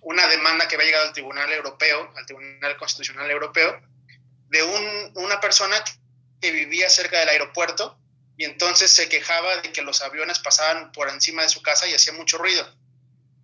una 0.00 0.26
demanda 0.28 0.68
que 0.68 0.74
había 0.74 0.86
llegado 0.86 1.06
al 1.08 1.12
Tribunal 1.12 1.52
Europeo, 1.52 2.12
al 2.16 2.26
Tribunal 2.26 2.76
Constitucional 2.76 3.30
Europeo, 3.30 3.80
de 4.48 4.62
una 5.14 5.40
persona 5.40 5.82
que 6.40 6.50
vivía 6.50 6.90
cerca 6.90 7.20
del 7.20 7.30
aeropuerto 7.30 7.98
y 8.36 8.44
entonces 8.44 8.90
se 8.90 9.08
quejaba 9.08 9.58
de 9.58 9.72
que 9.72 9.82
los 9.82 10.02
aviones 10.02 10.38
pasaban 10.40 10.92
por 10.92 11.08
encima 11.08 11.42
de 11.42 11.48
su 11.48 11.62
casa 11.62 11.86
y 11.86 11.94
hacía 11.94 12.12
mucho 12.12 12.38
ruido. 12.38 12.66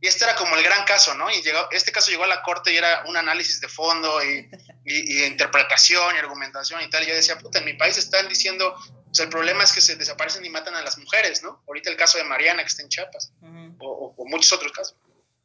Y 0.00 0.07
este 0.07 0.25
era 0.25 0.37
como 0.37 0.57
el 0.57 0.62
gran 0.62 0.85
caso, 0.85 1.14
¿no? 1.14 1.31
Y 1.31 1.43
llegó, 1.43 1.69
este 1.73 1.90
caso 1.90 2.11
llegó 2.11 2.25
a 2.25 2.28
la 2.28 2.43
corte 2.43 2.73
y 2.73 2.76
era 2.76 3.05
un 3.07 3.17
análisis 3.17 3.61
de 3.61 3.69
fondo 3.69 4.23
y, 4.23 4.49
y, 4.85 5.25
interpretación 5.25 6.14
y 6.14 6.19
argumentación 6.19 6.81
y 6.83 6.90
tal. 6.90 7.02
Y 7.02 7.09
yo 7.09 7.14
decía, 7.14 7.38
puta, 7.38 7.59
en 7.59 7.64
mi 7.64 7.75
país 7.75 7.99
están 7.99 8.28
diciendo, 8.28 8.76
pues 9.07 9.19
el 9.19 9.28
problema 9.28 9.64
es 9.64 9.73
que 9.73 9.81
se 9.81 9.97
desaparecen 9.97 10.45
y 10.45 10.50
matan 10.50 10.76
a 10.76 10.83
las 10.83 10.99
mujeres, 10.99 11.43
¿no? 11.43 11.62
Ahorita 11.67 11.90
el 11.90 11.97
caso 11.97 12.19
de 12.19 12.25
Mariana 12.25 12.62
que 12.62 12.69
está 12.69 12.83
en 12.83 12.88
Chiapas, 12.88 13.33
o, 13.81 14.14
muchos 14.26 14.52
otros 14.52 14.73
casos. 14.73 14.97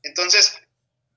Entonces, 0.03 0.59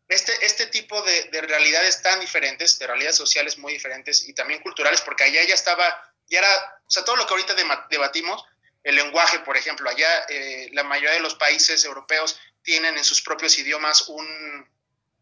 este, 0.09 0.33
este 0.47 0.67
tipo 0.67 1.03
de, 1.03 1.25
de, 1.25 1.43
realidades 1.43 2.01
tan 2.01 2.21
diferentes, 2.21 2.79
de 2.79 2.87
realidades 2.87 3.17
sociales 3.17 3.59
muy 3.59 3.73
diferentes 3.73 4.27
y 4.29 4.33
también 4.33 4.63
culturales, 4.63 5.03
porque 5.03 5.25
allá 5.25 5.45
ya 5.45 5.55
estaba 5.55 5.85
y 6.29 6.37
era, 6.37 6.49
o 6.87 6.91
sea, 6.91 7.05
todo 7.05 7.17
lo 7.17 7.27
que 7.27 7.35
ahorita 7.35 7.55
debatimos, 7.91 8.45
el 8.83 8.97
lenguaje, 8.97 9.41
por 9.41 9.57
ejemplo, 9.57 9.89
allá 9.89 10.27
eh, 10.29 10.71
la 10.73 10.85
mayoría 10.85 11.15
de 11.15 11.21
los 11.21 11.35
países 11.35 11.85
europeos 11.85 12.39
tienen 12.67 12.99
en 12.99 13.05
sus 13.05 13.23
propios 13.23 13.57
idiomas 13.59 14.09
un, 14.09 14.69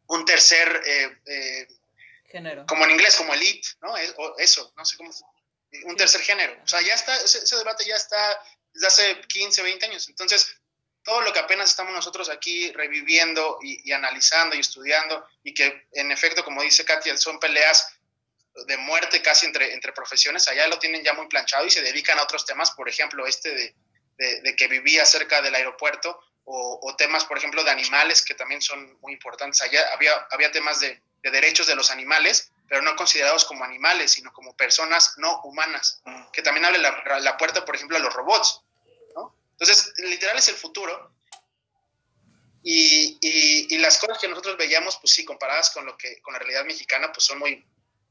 un 0.06 0.24
tercer 0.24 0.82
eh, 0.86 1.18
eh, 1.26 1.68
género. 2.26 2.64
Como 2.66 2.86
en 2.86 2.92
inglés, 2.92 3.14
como 3.16 3.34
elite, 3.34 3.68
¿no? 3.82 3.94
eso, 4.38 4.72
no 4.76 4.84
sé 4.84 4.96
cómo. 4.96 5.10
Un 5.84 5.96
tercer 5.96 6.22
género. 6.22 6.56
O 6.64 6.66
sea, 6.66 6.80
ya 6.80 6.94
está, 6.94 7.14
ese, 7.16 7.56
debate 7.56 7.84
ya 7.84 7.96
está 7.96 8.42
desde 8.72 8.86
hace 8.86 9.20
15, 9.28 9.62
20 9.62 9.86
años. 9.86 10.08
Entonces, 10.08 10.56
todo 11.02 11.20
lo 11.20 11.32
que 11.34 11.38
apenas 11.38 11.68
estamos 11.68 11.92
nosotros 11.92 12.30
aquí 12.30 12.72
reviviendo 12.72 13.58
y, 13.62 13.86
y, 13.88 13.92
analizando 13.92 14.56
y 14.56 14.60
estudiando, 14.60 15.28
y 15.42 15.52
que 15.52 15.86
en 15.92 16.10
efecto, 16.10 16.42
como 16.42 16.62
dice 16.62 16.86
Katia, 16.86 17.14
son 17.18 17.38
peleas 17.38 17.94
de 18.66 18.76
muerte 18.78 19.20
casi 19.20 19.44
entre, 19.44 19.74
entre 19.74 19.92
profesiones, 19.92 20.48
allá 20.48 20.66
lo 20.68 20.78
tienen 20.78 21.04
ya 21.04 21.12
muy 21.12 21.26
planchado 21.26 21.66
y 21.66 21.70
se 21.70 21.82
dedican 21.82 22.18
a 22.18 22.22
otros 22.22 22.46
temas, 22.46 22.70
por 22.70 22.88
ejemplo, 22.88 23.26
este 23.26 23.54
de, 23.54 23.74
de, 24.16 24.56
que 24.56 24.68
vivía 24.68 25.04
cerca 25.04 25.42
del 25.42 25.54
aeropuerto, 25.54 26.18
o, 26.46 26.94
temas, 26.96 27.24
por 27.24 27.38
ejemplo, 27.38 27.64
de 27.64 27.70
animales, 27.70 28.22
que 28.22 28.34
también 28.34 28.60
son 28.60 28.98
muy 29.00 29.12
importantes. 29.12 29.62
Allá 29.62 29.80
había, 29.92 30.14
había 30.30 30.52
temas 30.52 30.78
de, 30.80 31.00
de, 31.22 31.30
derechos 31.30 31.66
de 31.66 31.74
los 31.74 31.90
animales, 31.90 32.52
pero 32.68 32.82
no 32.82 32.94
considerados 32.96 33.44
como 33.44 33.64
animales, 33.64 34.12
sino 34.12 34.32
como 34.32 34.56
personas 34.56 35.14
no 35.16 35.40
humanas, 35.42 36.02
que 36.32 36.42
también 36.42 36.64
abre 36.66 36.78
la, 36.78 37.20
la 37.20 37.36
puerta, 37.36 37.64
por 37.64 37.74
ejemplo, 37.76 37.96
a 37.96 38.00
los 38.00 38.12
robots. 38.12 38.60
¿no? 39.14 39.34
Entonces, 39.52 39.94
literal 39.98 40.36
es 40.36 40.48
el 40.48 40.56
futuro. 40.56 41.12
Y, 42.62 43.18
y, 43.20 43.74
y, 43.74 43.78
las 43.78 43.98
cosas 43.98 44.18
que 44.18 44.28
nosotros 44.28 44.56
veíamos, 44.56 44.96
pues 44.96 45.12
sí, 45.12 45.24
comparadas 45.24 45.70
con, 45.70 45.84
lo 45.84 45.98
que, 45.98 46.20
con 46.22 46.32
la 46.32 46.38
realidad 46.38 46.64
mexicana, 46.64 47.12
pues 47.12 47.26
son 47.26 47.38
muy, 47.38 47.62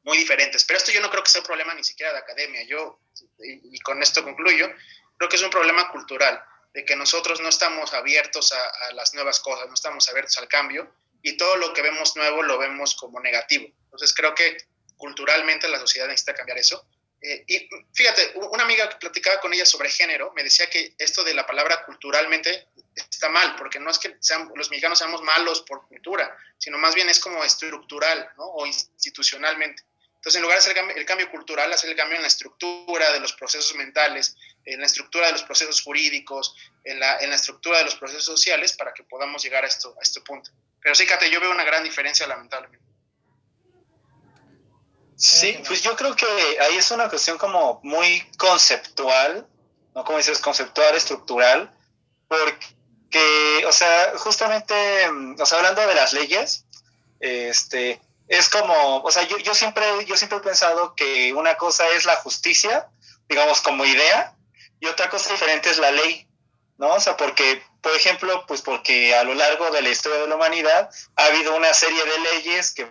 muy 0.04 0.18
diferentes. 0.18 0.64
Pero 0.64 0.78
esto 0.78 0.92
yo 0.92 1.02
no 1.02 1.10
creo 1.10 1.24
que 1.24 1.30
sea 1.30 1.42
un 1.42 1.48
problema 1.48 1.74
ni 1.74 1.84
siquiera 1.84 2.14
de 2.14 2.20
academia. 2.20 2.62
Yo, 2.64 3.00
y, 3.40 3.80
con 3.80 4.02
esto 4.04 4.24
concluyo, 4.24 4.72
creo 5.18 5.30
que 5.30 5.38
es 5.38 5.42
un 5.42 5.50
problema 5.50 5.90
cultural, 5.92 6.44
de 6.74 6.86
que 6.86 6.96
nosotros 6.96 7.40
no 7.40 7.50
estamos 7.50 7.94
abiertos 7.94 8.52
a, 8.52 8.94
las 8.94 9.14
nuevas 9.14 9.40
cosas, 9.40 9.68
no 9.68 9.74
estamos 9.74 10.10
abiertos 10.10 10.38
al 10.38 10.48
cambio, 10.48 10.92
y 11.22 11.38
todo 11.38 11.56
lo 11.58 11.74
que 11.74 11.82
vemos 11.82 12.16
nuevo 12.16 12.44
lo 12.44 12.58
vemos 12.58 12.96
como 12.96 13.20
negativo. 13.20 13.68
Entonces 13.86 14.14
creo 14.14 14.36
que 14.36 14.58
culturalmente 14.98 15.68
la 15.70 15.80
sociedad 15.80 16.08
necesita 16.08 16.34
cambiar 16.34 16.58
eso. 16.58 16.86
Eh, 17.22 17.46
y 17.48 17.70
fíjate, 17.94 18.34
una 18.36 18.64
amiga 18.64 18.90
que 18.90 18.98
platicaba 18.98 19.40
con 19.40 19.54
ella 19.54 19.66
sobre 19.66 19.90
género 19.90 20.34
me 20.36 20.44
decía 20.44 20.70
que 20.70 20.94
esto 20.98 21.24
de 21.24 21.34
la 21.34 21.46
palabra 21.46 21.86
culturalmente 21.86 22.68
está 22.96 23.30
mal, 23.30 23.56
porque 23.56 23.80
no 23.80 23.90
es 23.90 24.00
que 24.00 24.18
los 24.56 24.70
mexicanos 24.70 24.98
seamos 24.98 25.22
malos 25.22 25.62
por 25.62 25.88
cultura, 25.88 26.36
sino 26.58 26.78
más 26.78 26.96
bien 26.96 27.08
es 27.08 27.20
como 27.20 27.44
estructural 27.44 28.30
o 28.38 28.66
institucionalmente. 28.66 29.84
Entonces, 30.24 30.38
en 30.38 30.44
lugar 30.44 30.56
de 30.56 30.60
hacer 30.60 30.98
el 30.98 31.06
cambio, 31.06 31.30
cultural, 31.30 31.74
hacer 31.74 31.90
el 31.90 31.98
cambio 31.98 32.16
en 32.16 32.22
la 32.22 32.30
estructura 32.30 33.12
de 33.12 33.20
los 33.20 33.34
procesos 33.34 33.76
mentales, 33.76 34.38
en 34.64 34.80
la 34.80 34.86
estructura 34.86 35.28
de 35.28 35.34
los 35.34 35.44
procesos 35.44 35.82
jurídicos, 35.82 36.56
en 36.86 36.98
la, 36.98 37.18
en 37.18 37.30
la 37.30 37.36
estructura 37.36 37.80
de 37.80 37.84
los 37.84 37.96
procesos 37.96 38.24
sociales, 38.24 38.72
para 38.72 38.94
que 38.94 39.04
podamos 39.04 39.44
llegar 39.44 39.66
a, 39.66 39.68
esto, 39.68 39.94
a 40.00 40.02
este 40.02 40.22
punto. 40.22 40.50
Pero 40.82 40.96
sí, 40.96 41.06
yo 41.30 41.42
veo 41.42 41.52
una 41.52 41.66
gran 41.66 41.84
diferencia, 41.84 42.26
lamentablemente. 42.26 42.88
Sí, 45.18 45.62
pues 45.68 45.82
yo 45.82 45.94
creo 45.98 46.16
que 46.16 46.26
ahí 46.62 46.78
es 46.78 46.90
una 46.92 47.10
cuestión 47.10 47.38
como 47.38 47.82
muy 47.84 48.26
conceptual, 48.38 49.46
¿no? 49.94 50.06
Como 50.06 50.20
dices, 50.20 50.40
conceptual, 50.40 50.96
estructural, 50.96 51.78
porque, 52.30 53.66
o 53.68 53.74
sea, 53.74 54.14
justamente, 54.20 54.74
o 55.38 55.46
sea, 55.46 55.58
hablando 55.58 55.86
de 55.86 55.96
las 55.96 56.14
leyes, 56.14 56.64
este, 57.20 58.00
es 58.28 58.50
como, 58.50 59.02
o 59.02 59.12
sea, 59.12 59.24
yo, 59.24 59.38
yo, 59.38 59.54
siempre, 59.54 59.84
yo 60.06 60.18
siempre 60.18 60.38
he 60.38 60.42
pensado 60.42 60.96
que 60.96 61.34
una 61.34 61.56
cosa 61.56 61.88
es 61.90 62.06
la 62.06 62.16
justicia, 62.18 62.90
digamos, 63.28 63.62
como 63.62 63.86
idea, 63.86 64.36
y 64.80 64.88
otra 64.88 65.10
cosa 65.10 65.32
diferente 65.32 65.70
es 65.70 65.78
la 65.78 65.92
ley, 65.92 66.28
¿no? 66.78 66.94
O 66.94 67.00
sea, 67.00 67.16
porque, 67.16 67.64
por 67.82 67.96
ejemplo, 67.96 68.46
pues 68.48 68.62
porque 68.62 69.16
a 69.16 69.24
lo 69.24 69.34
largo 69.34 69.70
de 69.72 69.82
la 69.82 69.90
historia 69.90 70.20
de 70.20 70.28
la 70.28 70.36
humanidad 70.36 70.90
ha 71.16 71.26
habido 71.26 71.56
una 71.56 71.74
serie 71.74 72.04
de 72.04 72.20
leyes 72.20 72.72
que 72.74 72.88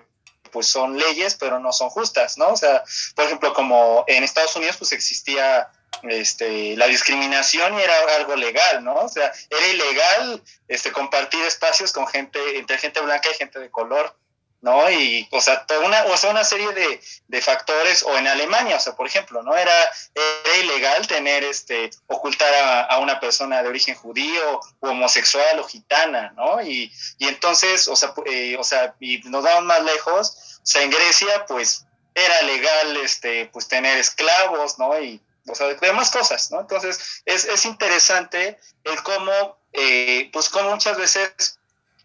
pues 0.50 0.66
son 0.66 0.98
leyes, 0.98 1.34
pero 1.34 1.58
no 1.58 1.72
son 1.72 1.88
justas, 1.88 2.38
¿no? 2.38 2.48
O 2.48 2.56
sea, 2.56 2.84
por 3.14 3.24
ejemplo, 3.24 3.54
como 3.54 4.04
en 4.06 4.22
Estados 4.22 4.54
Unidos 4.54 4.76
pues 4.76 4.92
existía 4.92 5.70
este, 6.02 6.76
la 6.76 6.86
discriminación 6.86 7.78
y 7.78 7.82
era 7.82 7.94
algo 8.16 8.36
legal, 8.36 8.84
¿no? 8.84 8.94
O 8.94 9.08
sea, 9.08 9.32
era 9.50 9.66
ilegal 9.66 10.42
este, 10.68 10.92
compartir 10.92 11.42
espacios 11.44 11.92
con 11.92 12.06
gente, 12.06 12.58
entre 12.58 12.78
gente 12.78 13.00
blanca 13.00 13.30
y 13.30 13.34
gente 13.34 13.58
de 13.58 13.70
color. 13.70 14.14
¿No? 14.62 14.88
Y, 14.90 15.28
o 15.32 15.40
sea, 15.40 15.66
una, 15.84 16.04
o 16.04 16.16
sea, 16.16 16.30
una 16.30 16.44
serie 16.44 16.72
de, 16.72 17.00
de, 17.26 17.42
factores, 17.42 18.04
o 18.04 18.16
en 18.16 18.28
Alemania, 18.28 18.76
o 18.76 18.80
sea, 18.80 18.94
por 18.94 19.08
ejemplo, 19.08 19.42
¿no? 19.42 19.54
Era, 19.56 19.74
era 20.14 20.56
ilegal 20.62 21.06
tener, 21.08 21.42
este, 21.42 21.90
ocultar 22.06 22.54
a, 22.54 22.82
a, 22.82 22.98
una 22.98 23.18
persona 23.18 23.60
de 23.60 23.68
origen 23.68 23.96
judío, 23.96 24.60
o 24.78 24.88
homosexual, 24.88 25.58
o 25.58 25.64
gitana, 25.64 26.32
¿no? 26.36 26.62
Y, 26.62 26.92
y 27.18 27.26
entonces, 27.26 27.88
o 27.88 27.96
sea, 27.96 28.14
eh, 28.26 28.56
o 28.56 28.62
sea, 28.62 28.94
y 29.00 29.18
nos 29.24 29.42
damos 29.42 29.64
más 29.64 29.82
lejos, 29.82 30.60
o 30.62 30.66
sea, 30.66 30.82
en 30.82 30.90
Grecia, 30.90 31.44
pues, 31.46 31.84
era 32.14 32.42
legal, 32.42 32.96
este, 32.98 33.46
pues, 33.46 33.66
tener 33.66 33.98
esclavos, 33.98 34.78
¿no? 34.78 34.98
Y, 35.00 35.20
o 35.48 35.56
sea, 35.56 35.66
demás 35.74 36.12
cosas, 36.12 36.52
¿no? 36.52 36.60
Entonces, 36.60 37.22
es, 37.24 37.46
es 37.46 37.64
interesante 37.64 38.60
el 38.84 39.02
cómo, 39.02 39.58
eh, 39.72 40.30
pues, 40.32 40.48
cómo 40.50 40.70
muchas 40.70 40.96
veces, 40.96 41.58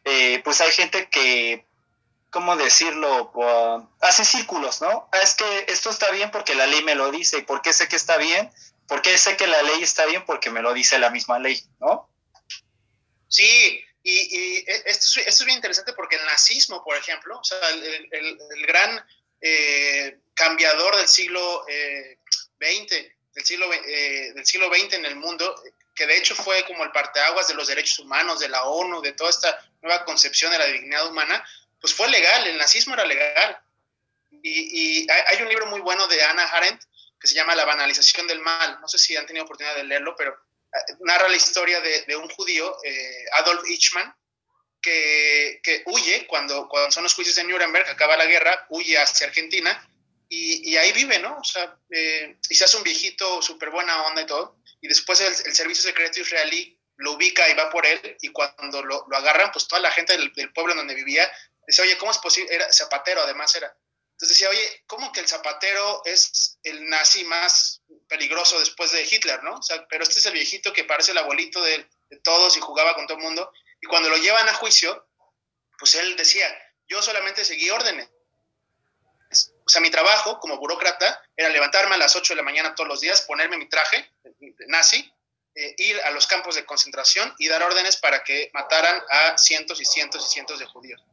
eh, 0.05 0.41
pues, 0.43 0.59
hay 0.61 0.71
gente 0.71 1.07
que 1.07 1.66
¿cómo 2.37 2.55
decirlo? 2.55 3.33
hace 3.99 4.23
círculos, 4.23 4.79
¿no? 4.79 5.09
Ah, 5.11 5.21
es 5.23 5.33
que 5.33 5.65
esto 5.69 5.89
está 5.89 6.11
bien 6.11 6.29
porque 6.29 6.53
la 6.53 6.67
ley 6.67 6.83
me 6.83 6.93
lo 6.93 7.09
dice 7.09 7.39
y 7.39 7.41
porque 7.41 7.73
sé 7.73 7.87
que 7.87 7.95
está 7.95 8.17
bien, 8.17 8.51
¿Por 8.87 9.01
qué 9.01 9.17
sé 9.17 9.35
que 9.35 9.47
la 9.47 9.61
ley 9.63 9.81
está 9.81 10.05
bien? 10.05 10.23
Porque 10.23 10.51
me 10.51 10.61
lo 10.61 10.71
dice 10.71 10.99
la 10.99 11.09
misma 11.09 11.39
ley, 11.39 11.61
¿no? 11.79 12.09
Sí, 13.27 13.83
y, 14.03 14.63
esto, 14.85 15.19
es 15.25 15.45
bien 15.45 15.57
interesante 15.57 15.93
porque 15.93 16.15
el 16.15 16.25
nazismo, 16.25 16.83
por 16.83 16.95
ejemplo, 16.95 17.39
o 17.39 17.43
sea, 17.43 17.59
el, 17.69 18.65
gran 18.65 19.05
eh, 19.41 20.19
cambiador 20.35 20.95
del 20.95 21.07
siglo 21.07 21.65
XX, 21.65 21.71
eh, 21.71 23.15
del 23.33 23.63
eh, 23.87 24.31
del 24.35 24.45
siglo 24.45 24.69
XX 24.69 24.93
en 24.93 25.05
el 25.05 25.15
mundo, 25.15 25.53
que 25.93 26.05
de 26.05 26.17
hecho 26.17 26.35
fue 26.35 26.63
como 26.65 26.83
el 26.83 26.91
parteaguas 26.91 27.47
de 27.47 27.55
los 27.55 27.67
derechos 27.67 27.99
humanos, 27.99 28.39
de 28.39 28.47
la 28.47 28.63
ONU, 28.63 29.01
de 29.01 29.11
toda 29.13 29.31
esta 29.31 29.59
nueva 29.81 30.05
concepción 30.05 30.51
de 30.51 30.59
la 30.59 30.65
dignidad 30.67 31.07
humana, 31.07 31.43
pues 31.79 31.93
fue 31.93 32.09
legal, 32.09 32.47
el 32.47 32.57
nazismo 32.57 32.93
era 32.93 33.05
legal. 33.05 33.59
Y, 34.43 35.07
hay 35.09 35.41
un 35.41 35.49
libro 35.49 35.65
muy 35.67 35.81
bueno 35.81 36.07
de 36.07 36.21
Anna 36.23 36.43
Arendt 36.43 36.83
que 37.19 37.27
se 37.27 37.35
llama 37.35 37.55
La 37.55 37.65
banalización 37.65 38.27
del 38.27 38.39
mal. 38.39 38.79
No 38.79 38.87
sé 38.87 38.97
si 38.97 39.15
han 39.15 39.25
tenido 39.25 39.45
oportunidad 39.45 39.75
de 39.75 39.83
leerlo, 39.83 40.15
pero 40.15 40.37
narra 40.99 41.27
la 41.27 41.35
historia 41.35 41.81
de, 41.81 42.15
un 42.15 42.29
judío, 42.29 42.77
eh, 42.83 43.25
Adolf 43.39 43.63
Eichmann, 43.67 44.13
que, 44.81 45.83
huye 45.85 46.27
cuando, 46.27 46.67
cuando 46.69 46.91
son 46.91 47.03
los 47.03 47.13
juicios 47.13 47.35
de 47.35 47.43
Nuremberg, 47.43 47.89
acaba 47.89 48.15
la 48.15 48.25
guerra, 48.25 48.65
huye 48.69 48.97
hacia 48.97 49.27
Argentina 49.27 49.89
y, 50.29 50.75
ahí 50.75 50.91
vive, 50.91 51.19
¿no? 51.19 51.37
O 51.37 51.43
sea, 51.43 51.77
eh, 51.89 52.37
y 52.49 52.55
se 52.55 52.65
hace 52.65 52.77
un 52.77 52.83
viejito 52.83 53.41
súper 53.41 53.69
buena 53.69 54.03
onda 54.03 54.21
y 54.21 54.25
todo. 54.25 54.57
Y 54.81 54.87
después 54.87 55.21
el, 55.21 55.33
servicio 55.55 55.83
secreto 55.83 56.19
israelí 56.19 56.77
lo 56.97 57.13
ubica 57.13 57.47
y 57.49 57.53
va 57.53 57.69
por 57.69 57.85
él. 57.85 58.17
Y 58.21 58.29
cuando 58.29 58.83
lo, 58.83 59.07
agarran, 59.13 59.51
pues 59.51 59.67
toda 59.67 59.81
la 59.81 59.91
gente 59.91 60.17
del, 60.17 60.53
pueblo 60.53 60.75
donde 60.75 60.95
vivía 60.95 61.29
dice, 61.67 61.81
oye, 61.81 61.97
¿cómo 61.97 62.11
es 62.11 62.17
posible? 62.17 62.53
Era 62.55 62.71
zapatero, 62.71 63.21
además 63.21 63.53
era. 63.55 63.75
Entonces 64.13 64.35
decía, 64.35 64.49
oye, 64.49 64.83
¿cómo 64.87 65.11
que 65.11 65.19
el 65.19 65.27
zapatero 65.27 66.01
es 66.05 66.57
el 66.63 66.89
nazi 66.89 67.23
más 67.25 67.83
peligroso 68.07 68.59
después 68.59 68.91
de 68.91 69.03
Hitler, 69.03 69.43
¿no? 69.43 69.55
O 69.55 69.61
sea, 69.61 69.85
pero 69.87 70.03
este 70.03 70.19
es 70.19 70.25
el 70.25 70.33
viejito 70.33 70.73
que 70.73 70.85
parece 70.85 71.11
el 71.11 71.19
abuelito 71.19 71.61
de, 71.61 71.87
todos 72.23 72.55
y 72.55 72.61
jugaba 72.61 72.95
con 72.95 73.05
todo 73.05 73.17
el 73.17 73.23
mundo. 73.23 73.51
Y 73.81 73.85
cuando 73.85 74.09
lo 74.09 74.17
llevan 74.17 74.47
a 74.47 74.53
juicio, 74.53 75.07
pues 75.77 75.93
él 75.95 76.15
decía, 76.15 76.47
yo 76.87 77.01
solamente 77.01 77.45
seguí 77.45 77.69
órdenes. 77.69 78.09
O 79.65 79.69
sea, 79.69 79.81
mi 79.81 79.91
trabajo 79.91 80.39
como 80.39 80.57
burócrata 80.57 81.21
era 81.35 81.49
levantarme 81.49 81.95
a 81.95 81.97
las 81.99 82.15
8 82.15 82.33
de 82.33 82.37
la 82.37 82.43
mañana 82.43 82.73
todos 82.73 82.87
los 82.87 83.01
días, 83.01 83.21
ponerme 83.21 83.57
mi 83.57 83.67
traje 83.67 84.09
nazi, 84.67 85.13
eh, 85.53 85.75
ir 85.77 86.01
a 86.01 86.11
los 86.11 86.25
campos 86.25 86.55
de 86.55 86.65
concentración 86.65 87.35
y 87.37 87.49
dar 87.49 87.61
órdenes 87.61 87.97
para 87.97 88.23
que 88.23 88.49
mataran 88.53 89.03
a 89.09 89.37
cientos 89.37 89.81
y 89.81 89.85
cientos 89.85 90.25
y 90.25 90.31
cientos 90.31 90.59
de 90.59 90.65
judíos 90.65 91.03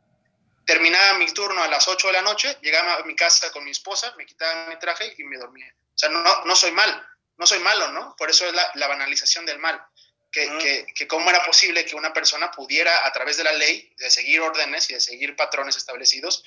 terminaba 0.65 1.19
mi 1.19 1.27
turno 1.33 1.63
a 1.63 1.69
las 1.69 1.87
8 1.89 2.07
de 2.07 2.13
la 2.13 2.23
noche, 2.23 2.57
llegaba 2.63 2.97
a 2.97 3.05
mi 3.05 3.15
casa 3.15 3.51
con 3.53 3.65
mi 3.65 3.71
esposa, 3.71 4.15
me 4.17 4.27
quitaba 4.27 4.67
mi 4.69 4.79
traje 4.79 5.15
y 5.19 5.25
me 5.25 5.37
dormía. 5.37 5.73
O 5.95 5.99
sea, 5.99 6.09
no, 6.09 6.45
no 6.45 6.57
soy 6.57 6.73
mal, 6.73 7.07
no 7.37 7.47
soy 7.47 7.59
malo, 7.61 7.93
¿no? 7.93 8.15
Por 8.17 8.31
eso 8.31 8.47
es 8.47 8.53
la, 8.53 8.87
banalización 8.89 9.47
del 9.47 9.59
mal. 9.59 9.85
Que, 10.31 10.85
que, 10.97 11.07
cómo 11.07 11.31
era 11.31 11.45
posible 11.45 11.85
que 11.85 11.95
una 11.95 12.13
persona 12.13 12.51
pudiera, 12.51 13.07
a 13.07 13.13
través 13.13 13.37
de 13.37 13.45
la 13.45 13.53
ley, 13.53 13.95
de 13.99 14.11
seguir 14.11 14.41
órdenes 14.41 14.91
y 14.91 14.95
de 14.95 15.01
seguir 15.01 15.37
patrones 15.37 15.77
establecidos, 15.77 16.43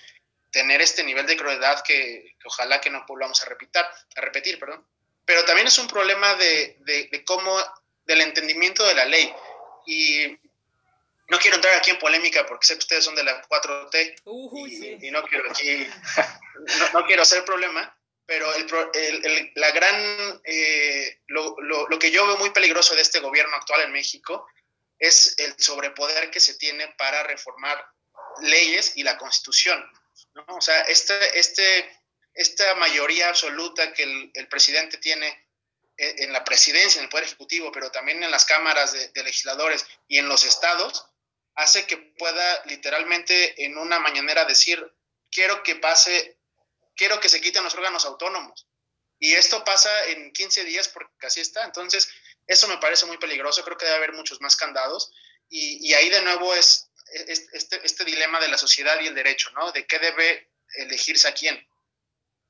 tener 0.51 0.82
este 0.82 1.06
nivel 1.06 1.25
de 1.25 1.38
crueldad 1.38 1.82
que, 1.84 2.36
ojalá 2.43 2.82
que 2.82 2.89
no 2.89 3.06
volvamos 3.08 3.41
a 3.41 3.45
repetir, 3.45 3.82
a 3.82 4.21
repetir, 4.21 4.60
perdón. 4.60 4.86
Pero 5.23 5.45
también 5.45 5.67
es 5.67 5.77
un 5.77 5.88
problema 5.88 6.36
de, 6.36 6.75
de, 6.82 7.08
de 7.10 7.23
cómo, 7.23 7.58
del 8.06 8.19
entendimiento 8.19 8.86
de 8.86 8.95
la 8.95 9.06
ley. 9.06 9.34
Y 9.86 10.38
no 11.29 11.39
quiero 11.39 11.57
entrar 11.57 11.75
aquí 11.75 11.91
en 11.91 11.99
polémica 11.99 12.45
porque 12.45 12.67
sé 12.67 12.73
que 12.75 12.79
ustedes 12.79 13.03
son 13.03 13.15
de 13.15 13.23
la 13.23 13.41
4T 13.47 14.21
y, 15.01 15.11
no 15.11 15.23
quiero 15.23 15.51
aquí, 15.51 15.87
no, 16.93 17.05
quiero 17.05 17.21
hacer 17.21 17.43
problema, 17.43 17.95
pero 18.25 18.53
el, 18.53 19.51
la 19.55 19.71
gran, 19.71 20.41
eh, 20.45 21.19
lo, 21.27 21.55
lo, 21.59 21.99
que 21.99 22.11
yo 22.11 22.25
veo 22.25 22.37
muy 22.37 22.51
peligroso 22.51 22.95
de 22.95 23.01
este 23.01 23.19
gobierno 23.19 23.55
actual 23.55 23.81
en 23.81 23.91
México 23.91 24.47
es 24.99 25.35
el 25.37 25.53
sobrepoder 25.59 26.31
que 26.31 26.39
se 26.39 26.55
tiene 26.55 26.87
para 26.97 27.23
reformar 27.23 27.85
leyes 28.41 28.93
y 28.95 29.03
la 29.03 29.17
constitución. 29.17 29.83
¿no? 30.33 30.45
O 30.47 30.61
sea, 30.61 30.81
este, 30.83 31.37
este, 31.37 32.01
esta 32.33 32.73
mayoría 32.75 33.29
absoluta 33.29 33.93
que 33.93 34.31
el, 34.33 34.47
presidente 34.47 34.97
tiene 34.97 35.45
en 35.97 36.31
la 36.31 36.43
presidencia, 36.43 36.99
en 36.99 37.05
el 37.05 37.09
Poder 37.09 37.25
Ejecutivo, 37.25 37.71
pero 37.71 37.91
también 37.91 38.23
en 38.23 38.31
las 38.31 38.45
cámaras 38.45 38.93
de 38.93 39.23
legisladores 39.23 39.85
y 40.07 40.19
en 40.19 40.29
los 40.29 40.45
estados, 40.45 41.07
hace 41.57 41.87
que 41.87 41.97
pueda 41.97 42.63
literalmente 42.65 43.65
en 43.65 43.77
una 43.77 43.99
mañanera 43.99 44.45
decir, 44.45 44.79
quiero 45.31 45.63
que 45.63 45.75
pase, 45.75 46.39
quiero 46.95 47.19
que 47.19 47.29
se 47.29 47.41
quiten 47.41 47.63
los 47.63 47.73
órganos 47.73 48.05
autónomos. 48.05 48.67
Y 49.19 49.33
esto 49.33 49.63
pasa 49.63 50.05
en 50.05 50.31
15 50.31 50.63
días 50.65 50.87
porque 50.87 51.25
así 51.25 51.41
está. 51.41 51.65
Entonces, 51.65 52.09
eso 52.45 52.67
me 52.67 52.77
parece 52.77 53.07
muy 53.07 53.17
peligroso. 53.17 53.63
Creo 53.63 53.75
que 53.75 53.85
debe 53.85 53.97
haber 53.97 54.13
muchos 54.13 54.39
más 54.39 54.55
candados. 54.55 55.11
Y, 55.49 55.93
ahí 55.93 56.09
de 56.09 56.21
nuevo 56.21 56.53
es, 56.53 56.91
este, 57.27 57.83
este, 57.83 58.05
dilema 58.05 58.39
de 58.39 58.49
la 58.49 58.57
sociedad 58.57 58.99
y 59.01 59.07
el 59.07 59.15
derecho, 59.15 59.49
¿no? 59.51 59.71
De 59.71 59.87
qué 59.87 59.97
debe 59.97 60.51
elegirse 60.75 61.27
a 61.27 61.33
quién. 61.33 61.67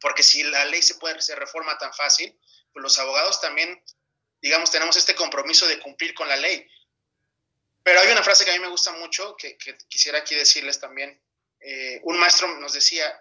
Porque 0.01 0.21
si 0.23 0.43
la 0.43 0.65
ley 0.65 0.81
se 0.81 0.95
puede 0.95 1.21
se 1.21 1.35
reforma 1.35 1.77
tan 1.77 1.93
fácil, 1.93 2.37
pues 2.73 2.83
los 2.83 2.99
abogados 2.99 3.39
también, 3.39 3.81
digamos, 4.41 4.69
tenemos 4.69 4.97
este 4.97 5.15
compromiso 5.15 5.65
de 5.65 5.79
cumplir 5.79 6.13
con 6.13 6.27
la 6.27 6.35
ley. 6.35 6.67
Pero 7.87 8.01
hay 8.01 8.11
una 8.11 8.21
frase 8.21 8.43
que 8.43 8.51
a 8.51 8.53
mí 8.53 8.59
me 8.59 8.67
gusta 8.67 8.91
mucho, 8.91 9.37
que, 9.37 9.57
quisiera 9.87 10.17
aquí 10.17 10.35
decirles 10.35 10.77
también. 10.77 11.23
Eh, 11.61 12.01
un 12.03 12.17
maestro 12.17 12.49
nos 12.59 12.73
decía, 12.73 13.17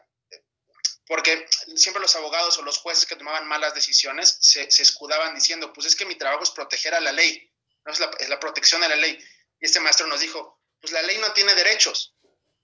porque 1.07 1.47
siempre 1.77 2.03
los 2.03 2.17
abogados 2.17 2.59
o 2.59 2.63
los 2.63 2.79
jueces 2.79 3.07
que 3.07 3.15
tomaban 3.15 3.47
malas 3.47 3.75
decisiones 3.75 4.39
se, 4.41 4.65
escudaban 4.65 5.37
diciendo, 5.37 5.73
pues 5.73 5.87
es 5.87 5.95
que 5.95 6.05
mi 6.05 6.17
trabajo 6.17 6.43
es 6.43 6.51
proteger 6.51 6.97
a 6.97 7.01
la 7.01 7.13
ley, 7.13 7.49
no 7.85 7.93
es 7.93 8.01
la, 8.01 8.11
es 8.19 8.29
la 8.29 8.41
protección 8.41 8.81
de 8.81 8.89
la 8.89 8.97
ley. 8.97 9.17
Y 9.61 9.67
este 9.67 9.79
maestro 9.79 10.09
nos 10.09 10.19
dijo, 10.19 10.61
pues 10.81 10.93
la 10.93 11.03
ley 11.03 11.19
no 11.19 11.33
tiene 11.33 11.55
derechos, 11.55 12.17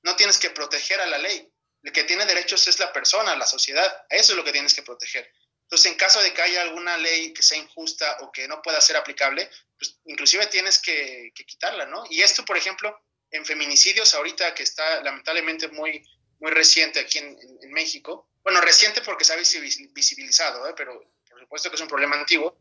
no 0.02 0.16
tienes 0.16 0.38
que 0.38 0.50
proteger 0.50 1.00
a 1.00 1.06
la 1.06 1.18
ley, 1.18 1.54
el 1.84 1.92
que 1.92 2.02
tiene 2.02 2.26
derechos 2.26 2.66
es 2.66 2.80
la 2.80 2.92
persona, 2.92 3.36
la 3.36 3.46
sociedad, 3.46 4.06
eso 4.10 4.32
es 4.32 4.36
lo 4.36 4.42
que 4.42 4.50
tienes 4.50 4.74
que 4.74 4.82
proteger. 4.82 5.32
Entonces, 5.62 5.90
en 5.90 5.96
caso 5.96 6.20
de 6.20 6.34
que 6.34 6.42
haya 6.42 6.62
alguna 6.62 6.98
ley 6.98 7.32
que 7.32 7.42
sea 7.42 7.56
injusta 7.56 8.18
o 8.20 8.30
que 8.30 8.46
no 8.46 8.60
pueda 8.60 8.80
ser 8.80 8.96
aplicable, 8.96 9.48
pues 9.78 9.98
inclusive 10.04 10.46
tienes 10.46 10.78
que, 10.78 11.32
quitarla, 11.34 11.86
¿no? 11.86 12.04
Y 12.10 12.22
esto, 12.22 12.44
por 12.44 12.56
ejemplo, 12.56 12.94
en 13.30 13.44
feminicidios, 13.46 14.14
ahorita 14.14 14.54
que 14.54 14.62
está 14.62 15.02
lamentablemente 15.02 15.68
muy, 15.68 16.06
muy 16.40 16.50
reciente 16.50 17.00
aquí 17.00 17.18
en, 17.18 17.38
México, 17.70 18.28
bueno, 18.42 18.60
reciente 18.60 19.00
porque 19.00 19.24
se 19.24 19.32
ha 19.32 19.36
visibilizado, 19.36 20.68
¿eh? 20.68 20.74
pero 20.76 21.00
por 21.30 21.40
supuesto 21.40 21.70
que 21.70 21.76
es 21.76 21.82
un 21.82 21.88
problema 21.88 22.16
antiguo, 22.16 22.58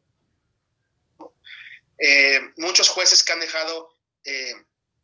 eh, 1.97 2.39
muchos 2.55 2.87
jueces 2.87 3.23
que 3.23 3.33
han 3.33 3.41
dejado 3.41 3.93
eh, 4.23 4.55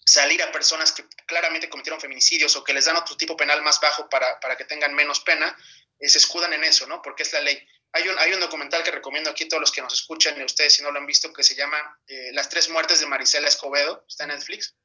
salir 0.06 0.42
a 0.42 0.52
personas 0.52 0.94
que 0.94 1.04
claramente 1.26 1.70
cometieron 1.70 2.00
feminicidios 2.00 2.56
o 2.56 2.64
que 2.64 2.74
les 2.74 2.86
dan 2.86 2.96
otro 2.96 3.18
tipo 3.18 3.36
penal 3.36 3.62
más 3.62 3.82
bajo 3.82 4.10
para, 4.10 4.40
para 4.40 4.56
que 4.56 4.64
tengan 4.64 4.96
menos 4.96 5.20
pena, 5.20 5.56
se 6.00 6.18
escudan 6.18 6.54
en 6.54 6.64
eso, 6.64 6.88
¿no? 6.88 7.02
Porque 7.02 7.24
es 7.24 7.34
la 7.34 7.42
ley. 7.42 7.68
Hay 7.94 8.08
un, 8.08 8.20
hay 8.20 8.34
un 8.34 8.40
documental 8.40 8.84
que 8.84 8.92
recomiendo 8.92 9.30
aquí 9.30 9.46
a 9.46 9.48
todos 9.48 9.62
los 9.62 9.72
que 9.72 9.82
nos 9.82 9.94
escuchan 9.94 10.40
y 10.40 10.44
ustedes 10.44 10.74
si 10.74 10.84
no 10.84 10.92
lo 10.92 11.00
han 11.00 11.06
visto 11.06 11.32
que 11.34 11.44
se 11.44 11.56
llama 11.56 12.00
eh, 12.08 12.32
Las 12.34 12.50
tres 12.50 12.70
muertes 12.70 13.00
de 13.00 13.06
Marisela 13.06 13.48
Escobedo, 13.48 14.06
está 14.08 14.26
en 14.26 14.32
Netflix. 14.32 14.76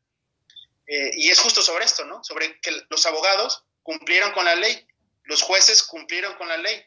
Eh, 0.86 1.10
y 1.14 1.30
es 1.30 1.38
justo 1.38 1.62
sobre 1.62 1.84
esto, 1.84 2.04
¿no? 2.04 2.22
Sobre 2.24 2.60
que 2.60 2.84
los 2.88 3.06
abogados 3.06 3.64
cumplieron 3.82 4.32
con 4.32 4.44
la 4.44 4.54
ley, 4.54 4.86
los 5.24 5.42
jueces 5.42 5.82
cumplieron 5.82 6.34
con 6.34 6.48
la 6.48 6.56
ley. 6.56 6.84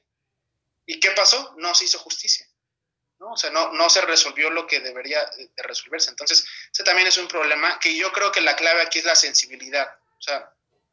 ¿Y 0.86 1.00
qué 1.00 1.12
pasó? 1.12 1.54
No 1.58 1.74
se 1.74 1.86
hizo 1.86 2.00
justicia. 2.00 2.48
¿no? 3.20 3.32
O 3.32 3.38
sea, 3.38 3.50
no, 3.50 3.72
no 3.74 3.90
se 3.90 4.02
resolvió 4.02 4.50
lo 4.50 4.68
que 4.68 4.80
debería 4.80 5.26
de 5.38 5.64
resolverse. 5.64 6.10
Entonces, 6.10 6.46
ese 6.72 6.84
también 6.84 7.08
es 7.08 7.18
un 7.18 7.28
problema 7.28 7.80
que 7.80 7.96
yo 7.96 8.12
creo 8.12 8.32
que 8.32 8.42
la 8.42 8.56
clave 8.56 8.82
aquí 8.82 9.00
es 9.00 9.06
la 9.06 9.16
sensibilidad. 9.16 9.88
O 10.18 10.22
sea, 10.22 10.52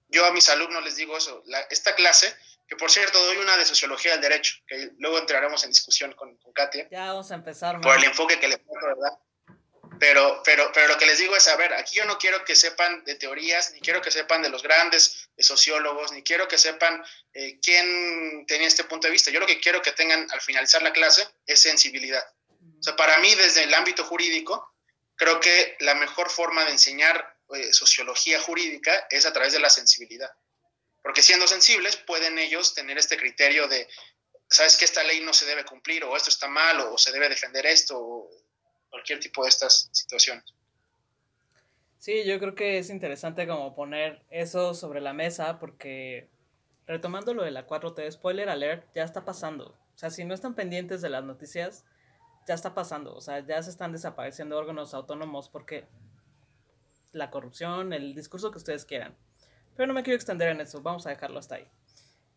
yo 0.09 0.25
a 0.25 0.33
mis 0.33 0.49
alumnos 0.49 0.85
les 0.85 0.97
digo 0.97 1.17
eso, 1.17 1.43
esta 1.71 1.95
clase 1.95 2.37
que 2.73 2.77
por 2.77 2.91
cierto 2.91 3.23
doy 3.27 3.37
una 3.37 3.55
de 3.59 3.67
sociología 3.67 4.13
del 4.13 4.23
derecho, 4.23 4.55
que 4.67 4.93
luego 4.97 5.19
entraremos 5.19 5.63
en 5.63 5.69
discusión 5.69 6.15
con, 6.15 6.39
Katia. 6.55 6.89
Ya 6.91 7.09
vamos 7.09 7.31
a 7.31 7.35
empezar. 7.35 7.79
Por 7.83 7.99
el 7.99 8.05
enfoque 8.05 8.41
que 8.41 8.49
le 8.49 8.57
pongo, 8.57 8.87
¿verdad? 8.87 9.19
Pero, 10.01 10.41
pero, 10.43 10.71
pero 10.73 10.89
lo 10.89 10.97
que 10.97 11.05
les 11.05 11.19
digo 11.19 11.37
es, 11.37 11.47
a 11.49 11.57
ver, 11.57 11.75
aquí 11.75 11.97
yo 11.97 12.07
no 12.07 12.17
quiero 12.17 12.47
que 12.47 12.57
sepan 12.57 13.05
de 13.05 13.17
teorías, 13.17 13.73
ni 13.75 13.81
quiero 13.81 14.01
que 14.01 14.11
sepan 14.11 14.41
de 14.41 14.49
los 14.49 14.63
grandes 14.63 15.29
sociólogos, 15.39 16.13
ni 16.13 16.23
quiero 16.23 16.49
que 16.49 16.57
sepan 16.57 17.05
eh, 17.35 17.59
quién 17.61 18.47
tenía 18.47 18.69
este 18.69 18.85
punto 18.85 19.07
de 19.07 19.13
vista. 19.13 19.31
Yo 19.31 19.41
lo 19.41 19.47
que 19.47 19.61
quiero 19.61 19.83
que 19.83 19.93
tengan 19.93 20.27
al 20.31 20.41
finalizar 20.41 20.81
la 20.81 20.95
clase 20.95 21.29
es 21.45 21.61
sensibilidad. 21.61 22.25
O 22.49 22.83
sea, 22.83 22.97
para 22.97 23.19
mí, 23.19 23.35
desde 23.35 23.65
el 23.65 23.75
ámbito 23.75 24.03
jurídico, 24.05 24.75
creo 25.15 25.41
que 25.41 25.77
la 25.81 25.95
mejor 25.95 26.31
forma 26.31 26.65
de 26.65 26.71
enseñar 26.71 27.37
eh, 27.55 27.71
sociología 27.75 28.41
jurídica 28.41 29.07
es 29.11 29.27
a 29.27 29.33
través 29.35 29.53
de 29.53 29.61
la 29.61 29.69
sensibilidad. 29.69 30.31
Porque 31.03 31.23
siendo 31.23 31.47
sensibles 31.47 31.97
pueden 31.97 32.39
ellos 32.39 32.75
tener 32.75 32.97
este 32.99 33.17
criterio 33.17 33.69
de, 33.69 33.89
sabes 34.49 34.77
que 34.77 34.85
esta 34.85 35.03
ley 35.03 35.21
no 35.21 35.33
se 35.33 35.47
debe 35.47 35.65
cumplir 35.65 36.05
o 36.05 36.17
esto 36.17 36.31
está 36.31 36.49
mal 36.49 36.81
o 36.81 36.99
se 36.99 37.13
debe 37.13 37.29
defender 37.29 37.67
esto 37.67 37.99
o 37.99 38.31
cualquier 38.89 39.19
tipo 39.21 39.43
de 39.43 39.49
estas 39.49 39.89
situaciones. 39.93 40.45
Sí, 41.99 42.25
yo 42.25 42.39
creo 42.39 42.55
que 42.55 42.79
es 42.79 42.91
interesante 42.91 43.47
como 43.47 43.75
poner 43.75 44.25
eso 44.31 44.75
sobre 44.75 45.01
la 45.01 45.13
mesa 45.13 45.59
porque 45.59 46.29
retomando 46.87 47.33
lo 47.33 47.45
de 47.45 47.53
la 47.53 47.67
4T, 47.67 48.11
spoiler 48.11 48.49
alert, 48.49 48.87
ya 48.95 49.05
está 49.05 49.25
pasando. 49.25 49.79
O 49.95 49.99
sea, 49.99 50.11
si 50.11 50.25
no 50.25 50.35
están 50.35 50.55
pendientes 50.55 51.01
de 51.01 51.11
las 51.11 51.25
noticias, 51.25 51.85
ya 52.47 52.55
está 52.55 52.75
pasando, 52.75 53.15
o 53.15 53.21
sea, 53.21 53.41
ya 53.47 53.63
se 53.63 53.71
están 53.71 53.93
desapareciendo 53.93 54.59
órganos 54.59 54.95
autónomos 54.95 55.49
porque 55.49 55.87
la 57.13 57.31
corrupción, 57.31 57.93
el 57.93 58.15
discurso 58.15 58.51
que 58.51 58.59
ustedes 58.59 58.85
quieran. 58.85 59.17
Pero 59.77 59.87
no 59.87 59.95
me 59.95 60.03
quiero 60.03 60.17
extender 60.17 60.49
en 60.49 60.61
eso, 60.61 60.83
vamos 60.83 61.07
a 61.07 61.11
dejarlo 61.11 61.39
hasta 61.39 61.57
ahí. 61.57 61.67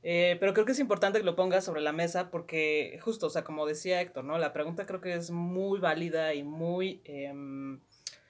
Eh, 0.07 0.37
pero 0.39 0.53
creo 0.53 0.65
que 0.65 0.73
es 0.73 0.79
importante 0.79 1.17
que 1.17 1.25
lo 1.25 1.35
pongas 1.35 1.65
sobre 1.65 1.81
la 1.81 1.91
mesa 1.91 2.29
porque 2.29 2.99
justo, 3.01 3.25
o 3.25 3.29
sea, 3.31 3.43
como 3.43 3.65
decía 3.65 4.01
Héctor, 4.01 4.23
¿no? 4.23 4.37
La 4.37 4.53
pregunta 4.53 4.85
creo 4.85 5.01
que 5.01 5.15
es 5.15 5.31
muy 5.31 5.79
válida 5.79 6.35
y 6.35 6.43
muy, 6.43 7.01
em, 7.05 7.79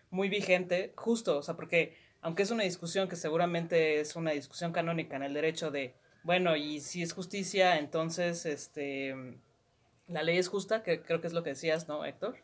muy 0.10 0.30
vigente, 0.30 0.94
justo, 0.96 1.38
o 1.38 1.42
sea, 1.44 1.56
porque 1.56 1.98
aunque 2.22 2.44
es 2.44 2.52
una 2.52 2.64
discusión 2.64 3.10
que 3.10 3.18
seguramente 3.18 4.00
es 4.00 4.16
una 4.16 4.32
discusión 4.32 4.72
canónica 4.72 5.18
en 5.18 5.24
el 5.24 5.34
derecho 5.34 5.70
de, 5.70 5.94
bueno, 6.24 6.56
y 6.56 6.80
si 6.80 7.04
es 7.04 7.14
justicia, 7.14 7.78
entonces, 7.78 8.46
este, 8.46 9.14
la 10.08 10.24
ley 10.24 10.38
es 10.38 10.48
justa, 10.48 10.82
que 10.82 11.02
creo 11.02 11.22
que 11.22 11.28
es 11.28 11.34
lo 11.34 11.44
que 11.44 11.52
decías, 11.52 11.88
¿no, 11.88 12.06
Héctor? 12.06 12.38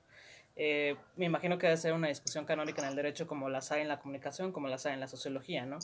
Eh, 0.56 0.98
me 1.16 1.26
imagino 1.26 1.58
que 1.58 1.68
debe 1.68 1.78
ser 1.78 1.94
una 1.94 2.10
discusión 2.10 2.46
canónica 2.46 2.82
en 2.82 2.90
el 2.90 2.96
derecho 2.96 3.26
como 3.26 3.50
las 3.50 3.72
hay 3.72 3.82
en 3.82 3.88
la 3.88 4.00
comunicación, 4.00 4.52
como 4.52 4.68
las 4.68 4.86
hay 4.86 4.94
en 4.94 5.00
la 5.00 5.08
sociología, 5.08 5.66
¿no? 5.66 5.80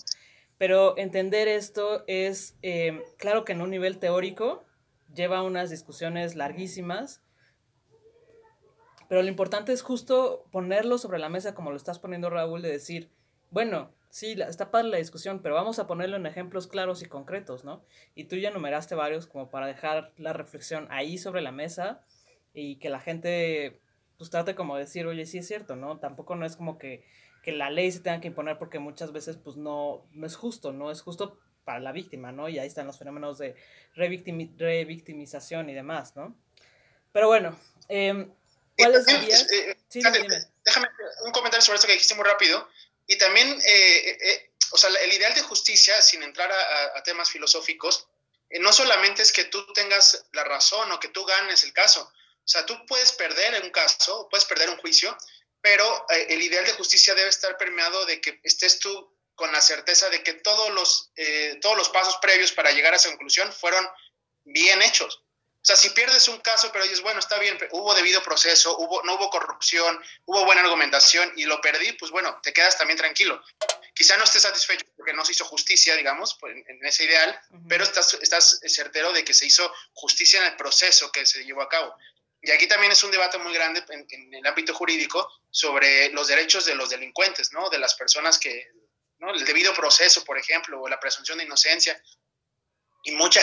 Pero 0.58 0.98
entender 0.98 1.48
esto 1.48 2.04
es, 2.08 2.58
eh, 2.62 3.04
claro 3.18 3.46
que 3.46 3.54
en 3.54 3.62
un 3.62 3.70
nivel 3.70 4.00
teórico 4.00 4.66
lleva 5.14 5.44
unas 5.44 5.70
discusiones 5.70 6.36
larguísimas, 6.36 7.22
pero 9.08 9.22
lo 9.22 9.28
importante 9.28 9.72
es 9.72 9.82
justo 9.82 10.46
ponerlo 10.52 10.98
sobre 10.98 11.20
la 11.20 11.30
mesa 11.30 11.56
como 11.56 11.72
lo 11.72 11.78
estás 11.78 12.00
poniendo 12.00 12.30
Raúl, 12.30 12.62
de 12.62 12.72
decir, 12.72 13.10
bueno, 13.52 13.94
sí, 14.10 14.36
está 14.42 14.72
padre 14.72 14.90
la 14.90 14.98
discusión, 14.98 15.42
pero 15.42 15.56
vamos 15.56 15.80
a 15.80 15.88
ponerlo 15.88 16.18
en 16.18 16.26
ejemplos 16.26 16.68
claros 16.68 17.02
y 17.02 17.06
concretos, 17.06 17.64
¿no? 17.64 17.84
Y 18.16 18.26
tú 18.26 18.36
ya 18.36 18.52
numeraste 18.52 18.96
varios 18.96 19.28
como 19.28 19.50
para 19.50 19.68
dejar 19.68 20.12
la 20.18 20.34
reflexión 20.34 20.88
ahí 20.90 21.18
sobre 21.18 21.42
la 21.42 21.52
mesa 21.52 22.02
y 22.54 22.78
que 22.78 22.90
la 22.90 23.00
gente 23.00 23.80
pues 24.18 24.32
trate 24.32 24.56
como 24.56 24.76
decir, 24.76 25.06
oye, 25.06 25.26
sí 25.26 25.38
es 25.38 25.48
cierto, 25.48 25.76
¿no? 25.76 26.00
Tampoco 26.00 26.36
no 26.36 26.46
es 26.46 26.56
como 26.56 26.78
que, 26.78 27.06
que 27.48 27.54
la 27.54 27.70
ley 27.70 27.90
se 27.94 28.02
tenga 28.02 28.20
que 28.20 28.28
imponer 28.28 28.58
porque 28.58 28.78
muchas 28.78 29.14
veces 29.14 29.38
pues 29.42 29.56
no, 29.56 30.06
no 30.12 30.28
es 30.28 30.36
justo, 30.36 30.74
no 30.74 30.92
es 30.92 31.00
justo 31.00 31.40
para 31.64 31.80
la 31.80 31.94
víctima, 31.94 32.34
¿no? 32.34 32.50
Y 32.50 32.60
ahí 32.60 32.68
están 32.68 32.88
los 32.88 33.00
fenómenos 33.00 33.38
de 33.38 33.56
revictimización 33.96 35.70
y 35.70 35.74
demás, 35.74 36.14
¿no? 36.18 36.36
Pero 37.14 37.28
bueno, 37.28 37.58
eh, 37.88 38.28
¿cuáles 38.78 39.06
dirías? 39.06 39.50
Eh, 39.50 39.72
eh, 39.72 39.78
sí, 39.88 40.02
déjame, 40.04 40.28
déjame 40.66 40.90
un 41.24 41.32
comentario 41.32 41.62
sobre 41.62 41.78
esto 41.78 41.88
que 41.88 41.94
dijiste 41.94 42.16
muy 42.16 42.26
rápido. 42.26 42.68
Y 43.06 43.18
también, 43.18 43.48
eh, 43.48 44.18
eh, 44.22 44.52
o 44.72 44.78
sea, 44.78 44.90
el 44.90 45.14
ideal 45.14 45.34
de 45.34 45.42
justicia, 45.44 46.02
sin 46.02 46.24
entrar 46.24 46.52
a, 46.52 46.98
a 46.98 47.04
temas 47.04 47.30
filosóficos, 47.30 48.10
no 48.60 48.74
solamente 48.74 49.22
es 49.22 49.32
que 49.32 49.46
tú 49.46 49.66
tengas 49.72 50.26
la 50.34 50.44
razón 50.44 50.92
o 50.92 51.00
que 51.00 51.08
tú 51.08 51.24
ganes 51.24 51.64
el 51.64 51.72
caso, 51.72 52.12
o 52.48 52.50
sea, 52.50 52.66
tú 52.66 52.86
puedes 52.86 53.14
perder 53.14 53.62
un 53.64 53.72
caso, 53.72 54.28
puedes 54.30 54.46
perder 54.46 54.70
un 54.70 54.78
juicio, 54.78 55.18
pero 55.62 56.06
eh, 56.10 56.28
el 56.30 56.42
ideal 56.42 56.66
de 56.66 56.74
justicia 56.74 57.16
debe 57.16 57.30
estar 57.30 57.58
permeado 57.58 58.06
de 58.06 58.22
que 58.22 58.40
estés 58.44 58.80
tú 58.80 59.18
con 59.36 59.52
la 59.52 59.62
certeza 59.62 60.10
de 60.10 60.24
que 60.24 60.34
todos 60.34 60.72
los, 60.72 61.12
eh, 61.16 61.60
todos 61.62 61.78
los 61.78 61.90
pasos 61.90 62.18
previos 62.22 62.52
para 62.52 62.72
llegar 62.72 62.94
a 62.94 62.98
esa 62.98 63.10
conclusión 63.10 63.54
fueron 63.54 63.88
bien 64.44 64.82
hechos. 64.82 65.24
O 65.62 65.66
sea, 65.68 65.76
si 65.76 65.90
pierdes 65.90 66.28
un 66.30 66.40
caso, 66.40 66.72
pero 66.72 66.86
dices, 66.86 67.02
bueno, 67.02 67.20
está 67.20 67.38
bien, 67.40 67.58
hubo 67.72 67.94
debido 67.94 68.24
proceso, 68.24 68.78
hubo, 68.78 69.04
no 69.04 69.16
hubo 69.16 69.30
corrupción, 69.30 70.02
hubo 70.26 70.46
buena 70.46 70.62
argumentación 70.62 71.32
y 71.36 71.44
lo 71.44 71.60
perdí, 71.60 71.92
pues 71.94 72.10
bueno, 72.10 72.40
te 72.42 72.54
quedas 72.54 72.78
también 72.78 72.98
tranquilo. 72.98 73.44
Quizá 73.94 74.16
no 74.16 74.24
estés 74.24 74.44
satisfecho 74.44 74.86
porque 74.96 75.14
no 75.14 75.26
se 75.26 75.34
hizo 75.34 75.44
justicia, 75.44 75.96
digamos, 75.98 76.38
en, 76.44 76.64
en 76.68 76.86
ese 76.86 77.04
ideal, 77.04 77.38
pero 77.68 77.84
estás, 77.84 78.14
estás 78.22 78.62
certero 78.66 79.12
de 79.12 79.26
que 79.26 79.34
se 79.34 79.46
hizo 79.46 79.72
justicia 79.94 80.40
en 80.40 80.46
el 80.46 80.56
proceso 80.56 81.12
que 81.12 81.26
se 81.26 81.44
llevó 81.44 81.64
a 81.64 81.70
cabo. 81.70 81.94
Y 82.48 82.52
aquí 82.52 82.66
también 82.66 82.94
es 82.94 83.04
un 83.04 83.12
debate 83.12 83.38
muy 83.40 83.54
grande 83.54 83.84
en, 83.90 84.08
en, 84.10 84.34
el 84.34 84.48
ámbito 84.48 84.74
jurídico 84.74 85.30
sobre 85.52 86.10
los 86.12 86.30
derechos 86.30 86.66
de 86.66 86.76
los 86.76 86.90
delincuentes, 86.90 87.52
¿no? 87.52 87.70
De 87.70 87.78
las 87.78 87.94
personas 87.96 88.40
que, 88.40 88.72
¿no? 89.20 89.34
El 89.34 89.44
debido 89.44 89.74
proceso, 89.74 90.24
por 90.24 90.38
ejemplo, 90.38 90.82
o 90.82 90.88
la 90.88 90.98
presunción 90.98 91.38
de 91.38 91.44
inocencia. 91.44 92.02
Y 93.04 93.12
mucha 93.12 93.42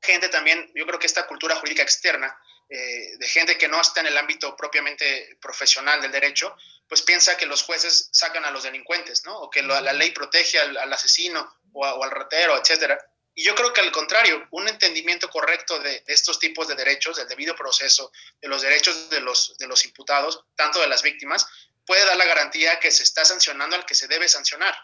gente 0.00 0.28
también, 0.28 0.70
yo 0.76 0.86
creo 0.86 1.00
que 1.00 1.08
esta 1.08 1.26
cultura 1.26 1.56
jurídica 1.56 1.82
externa, 1.82 2.40
eh, 2.68 3.16
de 3.18 3.28
gente 3.28 3.58
que 3.58 3.66
no 3.66 3.80
está 3.80 3.98
en 3.98 4.06
el 4.06 4.16
ámbito 4.16 4.54
propiamente 4.54 5.36
profesional 5.40 6.00
del 6.00 6.12
derecho, 6.12 6.56
pues 6.88 7.02
piensa 7.02 7.36
que 7.36 7.46
los 7.46 7.64
jueces 7.64 8.10
sacan 8.12 8.44
a 8.44 8.52
los 8.52 8.62
delincuentes, 8.62 9.24
¿no? 9.24 9.36
O 9.40 9.50
que 9.50 9.62
la 9.62 9.92
ley 9.92 10.12
protege 10.12 10.60
al, 10.60 10.76
al 10.76 10.92
asesino 10.92 11.52
o, 11.72 11.84
a, 11.84 11.94
o, 11.94 12.04
al 12.04 12.12
ratero, 12.12 12.56
etcétera. 12.56 12.96
Y 13.38 13.44
yo 13.44 13.54
creo 13.54 13.72
que 13.72 13.80
al 13.80 13.92
contrario, 13.92 14.48
un 14.50 14.66
entendimiento 14.66 15.30
correcto 15.30 15.78
de, 15.78 16.00
de, 16.00 16.12
estos 16.12 16.40
tipos 16.40 16.66
de 16.66 16.74
derechos, 16.74 17.18
del 17.18 17.28
debido 17.28 17.54
proceso, 17.54 18.10
de 18.40 18.48
los 18.48 18.62
derechos 18.62 19.08
de 19.10 19.20
los, 19.20 19.56
de 19.58 19.68
los 19.68 19.84
imputados, 19.84 20.44
tanto 20.56 20.80
de 20.80 20.88
las 20.88 21.02
víctimas, 21.02 21.46
puede 21.86 22.04
dar 22.04 22.16
la 22.16 22.24
garantía 22.24 22.80
que 22.80 22.90
se 22.90 23.04
está 23.04 23.24
sancionando 23.24 23.76
al 23.76 23.86
que 23.86 23.94
se 23.94 24.08
debe 24.08 24.26
sancionar. 24.26 24.74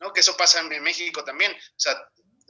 ¿no? 0.00 0.12
Que 0.12 0.22
eso 0.22 0.36
pasa 0.36 0.58
en 0.58 0.82
México 0.82 1.22
también. 1.22 1.52
O 1.52 1.78
sea, 1.80 1.96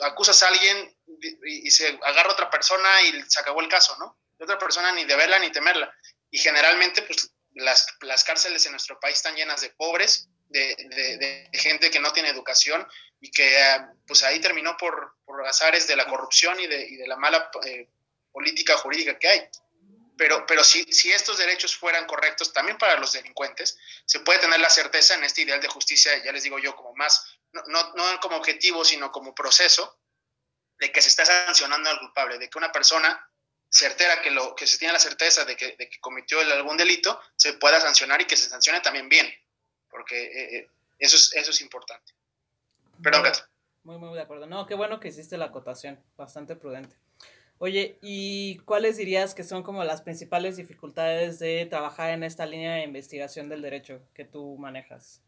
acusas 0.00 0.42
a 0.42 0.48
alguien 0.48 0.96
y, 1.20 1.68
y 1.68 1.70
se 1.70 1.88
agarra 1.88 2.32
otra 2.32 2.48
persona 2.48 3.02
y 3.02 3.22
se 3.28 3.38
acabó 3.38 3.60
el 3.60 3.68
caso, 3.68 3.94
¿no? 3.98 4.18
De 4.38 4.44
otra 4.44 4.58
persona 4.58 4.92
ni 4.92 5.04
de 5.04 5.14
verla 5.14 5.38
ni 5.40 5.52
temerla. 5.52 5.94
Y 6.30 6.38
generalmente, 6.38 7.02
pues 7.02 7.34
las, 7.52 7.86
las 8.00 8.24
cárceles 8.24 8.64
en 8.64 8.72
nuestro 8.72 8.98
país 8.98 9.16
están 9.16 9.36
llenas 9.36 9.60
de 9.60 9.68
pobres, 9.68 10.26
de, 10.48 10.74
de, 10.88 11.18
de, 11.18 11.50
gente 11.52 11.90
que 11.90 12.00
no 12.00 12.14
tiene 12.14 12.30
educación 12.30 12.86
y 13.20 13.30
que 13.30 13.56
pues 14.06 14.22
ahí 14.22 14.40
terminó 14.40 14.76
por, 14.76 15.16
por 15.24 15.46
azares 15.46 15.86
de 15.86 15.96
la 15.96 16.06
corrupción 16.06 16.58
y 16.60 16.66
de, 16.66 16.86
y 16.88 16.96
de 16.96 17.06
la 17.06 17.16
mala 17.16 17.50
eh, 17.64 17.88
política 18.32 18.76
jurídica 18.76 19.18
que 19.18 19.28
hay. 19.28 19.48
Pero, 20.16 20.46
pero 20.46 20.62
si, 20.62 20.84
si, 20.92 21.10
estos 21.10 21.38
derechos 21.38 21.76
fueran 21.76 22.06
correctos 22.06 22.52
también 22.52 22.78
para 22.78 22.96
los 22.98 23.12
delincuentes, 23.12 23.76
se 24.04 24.20
puede 24.20 24.38
tener 24.38 24.60
la 24.60 24.70
certeza 24.70 25.14
en 25.14 25.24
este 25.24 25.42
ideal 25.42 25.60
de 25.60 25.66
justicia, 25.66 26.22
ya 26.22 26.30
les 26.30 26.44
digo 26.44 26.58
yo, 26.58 26.76
como 26.76 26.94
más, 26.94 27.36
no, 27.52 27.62
no, 27.66 27.94
no 27.94 28.20
como 28.20 28.36
objetivo, 28.36 28.84
sino 28.84 29.10
como 29.10 29.34
proceso, 29.34 29.98
de 30.78 30.92
que 30.92 31.02
se 31.02 31.08
está 31.08 31.24
sancionando 31.24 31.90
al 31.90 31.98
culpable, 31.98 32.38
de 32.38 32.48
que 32.48 32.58
una 32.58 32.70
persona 32.70 33.28
certera, 33.68 34.22
que, 34.22 34.30
lo, 34.30 34.54
que 34.54 34.68
se 34.68 34.78
tiene 34.78 34.92
la 34.92 35.00
certeza 35.00 35.44
de 35.44 35.56
que, 35.56 35.74
de 35.76 35.88
que 35.88 35.98
cometió 35.98 36.38
algún 36.40 36.76
delito, 36.76 37.20
se 37.34 37.54
pueda 37.54 37.80
sancionar 37.80 38.20
y 38.20 38.26
que 38.26 38.36
se 38.36 38.48
sancione 38.48 38.80
también 38.80 39.08
bien 39.08 39.34
porque 39.94 40.24
eh, 40.24 40.70
eso, 40.98 41.14
es, 41.14 41.32
eso 41.34 41.52
es 41.52 41.60
importante. 41.60 42.12
Perdón, 43.02 43.24
muy, 43.82 43.98
muy, 43.98 44.08
muy 44.08 44.16
de 44.16 44.22
acuerdo. 44.22 44.46
No, 44.46 44.66
qué 44.66 44.74
bueno 44.74 44.98
que 44.98 45.08
hiciste 45.08 45.36
la 45.36 45.46
acotación, 45.46 46.02
bastante 46.16 46.56
prudente. 46.56 46.96
Oye, 47.58 47.98
¿y 48.02 48.58
cuáles 48.64 48.96
dirías 48.96 49.34
que 49.34 49.44
son 49.44 49.62
como 49.62 49.84
las 49.84 50.02
principales 50.02 50.56
dificultades 50.56 51.38
de 51.38 51.66
trabajar 51.66 52.10
en 52.10 52.24
esta 52.24 52.46
línea 52.46 52.74
de 52.74 52.82
investigación 52.82 53.48
del 53.48 53.62
derecho 53.62 54.02
que 54.14 54.24
tú 54.24 54.56
manejas? 54.58 55.22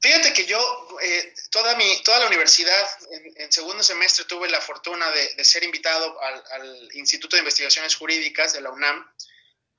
Fíjate 0.00 0.32
que 0.32 0.46
yo, 0.46 0.58
eh, 1.02 1.34
toda, 1.50 1.74
mi, 1.76 1.84
toda 2.04 2.20
la 2.20 2.28
universidad, 2.28 2.86
en, 3.10 3.42
en, 3.42 3.52
segundo 3.52 3.82
semestre 3.82 4.24
tuve 4.26 4.48
la 4.48 4.60
fortuna 4.60 5.10
de, 5.10 5.34
de 5.34 5.44
ser 5.44 5.64
invitado 5.64 6.20
al, 6.20 6.44
al, 6.52 6.88
Instituto 6.94 7.34
de 7.34 7.40
Investigaciones 7.40 7.96
Jurídicas 7.96 8.52
de 8.52 8.60
la 8.60 8.70
UNAM, 8.70 9.10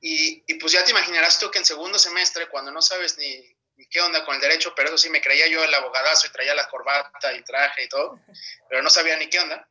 y, 0.02 0.44
y, 0.46 0.56
pues 0.56 0.74
ya 0.74 0.84
te 0.84 0.92
imaginarás 0.92 1.40
tú 1.40 1.50
que 1.50 1.60
en 1.60 1.66
segundo 1.66 1.98
semestre, 1.98 2.50
cuando 2.50 2.72
no 2.72 2.82
sabes 2.82 3.18
ni, 3.18 3.57
qué 3.86 4.02
onda 4.02 4.26
con 4.26 4.36
el 4.36 4.42
derecho, 4.42 4.74
pero 4.76 4.90
eso 4.90 4.98
sí 4.98 5.10
me 5.10 5.22
creía 5.22 5.48
yo 5.48 5.64
el 5.64 5.74
abogadazo 5.74 6.28
y 6.28 6.32
traía 6.32 6.56
la 6.56 6.68
corbata 6.68 7.34
y 7.34 7.44
traje 7.44 7.84
y 7.84 7.90
todo, 7.90 8.20
pero 8.68 8.82
no 8.82 8.90
sabía 8.90 9.16
ni 9.18 9.30
qué 9.30 9.40
onda, 9.40 9.68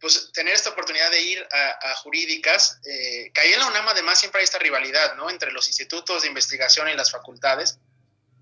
pues 0.00 0.30
tener 0.32 0.54
esta 0.54 0.70
oportunidad 0.70 1.10
de 1.10 1.20
ir 1.20 1.48
a, 1.50 1.90
a 1.90 1.94
jurídicas, 1.96 2.80
eh, 2.84 3.30
caí 3.32 3.52
en 3.52 3.60
la 3.60 3.66
UNAM 3.66 3.88
además 3.88 4.20
siempre 4.20 4.40
hay 4.40 4.44
esta 4.44 4.58
rivalidad, 4.58 5.16
¿no? 5.16 5.30
Entre 5.30 5.50
los 5.52 5.66
institutos 5.68 6.22
de 6.22 6.28
investigación 6.28 6.88
y 6.88 6.94
las 6.94 7.10
facultades, 7.10 7.78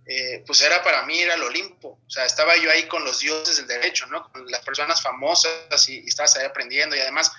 eh, 0.06 0.42
pues 0.46 0.60
era 0.62 0.82
para 0.82 1.02
mí 1.02 1.20
era 1.20 1.34
el 1.34 1.42
Olimpo, 1.42 2.00
o 2.06 2.10
sea, 2.10 2.24
estaba 2.24 2.56
yo 2.56 2.70
ahí 2.70 2.88
con 2.88 3.04
los 3.04 3.20
dioses 3.20 3.56
del 3.56 3.66
derecho, 3.66 4.06
¿no? 4.06 4.30
Con 4.32 4.50
las 4.50 4.64
personas 4.64 5.02
famosas 5.02 5.88
y, 5.88 6.00
y 6.00 6.08
estabas 6.08 6.36
ahí 6.36 6.44
aprendiendo 6.44 6.96
y 6.96 7.00
además, 7.00 7.30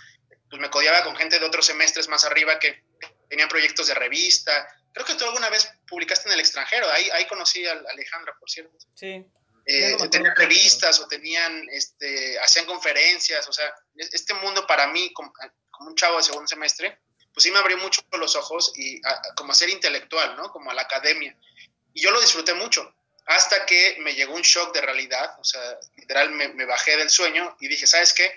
pues 0.49 0.61
me 0.61 0.69
codiaba 0.69 1.03
con 1.03 1.15
gente 1.15 1.39
de 1.39 1.45
otros 1.45 1.65
semestres 1.65 2.07
más 2.07 2.25
arriba 2.25 2.57
que 2.59 2.83
tenían 3.29 3.47
proyectos 3.47 3.87
de 3.87 3.93
revista. 3.93 4.67
Creo 4.91 5.05
que 5.05 5.15
tú 5.15 5.25
alguna 5.25 5.49
vez 5.49 5.71
publicaste 5.87 6.27
en 6.27 6.33
el 6.33 6.39
extranjero, 6.39 6.89
ahí, 6.91 7.09
ahí 7.11 7.25
conocí 7.27 7.65
a 7.65 7.73
Alejandra, 7.91 8.35
por 8.39 8.49
cierto. 8.49 8.75
Sí. 8.95 9.25
Eh, 9.65 9.95
no 9.99 10.09
tenían 10.09 10.35
revistas 10.35 10.99
o 10.99 11.07
tenían, 11.07 11.67
este, 11.69 12.39
hacían 12.39 12.65
conferencias, 12.65 13.47
o 13.47 13.53
sea, 13.53 13.71
este 13.95 14.33
mundo 14.33 14.65
para 14.65 14.87
mí, 14.87 15.13
como, 15.13 15.31
como, 15.69 15.89
un 15.89 15.95
chavo 15.95 16.17
de 16.17 16.23
segundo 16.23 16.47
semestre, 16.47 16.99
pues 17.31 17.43
sí 17.43 17.51
me 17.51 17.59
abrió 17.59 17.77
mucho 17.77 18.01
los 18.13 18.35
ojos 18.35 18.73
y 18.75 18.99
a, 19.05 19.11
a, 19.11 19.35
como 19.35 19.51
a 19.51 19.55
ser 19.55 19.69
intelectual, 19.69 20.35
¿no? 20.35 20.51
Como 20.51 20.71
a 20.71 20.73
la 20.73 20.81
academia. 20.81 21.37
Y 21.93 22.01
yo 22.01 22.09
lo 22.09 22.19
disfruté 22.19 22.55
mucho, 22.55 22.91
hasta 23.27 23.67
que 23.67 23.97
me 23.99 24.15
llegó 24.15 24.33
un 24.33 24.41
shock 24.41 24.73
de 24.73 24.81
realidad, 24.81 25.35
o 25.39 25.43
sea, 25.43 25.61
literal 25.97 26.31
me, 26.31 26.47
me 26.47 26.65
bajé 26.65 26.97
del 26.97 27.11
sueño 27.11 27.55
y 27.59 27.67
dije, 27.67 27.85
¿sabes 27.85 28.13
qué? 28.13 28.35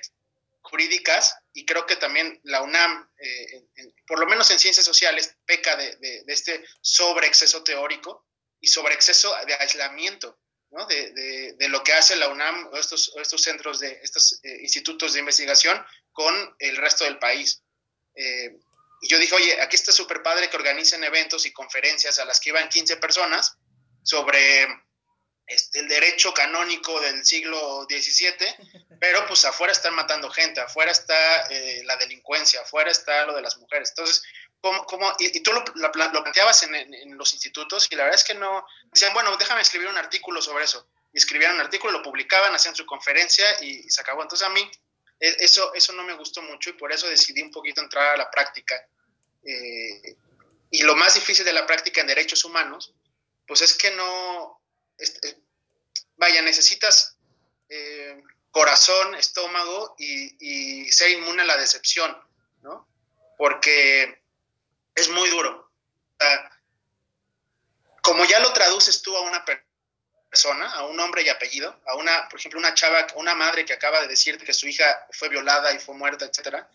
jurídicas 0.63 1.37
y 1.53 1.67
creo 1.67 1.87
que 1.87 1.97
también 1.97 2.41
la 2.45 2.63
UNAM, 2.63 3.11
eh, 3.19 3.65
por 4.07 4.19
lo 4.19 4.27
menos 4.27 4.51
en 4.51 4.59
ciencias 4.59 4.87
sociales, 4.87 5.37
peca 5.45 5.77
de, 5.77 5.97
de, 5.97 6.25
de 6.25 6.33
este 6.33 6.65
sobreexceso 6.81 7.63
teórico 7.63 8.27
y 8.61 8.69
sobreexceso 8.69 9.35
de 9.47 9.55
aislamiento 9.55 10.39
de, 10.89 11.55
de, 11.59 11.69
lo 11.69 11.85
que 11.85 11.93
hace 11.93 12.17
la 12.17 12.29
UNAM 12.29 12.69
o 12.73 12.77
estos, 12.79 13.13
o 13.15 13.21
estos 13.21 13.43
centros 13.43 13.79
de 13.79 14.01
estos 14.03 14.41
eh, 14.43 14.59
institutos 14.63 15.13
de 15.13 15.21
investigación 15.21 15.85
con 16.13 16.57
el 16.59 16.77
resto 16.79 17.05
del 17.05 17.19
país. 17.19 17.63
Eh, 18.15 18.57
y 19.03 19.09
yo 19.09 19.19
dije, 19.19 19.35
oye, 19.35 19.61
aquí 19.61 19.77
está 19.77 19.93
súper 19.93 20.23
padre 20.23 20.49
que 20.49 20.57
organicen 20.57 21.05
eventos 21.05 21.45
y 21.45 21.53
conferencias 21.53 22.19
a 22.19 22.25
las 22.25 22.41
que 22.41 22.51
iban 22.51 22.69
15 22.69 22.97
personas 22.97 23.59
sobre 24.03 24.67
este, 25.53 25.81
el 25.81 25.89
derecho 25.89 26.33
canónico 26.33 26.99
del 27.01 27.25
siglo 27.25 27.87
XVII, 27.89 28.87
pero 29.01 29.27
pues 29.27 29.45
afuera 29.45 29.73
están 29.73 29.95
matando 29.95 30.31
gente, 30.31 30.61
afuera 30.61 30.91
está 30.91 31.47
eh, 31.49 31.83
la 31.85 31.97
delincuencia, 31.97 32.63
afuera 32.63 32.91
está 32.91 33.27
lo 33.27 33.35
de 33.35 33.43
las 33.43 33.59
mujeres. 33.59 33.91
Entonces, 33.91 34.23
¿cómo, 34.61 34.85
cómo? 34.87 35.13
Y, 35.19 35.41
tú 35.41 35.53
lo, 35.53 35.63
lo, 35.75 35.93
planteabas 35.93 36.63
en, 36.63 36.75
en, 36.75 37.19
los 37.19 37.33
institutos 37.33 37.87
y 37.91 37.97
la 37.97 38.05
verdad 38.05 38.21
es 38.21 38.25
que 38.25 38.35
no, 38.35 38.65
decían, 38.91 39.13
bueno, 39.13 39.37
déjame 39.37 39.61
escribir 39.61 39.89
un 39.89 39.99
artículo 39.99 40.41
sobre 40.41 40.65
eso. 40.65 40.89
Y 41.13 41.19
escribían 41.19 41.55
un 41.55 41.61
artículo, 41.61 41.93
lo 41.93 42.03
publicaban, 42.03 42.55
hacían 42.55 42.75
su 42.75 42.87
conferencia 42.87 43.45
y, 43.63 43.83
se 43.91 44.01
acabó. 44.01 44.23
Entonces 44.23 44.47
a 44.47 44.51
mí 44.51 44.71
e, 45.21 45.37
eso, 45.41 45.75
eso 45.75 45.93
no 45.93 46.03
me 46.05 46.15
gustó 46.15 46.41
mucho 46.41 46.71
y 46.71 46.75
por 46.75 46.93
eso 46.93 47.09
decidí 47.09 47.43
un 47.43 47.51
poquito 47.51 47.83
entrar 47.83 48.15
a 48.15 48.17
la 48.17 48.31
práctica. 48.31 48.75
Eh, 49.45 50.17
y 50.71 50.83
lo 50.83 50.97
más 50.97 51.15
difícil 51.15 51.45
de 51.45 51.53
la 51.53 51.67
práctica 51.67 52.01
en 52.01 52.07
derechos 52.07 52.45
humanos, 52.47 52.95
pues 53.47 53.61
es 53.61 53.75
que 53.75 53.91
no, 53.91 54.63
este, 54.97 55.42
vaya, 56.17 56.43
necesitas 56.43 57.17
eh, 57.69 58.23
corazón, 58.51 59.15
estómago 59.15 59.95
y, 59.99 60.91
ser 60.93 61.11
inmune 61.11 61.43
a 61.43 61.47
la 61.47 61.57
decepción, 61.57 62.17
¿no? 62.63 62.87
Porque 63.39 64.23
es 64.95 65.09
muy 65.09 65.31
duro. 65.31 65.71
como 68.03 68.25
ya 68.25 68.41
lo 68.41 68.53
traduces 68.53 69.01
tú 69.01 69.17
a 69.17 69.23
una 69.23 69.45
persona, 70.31 70.71
a 70.73 70.85
un 70.85 71.01
hombre 71.01 71.23
y 71.23 71.29
apellido, 71.29 71.81
a 71.87 71.97
una, 71.97 72.29
por 72.29 72.39
ejemplo, 72.39 72.61
una 72.61 72.75
chava, 72.75 73.07
una 73.15 73.35
madre 73.35 73.65
que 73.65 73.73
acaba 73.73 74.03
de 74.03 74.09
decirte 74.09 74.45
que 74.45 74.53
su 74.53 74.69
hija 74.69 75.07
fue 75.13 75.29
violada 75.29 75.73
y 75.73 75.79
fue 75.79 75.95
muerta, 75.95 76.27
etcétera, 76.27 76.69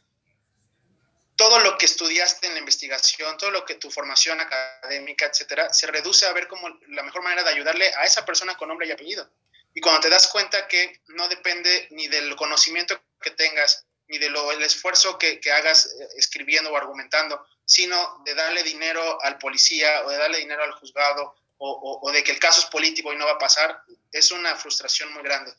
todo 1.38 1.60
lo 1.60 1.78
que 1.78 1.86
estudiaste 1.86 2.47
en 2.47 2.54
la 2.54 2.60
investigación, 2.60 3.38
todo 3.38 3.52
lo 3.52 3.63
que 3.63 3.76
tu 3.76 3.91
formación 3.91 4.41
académica, 4.41 5.28
etcétera, 5.28 5.71
se 5.71 5.88
reduce 5.88 6.26
a 6.26 6.34
ver 6.34 6.47
como 6.47 6.67
la 6.88 7.04
mejor 7.04 7.21
manera 7.21 7.43
de 7.43 7.52
ayudarle 7.52 7.93
a 7.95 8.06
esa 8.06 8.26
persona 8.26 8.58
con 8.58 8.67
nombre 8.67 8.88
y 8.88 8.91
apellido. 8.91 9.30
Y 9.73 9.80
cuando 9.80 10.02
te 10.02 10.10
das 10.10 10.28
cuenta 10.28 10.67
que 10.67 11.02
no 11.10 11.28
depende 11.28 11.88
ni 11.91 12.08
del 12.08 12.36
conocimiento 12.36 13.00
que 13.21 13.30
tengas, 13.32 13.86
ni 14.08 14.17
del 14.17 14.36
el 14.36 14.63
esfuerzo 14.63 15.19
que, 15.19 15.39
que, 15.39 15.52
hagas 15.52 15.86
eh, 15.86 16.08
escribiendo 16.17 16.71
o 16.71 16.78
argumentando, 16.78 17.45
sino 17.63 18.23
de 18.26 18.34
darle 18.34 18.63
dinero 18.63 19.21
al 19.21 19.38
policía 19.38 20.04
o 20.06 20.10
de 20.10 20.17
darle 20.17 20.39
dinero 20.39 20.63
al 20.63 20.71
juzgado 20.71 21.36
o, 21.60 22.00
o, 22.02 22.12
de 22.12 22.23
que 22.23 22.32
el 22.32 22.39
caso 22.39 22.62
es 22.62 22.65
político 22.67 23.13
y 23.13 23.17
no 23.17 23.26
va 23.26 23.34
a 23.34 23.38
pasar, 23.38 23.84
es 24.12 24.32
una 24.32 24.56
frustración 24.56 25.13
muy 25.13 25.21
grande. 25.21 25.54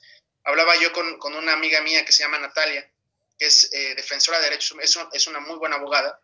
Hablaba 0.44 0.74
yo 0.76 0.92
con, 0.92 1.18
con 1.18 1.34
una 1.34 1.52
amiga 1.52 1.80
mía 1.82 2.04
que 2.04 2.12
se 2.12 2.22
llama 2.24 2.38
Natalia, 2.38 2.88
que 3.38 3.46
es 3.46 3.72
eh, 3.72 3.94
defensora 3.94 4.38
de 4.38 4.44
derechos, 4.44 4.76
es, 4.82 4.98
es, 5.12 5.26
una 5.26 5.40
muy 5.40 5.56
buena 5.56 5.76
abogada, 5.76 6.20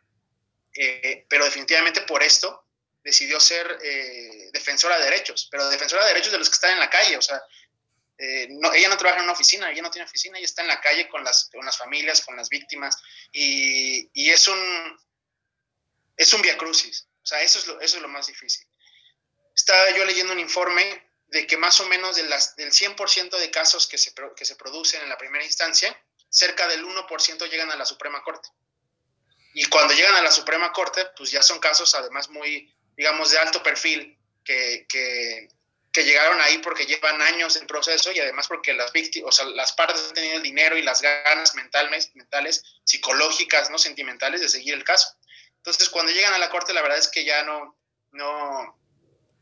eh, 0.75 1.25
pero 1.29 1.45
definitivamente 1.45 2.03
por 2.03 2.23
esto 2.23 2.67
decidió 3.03 3.39
ser 3.39 3.79
eh, 3.83 4.51
defensora 4.53 4.99
de 4.99 5.05
derechos, 5.05 5.49
pero 5.51 5.69
defensora 5.69 6.03
de 6.05 6.09
derechos 6.09 6.33
de 6.33 6.39
los 6.39 6.49
que 6.49 6.55
están 6.55 6.73
en 6.73 6.81
la 6.81 6.91
calle, 6.91 7.17
o 7.17 7.23
sea, 7.23 7.43
no, 8.49 8.73
ella 8.73 8.89
no 8.89 8.97
trabaja 8.97 9.19
en 9.19 9.25
una 9.25 9.33
oficina, 9.33 9.71
ella 9.71 9.83
no 9.83 9.91
tiene 9.91 10.07
oficina, 10.07 10.39
ella 10.39 10.47
está 10.47 10.63
en 10.63 10.69
la 10.69 10.81
calle 10.81 11.09
con 11.09 11.25
las, 11.25 11.51
con 11.53 11.65
las 11.65 11.77
familias, 11.77 12.23
con 12.23 12.37
las 12.37 12.49
víctimas, 12.49 12.97
y, 13.33 14.09
y 14.15 14.31
es 14.31 14.49
un, 14.49 14.99
es 16.17 16.33
un 16.33 16.41
via 16.41 16.57
crucis, 16.57 17.07
o 17.23 17.27
sea, 17.27 17.43
eso 17.43 17.59
es 17.59 17.67
lo, 17.67 17.81
eso 17.81 17.97
es 17.97 18.03
lo 18.03 18.09
más 18.09 18.27
difícil. 18.27 18.67
Estaba 19.55 19.91
yo 19.97 20.05
leyendo 20.05 20.33
un 20.33 20.41
informe 20.41 21.11
de 21.29 21.47
que 21.47 21.57
más 21.57 21.81
o 21.81 21.87
menos 21.87 22.17
de 22.17 22.23
las, 22.25 22.55
del 22.57 22.71
100% 22.71 23.39
de 23.39 23.51
casos 23.51 23.87
que 23.87 23.99
se, 23.99 24.13
que 24.37 24.45
se 24.45 24.57
producen 24.57 25.03
en 25.03 25.09
la 25.09 25.19
primera 25.19 25.45
instancia, 25.45 25.97
cerca 26.35 26.67
del 26.67 26.85
1% 26.85 27.49
llegan 27.49 27.71
a 27.71 27.77
la 27.77 27.87
Suprema 27.87 28.23
Corte. 28.23 28.49
Y 29.55 29.67
cuando 29.67 29.95
llegan 29.95 30.17
a 30.17 30.23
la 30.23 30.33
Suprema 30.33 30.73
Corte, 30.73 31.07
pues 31.17 31.31
ya 31.31 31.43
son 31.43 31.61
casos 31.61 31.95
además 31.95 32.29
muy, 32.29 32.75
digamos, 32.97 33.31
de 33.31 33.39
alto 33.39 33.63
perfil, 33.63 34.19
que, 34.45 34.85
que, 34.89 35.49
que 35.93 36.03
llegaron 36.03 36.41
ahí 36.41 36.59
porque 36.59 36.87
llevan 36.87 37.23
años 37.23 37.55
en 37.55 37.69
proceso 37.69 38.11
y 38.11 38.19
además 38.19 38.49
porque 38.49 38.75
las 38.75 38.93
víctimas, 38.93 39.29
o 39.29 39.33
sea, 39.33 39.47
las 39.47 39.73
partes 39.75 40.09
han 40.09 40.15
tenido 40.15 40.37
el 40.37 40.43
dinero 40.43 40.77
y 40.77 40.83
las 40.83 41.01
ganas 41.01 41.55
mentales, 41.55 42.11
mentales, 42.15 42.65
psicológicas, 42.83 43.71
no 43.71 43.79
sentimentales 43.79 44.41
de 44.41 44.49
seguir 44.49 44.75
el 44.75 44.83
caso. 44.83 45.17
Entonces, 45.59 45.89
cuando 45.89 46.11
llegan 46.11 46.35
a 46.35 46.39
la 46.39 46.51
Corte, 46.51 46.75
la 46.75 46.83
verdad 46.83 46.99
es 46.99 47.07
que 47.09 47.25
ya 47.25 47.45
no, 47.45 47.79
no, 48.11 48.77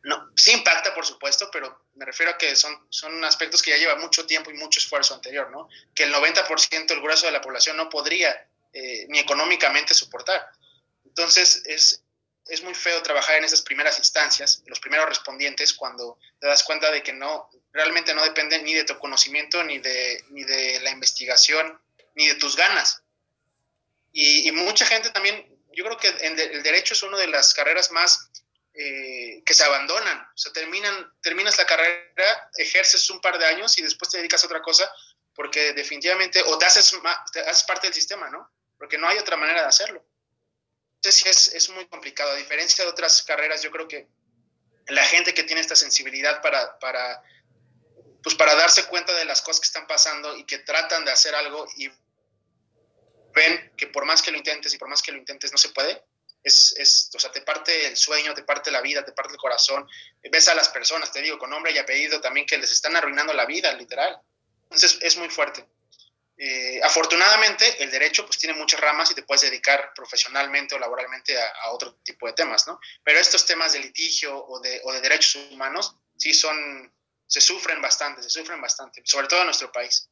no, 0.04 0.30
sí 0.36 0.52
impacta, 0.52 0.94
por 0.94 1.06
supuesto, 1.06 1.48
pero 1.52 1.86
me 1.94 2.04
refiero 2.04 2.32
a 2.32 2.38
que 2.38 2.56
son, 2.56 2.86
son 2.90 3.24
aspectos 3.24 3.62
que 3.62 3.70
ya 3.70 3.76
lleva 3.76 3.96
mucho 3.96 4.26
tiempo 4.26 4.50
y 4.50 4.54
mucho 4.54 4.80
esfuerzo 4.80 5.14
anterior, 5.14 5.50
¿no? 5.50 5.68
Que 5.94 6.04
el 6.04 6.12
90%, 6.12 6.90
el 6.90 7.00
grueso 7.00 7.26
de 7.26 7.32
la 7.32 7.40
población 7.40 7.76
no 7.76 7.88
podría 7.88 8.48
eh, 8.72 9.06
ni 9.08 9.20
económicamente 9.20 9.94
soportar. 9.94 10.44
Entonces, 11.04 11.62
es, 11.66 12.02
es 12.46 12.62
muy 12.64 12.74
feo 12.74 13.00
trabajar 13.02 13.36
en 13.36 13.44
esas 13.44 13.62
primeras 13.62 13.96
instancias, 13.98 14.64
los 14.66 14.80
primeros 14.80 15.08
respondientes, 15.08 15.72
cuando 15.72 16.18
te 16.40 16.48
das 16.48 16.64
cuenta 16.64 16.90
de 16.90 17.02
que 17.04 17.12
no, 17.12 17.48
realmente 17.72 18.12
no 18.12 18.24
depende 18.24 18.60
ni 18.60 18.74
de 18.74 18.84
tu 18.84 18.98
conocimiento, 18.98 19.62
ni 19.62 19.78
de, 19.78 20.24
ni 20.30 20.42
de 20.42 20.80
la 20.80 20.90
investigación, 20.90 21.80
ni 22.16 22.26
de 22.26 22.34
tus 22.34 22.56
ganas. 22.56 23.02
Y, 24.10 24.48
y 24.48 24.52
mucha 24.52 24.84
gente 24.84 25.10
también, 25.10 25.46
yo 25.72 25.84
creo 25.84 25.96
que 25.96 26.08
el 26.08 26.62
derecho 26.64 26.94
es 26.94 27.04
una 27.04 27.18
de 27.18 27.28
las 27.28 27.54
carreras 27.54 27.92
más 27.92 28.31
eh, 28.74 29.42
que 29.44 29.54
se 29.54 29.64
abandonan. 29.64 30.20
O 30.20 30.38
sea, 30.38 30.52
terminan, 30.52 31.12
terminas 31.20 31.58
la 31.58 31.66
carrera, 31.66 32.50
ejerces 32.56 33.08
un 33.10 33.20
par 33.20 33.38
de 33.38 33.46
años 33.46 33.76
y 33.78 33.82
después 33.82 34.10
te 34.10 34.18
dedicas 34.18 34.42
a 34.42 34.46
otra 34.46 34.62
cosa 34.62 34.90
porque 35.34 35.72
definitivamente, 35.72 36.42
o 36.42 36.58
te 36.58 36.66
haces, 36.66 36.92
te 37.32 37.40
haces 37.40 37.64
parte 37.64 37.86
del 37.86 37.94
sistema, 37.94 38.28
¿no? 38.30 38.50
Porque 38.78 38.98
no 38.98 39.08
hay 39.08 39.18
otra 39.18 39.36
manera 39.36 39.62
de 39.62 39.68
hacerlo. 39.68 40.04
Entonces 40.96 41.26
es, 41.26 41.54
es 41.54 41.70
muy 41.70 41.86
complicado. 41.86 42.32
A 42.32 42.36
diferencia 42.36 42.84
de 42.84 42.90
otras 42.90 43.22
carreras, 43.22 43.62
yo 43.62 43.70
creo 43.70 43.88
que 43.88 44.08
la 44.88 45.04
gente 45.04 45.34
que 45.34 45.44
tiene 45.44 45.60
esta 45.60 45.76
sensibilidad 45.76 46.42
para, 46.42 46.78
para, 46.78 47.22
pues 48.22 48.34
para 48.34 48.54
darse 48.54 48.84
cuenta 48.86 49.14
de 49.14 49.24
las 49.24 49.42
cosas 49.42 49.60
que 49.60 49.66
están 49.66 49.86
pasando 49.86 50.36
y 50.36 50.44
que 50.44 50.58
tratan 50.58 51.04
de 51.04 51.12
hacer 51.12 51.34
algo 51.34 51.66
y 51.76 51.90
ven 53.34 53.72
que 53.76 53.86
por 53.86 54.04
más 54.04 54.22
que 54.22 54.30
lo 54.30 54.38
intentes 54.38 54.74
y 54.74 54.78
por 54.78 54.88
más 54.88 55.02
que 55.02 55.12
lo 55.12 55.18
intentes 55.18 55.50
no 55.52 55.58
se 55.58 55.70
puede, 55.70 56.04
es, 56.42 56.74
es, 56.78 57.10
o 57.14 57.18
sea, 57.18 57.30
te 57.30 57.42
parte 57.42 57.86
el 57.86 57.96
sueño, 57.96 58.34
te 58.34 58.42
parte 58.42 58.70
la 58.70 58.80
vida, 58.80 59.04
te 59.04 59.12
parte 59.12 59.32
el 59.32 59.38
corazón. 59.38 59.88
Ves 60.22 60.48
a 60.48 60.54
las 60.54 60.68
personas, 60.68 61.12
te 61.12 61.22
digo, 61.22 61.38
con 61.38 61.50
nombre 61.50 61.72
y 61.72 61.78
apellido 61.78 62.20
también 62.20 62.46
que 62.46 62.58
les 62.58 62.70
están 62.70 62.96
arruinando 62.96 63.32
la 63.32 63.46
vida, 63.46 63.72
literal. 63.72 64.20
Entonces 64.64 64.98
es 65.02 65.16
muy 65.16 65.28
fuerte. 65.28 65.66
Eh, 66.44 66.80
afortunadamente, 66.82 67.82
el 67.84 67.90
derecho 67.90 68.26
pues 68.26 68.38
tiene 68.38 68.58
muchas 68.58 68.80
ramas 68.80 69.10
y 69.10 69.14
te 69.14 69.22
puedes 69.22 69.42
dedicar 69.42 69.92
profesionalmente 69.94 70.74
o 70.74 70.78
laboralmente 70.78 71.40
a, 71.40 71.70
otro 71.70 71.94
tipo 72.02 72.26
de 72.26 72.32
temas, 72.32 72.66
¿no? 72.66 72.80
Pero 73.04 73.20
estos 73.20 73.46
temas 73.46 73.74
de 73.74 73.80
litigio 73.80 74.44
o 74.44 74.58
de, 74.60 74.80
o 74.84 74.92
de 74.92 75.00
derechos 75.00 75.36
humanos 75.52 75.94
sí 76.16 76.34
son, 76.34 76.92
se 77.26 77.40
sufren 77.40 77.80
bastante, 77.80 78.22
se 78.22 78.30
sufren 78.30 78.60
bastante, 78.60 79.02
sobre 79.04 79.28
todo 79.28 79.40
en 79.40 79.46
nuestro 79.46 79.70
país. 79.70 80.08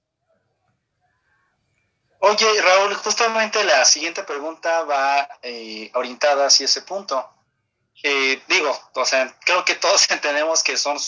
Oye, 2.23 2.61
Raúl, 2.61 2.95
justamente 2.97 3.65
la 3.65 3.85
siguiente 3.87 4.23
pregunta 4.25 4.83
va 4.85 5.27
eh, 5.43 5.91
orientada 5.95 6.47
hacia 6.47 6.67
ese 6.67 6.83
punto. 6.83 7.29
Eh, 8.03 8.43
digo, 8.47 8.79
o 8.95 9.05
sea, 9.07 9.35
creo 9.41 9.65
que 9.65 9.75
todos 9.75 10.11
entendemos 10.11 10.63
que 10.63 10.77
son 10.77 10.99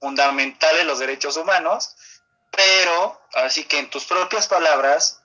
fundamentales 0.00 0.84
los 0.84 0.98
derechos 0.98 1.38
humanos, 1.38 1.96
pero, 2.50 3.20
así 3.34 3.64
que 3.64 3.78
en 3.78 3.88
tus 3.88 4.04
propias 4.04 4.46
palabras, 4.46 5.22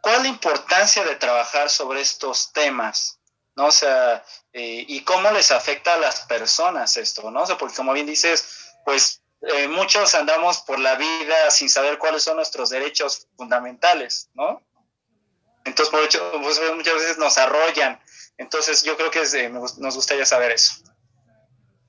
¿cuál 0.00 0.16
es 0.16 0.22
la 0.22 0.28
importancia 0.28 1.04
de 1.04 1.16
trabajar 1.16 1.68
sobre 1.68 2.00
estos 2.00 2.52
temas? 2.52 3.18
¿No? 3.54 3.66
O 3.66 3.72
sea, 3.72 4.24
eh, 4.54 4.84
y 4.88 5.02
cómo 5.02 5.30
les 5.32 5.50
afecta 5.50 5.94
a 5.94 5.98
las 5.98 6.20
personas 6.20 6.96
esto, 6.96 7.30
¿no? 7.30 7.42
O 7.42 7.46
sea, 7.46 7.58
porque 7.58 7.76
como 7.76 7.92
bien 7.92 8.06
dices, 8.06 8.72
pues 8.86 9.21
eh, 9.42 9.68
muchos 9.68 10.14
andamos 10.14 10.60
por 10.60 10.78
la 10.78 10.94
vida 10.94 11.50
sin 11.50 11.68
saber 11.68 11.98
cuáles 11.98 12.22
son 12.22 12.36
nuestros 12.36 12.70
derechos 12.70 13.26
fundamentales, 13.36 14.28
¿no? 14.34 14.62
Entonces, 15.64 15.90
por 15.90 16.04
hecho, 16.04 16.32
pues, 16.42 16.60
muchas 16.74 16.94
veces 16.94 17.18
nos 17.18 17.38
arrollan. 17.38 18.00
Entonces, 18.38 18.82
yo 18.82 18.96
creo 18.96 19.10
que 19.10 19.22
es, 19.22 19.34
nos 19.50 19.94
gustaría 19.94 20.26
saber 20.26 20.52
eso. 20.52 20.74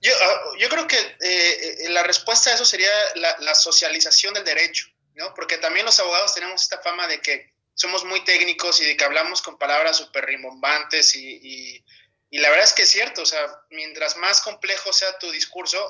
Yo, 0.04 0.12
ah, 0.22 0.42
yo 0.60 0.68
creo 0.68 0.86
que 0.86 0.98
eh, 0.98 1.86
eh, 1.86 1.90
la 1.90 2.04
respuesta 2.04 2.50
a 2.50 2.56
eso 2.56 2.66
sería 2.66 2.92
la, 3.16 3.56
socialización 3.56 4.34
del 4.34 4.44
derecho, 4.44 4.88
¿no? 5.16 5.34
Porque 5.34 5.58
también 5.58 5.86
los 5.86 5.98
abogados 6.00 6.34
tenemos 6.34 6.62
esta 6.62 6.82
fama 6.82 7.08
de 7.08 7.22
que 7.22 7.54
somos 7.74 8.04
muy 8.04 8.24
técnicos 8.26 8.82
y 8.82 8.86
de 8.86 8.98
que 8.98 9.06
hablamos 9.06 9.42
con 9.42 9.58
palabras 9.58 9.98
súper 9.98 10.26
rimbombantes 10.26 11.16
y, 11.16 11.40
y, 11.42 11.86
y, 12.30 12.38
la 12.40 12.50
verdad 12.50 12.66
es 12.66 12.74
que 12.74 12.82
es 12.82 12.90
cierto, 12.90 13.22
o 13.22 13.26
sea, 13.26 13.48
mientras 13.70 14.18
más 14.18 14.42
complejo 14.42 14.92
sea 14.92 15.18
tu 15.20 15.32
discurso, 15.32 15.88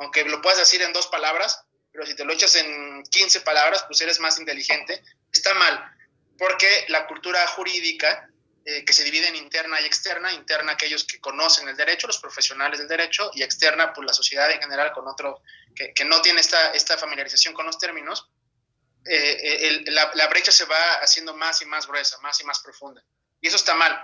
aunque 0.00 0.24
lo 0.24 0.40
puedas 0.42 0.58
decir 0.58 0.82
en 0.82 0.92
dos 0.92 1.06
palabras, 1.08 1.64
pero 1.92 2.06
si 2.06 2.14
te 2.14 2.24
lo 2.24 2.32
echas 2.32 2.54
en 2.56 3.02
15 3.04 3.40
palabras, 3.40 3.84
pues 3.84 4.00
eres 4.00 4.20
más 4.20 4.38
inteligente, 4.38 5.02
está 5.32 5.54
mal, 5.54 5.92
porque 6.38 6.84
la 6.88 7.06
cultura 7.06 7.46
jurídica, 7.48 8.28
eh, 8.64 8.84
que 8.84 8.92
se 8.92 9.04
divide 9.04 9.28
en 9.28 9.36
interna 9.36 9.80
y 9.80 9.86
externa, 9.86 10.32
interna 10.32 10.72
aquellos 10.72 11.04
que 11.04 11.20
conocen 11.20 11.68
el 11.68 11.76
derecho, 11.76 12.06
los 12.06 12.18
profesionales 12.18 12.78
del 12.78 12.88
derecho, 12.88 13.30
y 13.34 13.42
externa, 13.42 13.92
pues 13.92 14.06
la 14.06 14.12
sociedad 14.12 14.50
en 14.50 14.60
general 14.60 14.92
con 14.92 15.08
otro, 15.08 15.42
que, 15.74 16.04
no 16.04 16.20
tiene 16.20 16.40
esta, 16.40 16.72
esta 16.72 16.98
familiarización 16.98 17.54
con 17.54 17.64
los 17.64 17.78
términos, 17.78 18.28
eh, 19.08 19.82
la, 19.86 20.10
la 20.14 20.26
brecha 20.26 20.50
se 20.50 20.64
va 20.64 20.94
haciendo 21.00 21.34
más 21.34 21.62
y 21.62 21.64
más 21.66 21.86
gruesa, 21.86 22.18
más 22.18 22.40
y 22.40 22.44
más 22.44 22.58
profunda. 22.58 23.02
Y 23.40 23.48
eso 23.48 23.56
está 23.56 23.74
mal, 23.74 23.98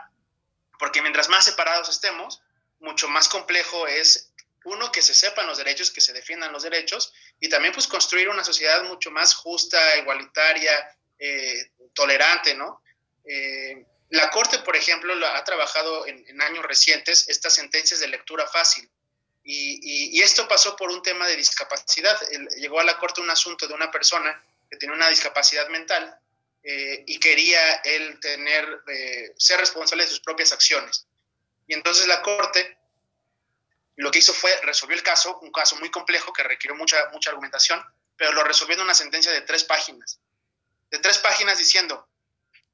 porque 0.78 1.03
mientras 1.03 1.28
más 1.28 1.45
separados 1.45 1.88
estemos, 1.88 2.40
mucho 2.82 3.09
más 3.09 3.28
complejo 3.28 3.86
es, 3.86 4.32
uno, 4.64 4.92
que 4.92 5.02
se 5.02 5.14
sepan 5.14 5.46
los 5.46 5.58
derechos, 5.58 5.90
que 5.90 6.00
se 6.00 6.12
defiendan 6.12 6.52
los 6.52 6.62
derechos, 6.62 7.12
y 7.40 7.48
también 7.48 7.72
pues 7.72 7.86
construir 7.86 8.28
una 8.28 8.44
sociedad 8.44 8.82
mucho 8.84 9.10
más 9.10 9.34
justa, 9.34 9.78
igualitaria, 9.98 10.96
eh, 11.18 11.70
tolerante, 11.94 12.54
¿no? 12.54 12.82
Eh, 13.24 13.84
la 14.10 14.30
Corte, 14.30 14.58
por 14.58 14.76
ejemplo, 14.76 15.14
ha 15.26 15.44
trabajado 15.44 16.06
en, 16.06 16.40
años 16.42 16.64
recientes 16.64 17.28
estas 17.28 17.54
sentencias 17.54 18.00
de 18.00 18.08
lectura 18.08 18.46
fácil. 18.46 18.90
Y, 19.44 20.20
esto 20.20 20.46
pasó 20.46 20.76
por 20.76 20.90
un 20.90 21.02
tema 21.02 21.26
de 21.26 21.36
discapacidad. 21.36 22.20
llegó 22.56 22.80
a 22.80 22.84
la 22.84 22.98
Corte 22.98 23.20
un 23.20 23.30
asunto 23.30 23.66
de 23.66 23.74
una 23.74 23.90
persona 23.90 24.40
que 24.70 24.76
tenía 24.76 24.94
una 24.94 25.08
discapacidad 25.08 25.68
mental 25.68 26.16
eh, 26.62 27.04
y 27.06 27.18
quería 27.18 27.74
él 27.84 28.20
tener, 28.20 28.82
ser 29.36 29.58
responsable 29.58 30.04
de 30.04 30.10
sus 30.10 30.20
propias 30.20 30.52
acciones. 30.52 31.06
Y 31.66 31.74
entonces 31.74 32.06
la 32.06 32.20
Corte 32.22 32.78
lo 33.97 34.11
que 34.11 34.18
hizo 34.18 34.32
fue 34.32 34.55
resolvió 34.62 34.97
el 34.97 35.03
caso, 35.03 35.38
un 35.40 35.53
caso 35.53 35.76
muy 35.76 35.90
complejo 35.90 36.32
que 36.32 36.43
requirió 36.43 36.74
mucha, 36.74 37.09
mucha 37.11 37.30
argumentación, 37.30 37.82
pero 38.16 38.32
lo 38.32 38.45
resolvió 38.45 38.76
en 38.76 38.82
una 38.82 38.95
sentencia 38.95 39.32
de 39.32 39.43
tres 39.43 39.64
páginas. 39.64 40.18
De 40.90 40.99
tres 40.99 41.18
páginas 41.18 41.59
diciendo, 41.59 42.09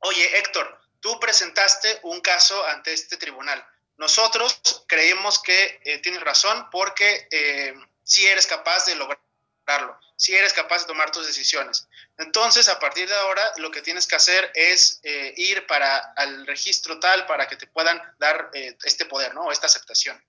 oye 0.00 0.38
Héctor, 0.38 0.80
tú 1.00 1.18
presentaste 1.20 2.00
un 2.02 2.20
caso 2.20 2.64
ante 2.66 2.92
este 2.92 3.16
tribunal. 3.16 3.64
Nosotros 3.96 4.60
creemos 4.86 5.40
que 5.40 5.80
eh, 5.84 5.98
tienes 5.98 6.20
razón 6.20 6.68
porque 6.70 7.26
eh, 7.30 7.74
sí 8.04 8.26
eres 8.26 8.46
capaz 8.46 8.86
de 8.86 8.94
lograrlo, 8.94 9.98
si 10.16 10.36
eres 10.36 10.52
capaz 10.52 10.82
de 10.82 10.86
tomar 10.86 11.10
tus 11.10 11.26
decisiones. 11.26 11.88
Entonces, 12.16 12.68
a 12.68 12.78
partir 12.78 13.08
de 13.08 13.14
ahora, 13.14 13.52
lo 13.56 13.72
que 13.72 13.82
tienes 13.82 14.06
que 14.06 14.14
hacer 14.14 14.52
es 14.54 15.00
eh, 15.02 15.34
ir 15.36 15.66
para 15.66 15.98
al 16.16 16.46
registro 16.46 17.00
tal 17.00 17.26
para 17.26 17.48
que 17.48 17.56
te 17.56 17.66
puedan 17.66 18.00
dar 18.18 18.50
este 18.52 19.04
poder, 19.04 19.34
¿no? 19.34 19.50
Esta 19.50 19.66
aceptación. 19.66 20.22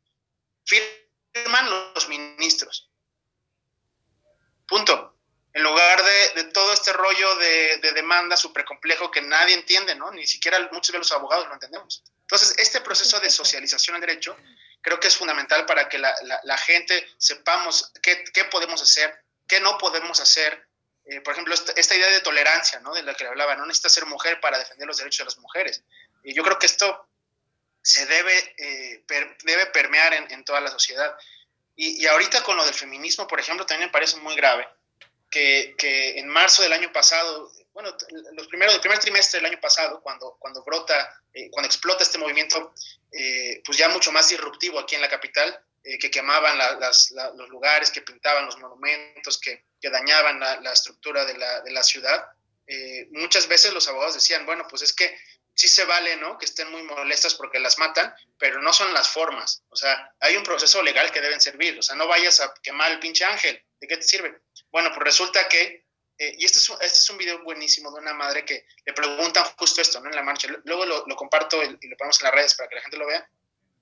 Firman 0.69 1.69
los 1.93 2.07
ministros. 2.07 2.89
Punto 4.67 5.19
en 5.53 5.63
lugar 5.63 6.03
de, 6.35 6.43
todo 6.45 6.73
este 6.73 6.93
rollo 6.93 7.35
de, 7.35 7.91
demanda 7.93 8.37
súper 8.37 8.65
complejo 8.65 9.09
que 9.09 9.21
nadie 9.21 9.55
entiende, 9.55 9.95
¿no? 9.95 10.11
Ni 10.11 10.27
siquiera 10.27 10.59
muchos 10.71 10.93
de 10.93 10.99
los 10.99 11.11
abogados 11.11 11.47
lo 11.47 11.53
entendemos. 11.53 12.03
Entonces, 12.21 12.55
este 12.57 12.81
proceso 12.81 13.19
de 13.19 13.29
socialización 13.29 13.95
del 13.95 14.01
derecho 14.01 14.37
creo 14.81 14.99
que 14.99 15.07
es 15.07 15.17
fundamental 15.17 15.65
para 15.65 15.89
que 15.89 15.97
la, 15.97 16.57
gente 16.59 17.07
sepamos 17.17 17.91
qué, 18.01 18.23
podemos 18.51 18.81
hacer, 18.81 19.23
qué 19.47 19.59
no 19.59 19.77
podemos 19.77 20.19
hacer. 20.19 20.67
Eh, 21.05 21.21
por 21.21 21.33
ejemplo, 21.33 21.55
esta, 21.55 21.95
idea 21.95 22.09
de 22.09 22.21
tolerancia, 22.21 22.79
¿no? 22.81 22.93
De 22.93 23.01
la 23.01 23.15
que 23.15 23.25
hablaba, 23.25 23.55
no 23.55 23.65
necesita 23.65 23.89
ser 23.89 24.05
mujer 24.05 24.39
para 24.39 24.59
defender 24.59 24.87
los 24.87 24.97
derechos 24.97 25.19
de 25.19 25.25
las 25.25 25.37
mujeres. 25.39 25.83
Y 26.23 26.35
yo 26.35 26.43
creo 26.43 26.59
que 26.59 26.67
esto 26.67 27.08
se 27.89 28.05
debe, 28.05 28.55
eh, 28.57 29.03
debe 29.43 29.65
permear 29.67 30.13
en, 30.13 30.43
toda 30.45 30.61
la 30.61 30.69
sociedad. 30.69 31.15
Y, 31.75 32.01
y 32.01 32.05
ahorita 32.05 32.43
con 32.43 32.55
lo 32.55 32.63
del 32.65 32.73
feminismo, 32.75 33.27
por 33.27 33.39
ejemplo, 33.39 33.65
también 33.65 33.89
me 33.89 33.91
parece 33.91 34.17
muy 34.17 34.35
grave 34.35 34.67
que, 35.29 35.73
que, 35.75 36.19
en 36.19 36.27
marzo 36.27 36.61
del 36.61 36.73
año 36.73 36.91
pasado, 36.91 37.51
bueno, 37.73 37.95
los 38.33 38.47
primeros, 38.47 38.75
el 38.75 38.81
primer 38.81 38.99
trimestre 38.99 39.39
del 39.39 39.51
año 39.51 39.59
pasado, 39.59 40.01
cuando, 40.01 40.37
cuando 40.39 40.63
brota, 40.63 41.21
eh, 41.33 41.49
cuando 41.49 41.67
explota 41.67 42.03
este 42.03 42.19
movimiento, 42.19 42.73
eh, 43.11 43.61
pues 43.65 43.77
ya 43.77 43.89
mucho 43.89 44.11
más 44.11 44.29
disruptivo 44.29 44.79
aquí 44.79 44.95
en 44.95 45.01
la 45.01 45.09
capital, 45.09 45.59
eh, 45.83 45.97
que 45.97 46.11
quemaban 46.11 46.57
las, 46.57 47.11
los 47.11 47.49
lugares, 47.49 47.89
que 47.89 48.01
pintaban 48.01 48.45
los 48.45 48.59
monumentos, 48.59 49.39
que, 49.39 49.65
que 49.81 49.89
dañaban 49.89 50.39
la, 50.39 50.73
estructura 50.73 51.25
de 51.25 51.37
la, 51.37 51.61
de 51.61 51.71
la 51.71 51.81
ciudad, 51.81 52.27
muchas 53.11 53.47
veces 53.47 53.73
los 53.73 53.87
abogados 53.87 54.13
decían, 54.13 54.45
bueno, 54.45 54.67
pues 54.69 54.83
es 54.83 54.93
que 54.93 55.17
sí 55.59 55.67
se 55.67 55.83
vale, 55.83 56.15
¿no? 56.15 56.37
Que 56.37 56.45
estén 56.45 56.71
muy 56.71 56.83
molestas 56.83 57.35
porque 57.35 57.59
las 57.59 57.77
matan, 57.79 58.15
pero 58.37 58.61
no 58.61 58.71
son 58.71 58.93
las 58.93 59.09
formas. 59.09 59.61
O 59.67 59.75
sea, 59.75 60.15
hay 60.21 60.37
un 60.37 60.43
proceso 60.43 60.81
legal 60.81 61.11
que 61.11 61.19
deben 61.19 61.41
servir. 61.41 61.77
O 61.77 61.81
sea, 61.81 61.97
no 61.97 62.07
vayas 62.07 62.39
a 62.39 62.53
quemar 62.63 62.93
el 62.93 62.99
pinche 62.99 63.25
ángel. 63.25 63.61
¿De 63.77 63.85
qué 63.85 63.97
te 63.97 64.03
sirve? 64.03 64.39
Bueno, 64.71 64.89
pues 64.93 65.03
resulta 65.03 65.49
que, 65.49 65.85
eh, 66.17 66.35
y 66.37 66.45
este 66.45 66.59
es, 66.59 66.69
este 66.69 66.99
es 66.99 67.09
un 67.09 67.17
video 67.17 67.43
buenísimo 67.43 67.91
de 67.91 67.99
una 67.99 68.13
madre 68.13 68.45
que 68.45 68.65
le 68.85 68.93
preguntan 68.93 69.43
justo 69.57 69.81
esto, 69.81 69.99
¿no? 69.99 70.09
En 70.09 70.15
la 70.15 70.23
marcha. 70.23 70.47
Luego 70.63 70.85
lo, 70.85 71.15
comparto 71.17 71.61
y 71.61 71.89
lo 71.89 71.97
ponemos 71.97 72.21
en 72.21 72.23
las 72.23 72.33
redes 72.33 72.55
para 72.55 72.69
que 72.69 72.75
la 72.75 72.81
gente 72.81 72.97
lo 72.97 73.07
vea. 73.07 73.29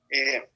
Eh, 0.10 0.50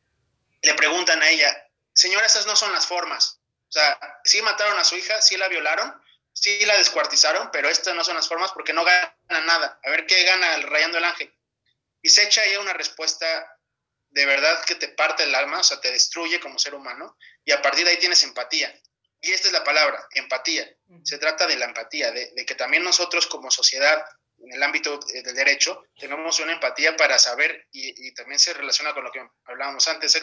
le 0.63 0.73
preguntan 0.73 1.21
a 1.21 1.29
ella, 1.29 1.55
señora, 1.93 2.25
esas 2.25 2.47
no 2.47 2.55
son 2.55 2.73
las 2.73 2.87
formas. 2.87 3.39
O 3.69 3.71
sea, 3.71 4.19
sí 4.23 4.41
mataron 4.41 4.79
a 4.79 4.83
su 4.83 4.95
hija, 4.97 5.21
sí 5.21 5.37
la 5.37 5.49
violaron, 5.49 5.93
sí 6.33 6.65
la 6.65 6.77
descuartizaron, 6.77 7.51
pero 7.51 7.69
estas 7.69 7.93
no 7.93 8.03
son 8.03 8.15
las 8.15 8.27
formas 8.27 8.51
porque 8.53 8.73
no 8.73 8.83
gana 9.31 9.45
nada. 9.45 9.79
A 9.83 9.89
ver 9.89 10.05
qué 10.05 10.23
gana 10.23 10.55
el 10.55 10.63
rayando 10.63 10.97
el 10.97 11.05
ángel. 11.05 11.33
Y 12.01 12.09
se 12.09 12.23
echa 12.23 12.43
ella 12.43 12.59
una 12.59 12.73
respuesta 12.73 13.47
de 14.09 14.25
verdad 14.25 14.63
que 14.65 14.75
te 14.75 14.89
parte 14.89 15.23
el 15.23 15.33
alma, 15.33 15.59
o 15.59 15.63
sea, 15.63 15.79
te 15.79 15.91
destruye 15.91 16.39
como 16.39 16.59
ser 16.59 16.75
humano, 16.75 17.17
y 17.45 17.51
a 17.51 17.61
partir 17.61 17.85
de 17.85 17.91
ahí 17.91 17.97
tienes 17.97 18.23
empatía. 18.23 18.73
Y 19.21 19.31
esta 19.31 19.47
es 19.47 19.53
la 19.53 19.63
palabra, 19.63 20.05
empatía. 20.11 20.69
Se 21.03 21.17
trata 21.17 21.47
de 21.47 21.55
la 21.55 21.65
empatía, 21.65 22.11
de, 22.11 22.45
que 22.45 22.55
también 22.55 22.83
nosotros 22.83 23.27
como 23.27 23.49
sociedad, 23.49 24.03
en 24.39 24.53
el 24.53 24.63
ámbito 24.63 24.97
del 24.97 25.35
derecho, 25.35 25.85
tenemos 25.97 26.39
una 26.39 26.53
empatía 26.53 26.97
para 26.97 27.17
saber, 27.19 27.67
y, 27.71 28.13
también 28.15 28.39
se 28.39 28.53
relaciona 28.53 28.93
con 28.93 29.03
lo 29.05 29.11
que 29.11 29.25
hablábamos 29.45 29.87
antes, 29.87 30.21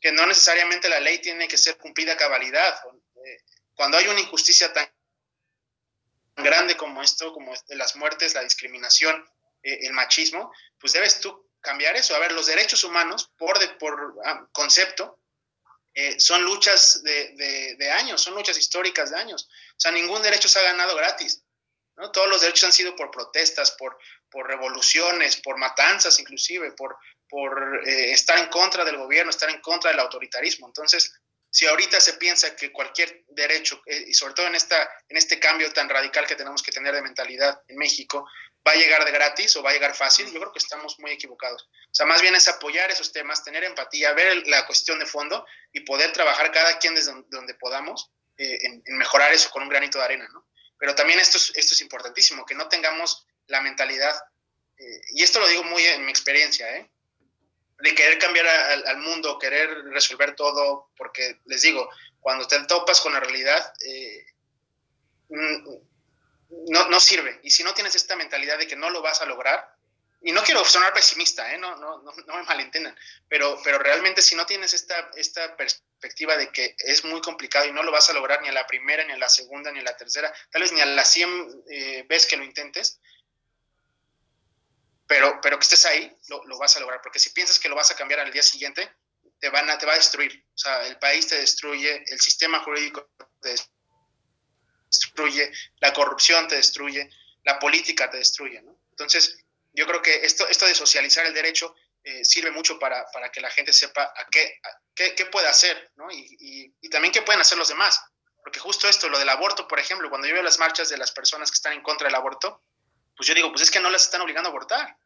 que 0.00 0.12
no 0.12 0.24
necesariamente 0.26 0.88
la 0.88 1.00
ley 1.00 1.18
tiene 1.18 1.48
que 1.48 1.58
ser 1.58 1.76
cumplida 1.76 2.14
a 2.14 2.16
cabalidad. 2.16 2.80
Eh, 3.26 3.38
cuando 3.74 3.98
hay 3.98 4.08
una 4.08 4.20
injusticia 4.20 4.72
tan 4.72 4.88
grande 6.36 6.76
como 6.76 7.02
esto, 7.02 7.32
como 7.32 7.52
las 7.68 7.96
muertes, 7.96 8.34
la 8.34 8.42
discriminación, 8.42 9.24
eh, 9.62 9.78
el 9.82 9.92
machismo, 9.92 10.52
pues 10.78 10.92
debes 10.92 11.20
tú 11.20 11.50
cambiar 11.60 11.96
eso. 11.96 12.14
A 12.14 12.18
ver, 12.18 12.32
los 12.32 12.46
derechos 12.46 12.84
humanos, 12.84 13.30
por, 13.36 13.58
por 13.78 14.16
ah, 14.24 14.46
concepto, 14.52 15.20
eh, 15.94 16.18
son 16.18 16.42
luchas 16.42 17.02
de, 17.02 17.90
años, 17.92 18.20
son 18.20 18.34
luchas 18.34 18.58
históricas 18.58 19.10
de 19.10 19.18
años. 19.18 19.48
O 19.72 19.80
sea, 19.80 19.92
ningún 19.92 20.22
derecho 20.22 20.48
se 20.48 20.58
ha 20.58 20.62
ganado 20.62 20.96
gratis. 20.96 21.42
¿no? 21.96 22.10
Todos 22.10 22.28
los 22.28 22.40
derechos 22.40 22.64
han 22.64 22.72
sido 22.72 22.96
por 22.96 23.10
protestas, 23.10 23.72
por, 23.72 23.98
por 24.30 24.46
revoluciones, 24.46 25.36
por 25.36 25.58
matanzas 25.58 26.18
inclusive, 26.18 26.72
por, 26.72 26.96
por 27.28 27.86
eh, 27.86 28.12
estar 28.12 28.38
en 28.38 28.46
contra 28.46 28.84
del 28.84 28.96
gobierno, 28.96 29.30
estar 29.30 29.50
en 29.50 29.60
contra 29.60 29.90
del 29.90 30.00
autoritarismo. 30.00 30.66
Entonces, 30.66 31.12
si 31.52 31.66
ahorita 31.66 32.00
se 32.00 32.14
piensa 32.14 32.56
que 32.56 32.72
cualquier 32.72 33.24
derecho, 33.28 33.82
eh, 33.84 34.06
y 34.08 34.14
sobre 34.14 34.32
todo 34.32 34.46
en, 34.46 34.54
esta, 34.54 34.90
en 35.06 35.18
este 35.18 35.38
cambio 35.38 35.70
tan 35.70 35.86
radical 35.86 36.26
que 36.26 36.34
tenemos 36.34 36.62
que 36.62 36.72
tener 36.72 36.94
de 36.94 37.02
mentalidad 37.02 37.60
en 37.68 37.76
México, 37.76 38.26
va 38.66 38.72
a 38.72 38.76
llegar 38.76 39.04
de 39.04 39.12
gratis 39.12 39.54
o 39.56 39.62
va 39.62 39.68
a 39.68 39.74
llegar 39.74 39.94
fácil, 39.94 40.32
yo 40.32 40.40
creo 40.40 40.50
que 40.50 40.60
estamos 40.60 40.98
muy 40.98 41.10
equivocados. 41.10 41.64
O 41.64 41.94
sea, 41.94 42.06
más 42.06 42.22
bien 42.22 42.34
es 42.34 42.48
apoyar 42.48 42.90
esos 42.90 43.12
temas, 43.12 43.44
tener 43.44 43.64
empatía, 43.64 44.14
ver 44.14 44.46
la 44.46 44.64
cuestión 44.66 44.98
de 44.98 45.04
fondo 45.04 45.44
y 45.74 45.80
poder 45.80 46.10
trabajar 46.12 46.50
cada 46.52 46.78
quien 46.78 46.94
desde 46.94 47.12
donde 47.28 47.52
podamos 47.54 48.10
eh, 48.38 48.58
en, 48.62 48.82
mejorar 48.96 49.30
eso 49.34 49.50
con 49.50 49.62
un 49.62 49.68
granito 49.68 49.98
de 49.98 50.04
arena, 50.04 50.26
¿no? 50.32 50.48
Pero 50.78 50.94
también 50.94 51.20
esto 51.20 51.36
es, 51.36 51.52
esto 51.54 51.74
es 51.74 51.82
importantísimo, 51.82 52.46
que 52.46 52.54
no 52.54 52.66
tengamos 52.68 53.26
la 53.48 53.60
mentalidad, 53.60 54.18
eh, 54.78 55.00
y 55.10 55.22
esto 55.22 55.38
lo 55.38 55.48
digo 55.48 55.64
muy 55.64 55.84
en 55.84 56.06
mi 56.06 56.10
experiencia, 56.10 56.78
¿eh? 56.78 56.90
De 57.82 57.94
querer 57.96 58.18
cambiar 58.18 58.46
al, 58.46 58.98
mundo, 58.98 59.38
querer 59.38 59.68
resolver 59.86 60.36
todo, 60.36 60.90
porque 60.96 61.40
les 61.46 61.62
digo, 61.62 61.90
cuando 62.20 62.46
te 62.46 62.58
topas 62.66 63.00
con 63.00 63.12
la 63.12 63.18
realidad, 63.18 63.72
eh, 63.84 64.24
mm, 65.28 65.68
no, 66.70 66.88
no, 66.88 67.00
sirve. 67.00 67.40
Y 67.42 67.50
si 67.50 67.64
no 67.64 67.74
tienes 67.74 67.96
esta 67.96 68.14
mentalidad 68.14 68.56
de 68.56 68.68
que 68.68 68.76
no 68.76 68.88
lo 68.90 69.02
vas 69.02 69.20
a 69.20 69.26
lograr, 69.26 69.68
y 70.24 70.30
no 70.30 70.44
quiero 70.44 70.64
sonar 70.64 70.92
pesimista, 70.92 71.52
¿eh? 71.52 71.58
no, 71.58 71.74
no, 71.74 72.00
no, 72.00 72.36
me 72.36 72.42
malentiendan, 72.44 72.96
pero, 73.28 73.60
pero 73.64 73.80
realmente 73.80 74.22
si 74.22 74.36
no 74.36 74.46
tienes 74.46 74.72
esta, 74.72 75.10
esta 75.16 75.56
perspectiva 75.56 76.36
de 76.36 76.50
que 76.50 76.76
es 76.78 77.04
muy 77.04 77.20
complicado 77.20 77.66
y 77.66 77.72
no 77.72 77.82
lo 77.82 77.90
vas 77.90 78.08
a 78.08 78.12
lograr 78.12 78.40
ni 78.42 78.48
a 78.48 78.52
la 78.52 78.64
primera, 78.68 79.04
ni 79.04 79.12
a 79.12 79.18
la 79.18 79.28
segunda, 79.28 79.72
ni 79.72 79.80
a 79.80 79.82
la 79.82 79.96
tercera, 79.96 80.32
tal 80.52 80.62
vez 80.62 80.70
ni 80.70 80.80
a 80.80 80.86
las 80.86 81.12
100 81.12 81.64
eh, 81.68 82.04
veces 82.08 82.30
que 82.30 82.36
lo 82.36 82.44
intentes, 82.44 83.00
pero, 85.12 85.38
pero 85.42 85.58
que 85.58 85.64
estés 85.64 85.84
ahí, 85.84 86.10
lo, 86.28 86.56
vas 86.56 86.74
a 86.74 86.80
lograr, 86.80 87.02
porque 87.02 87.18
si 87.18 87.28
piensas 87.34 87.58
que 87.58 87.68
lo 87.68 87.76
vas 87.76 87.90
a 87.90 87.94
cambiar 87.94 88.20
al 88.20 88.32
día 88.32 88.42
siguiente, 88.42 88.96
te, 89.38 89.50
van 89.50 89.68
a, 89.68 89.76
te 89.76 89.84
va 89.84 89.92
a 89.92 89.96
destruir. 89.96 90.42
O 90.54 90.56
sea, 90.58 90.86
el 90.86 90.98
país 90.98 91.26
te 91.26 91.36
destruye, 91.36 92.02
el 92.06 92.18
sistema 92.18 92.60
jurídico 92.60 93.10
te 93.42 93.54
destruye, 94.90 95.52
la 95.80 95.92
corrupción 95.92 96.48
te 96.48 96.54
destruye, 96.54 97.10
la 97.44 97.58
política 97.58 98.08
te 98.08 98.16
destruye. 98.16 98.64
Entonces, 98.88 99.36
yo 99.74 99.86
creo 99.86 100.00
que 100.00 100.24
esto, 100.24 100.48
esto 100.48 100.64
de 100.64 100.74
socializar 100.74 101.26
el 101.26 101.34
derecho 101.34 101.74
eh, 102.02 102.24
sirve 102.24 102.50
mucho 102.50 102.78
para, 102.78 103.04
para, 103.12 103.30
que 103.30 103.42
la 103.42 103.50
gente 103.50 103.74
sepa 103.74 104.04
a 104.16 104.26
qué, 104.30 104.60
qué, 104.94 105.14
qué, 105.14 105.26
puede 105.26 105.46
hacer, 105.46 105.92
¿no? 105.96 106.10
Y, 106.10 106.36
y, 106.40 106.74
y, 106.80 106.88
también 106.88 107.12
qué 107.12 107.20
pueden 107.20 107.42
hacer 107.42 107.58
los 107.58 107.68
demás. 107.68 108.00
Porque 108.42 108.60
justo 108.60 108.88
esto, 108.88 109.10
lo 109.10 109.18
del 109.18 109.28
aborto, 109.28 109.68
por 109.68 109.78
ejemplo, 109.78 110.08
cuando 110.08 110.26
yo 110.26 110.32
veo 110.32 110.42
las 110.42 110.58
marchas 110.58 110.88
de 110.88 110.96
las 110.96 111.12
personas 111.12 111.50
que 111.50 111.56
están 111.56 111.74
en 111.74 111.82
contra 111.82 112.08
del 112.08 112.14
aborto, 112.14 112.62
pues 113.22 113.28
yo 113.28 113.34
digo, 113.34 113.50
pues 113.50 113.62
es 113.62 113.70
que 113.70 113.78
no 113.78 113.88
las 113.88 114.02
están 114.02 114.20
obligando 114.20 114.48
a 114.48 114.50
abortar. 114.50 114.96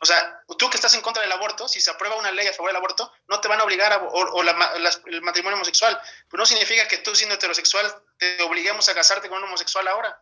O 0.00 0.06
sea, 0.06 0.42
tú 0.56 0.70
que 0.70 0.78
estás 0.78 0.94
en 0.94 1.02
contra 1.02 1.22
del 1.22 1.30
aborto, 1.30 1.68
si 1.68 1.82
se 1.82 1.90
aprueba 1.90 2.16
una 2.16 2.32
ley 2.32 2.46
a 2.46 2.54
favor 2.54 2.70
del 2.70 2.78
aborto, 2.78 3.12
no 3.28 3.42
te 3.42 3.46
van 3.46 3.60
a 3.60 3.64
obligar 3.64 3.92
a, 3.92 3.98
o, 3.98 4.40
el 4.40 5.20
matrimonio 5.20 5.56
homosexual. 5.56 6.00
Pero 6.30 6.40
no 6.40 6.46
significa 6.46 6.88
que 6.88 6.96
tú 6.96 7.14
siendo 7.14 7.34
heterosexual 7.34 7.94
te 8.16 8.42
obliguemos 8.42 8.88
a 8.88 8.94
casarte 8.94 9.28
con 9.28 9.36
un 9.36 9.44
homosexual 9.44 9.86
ahora. 9.86 10.18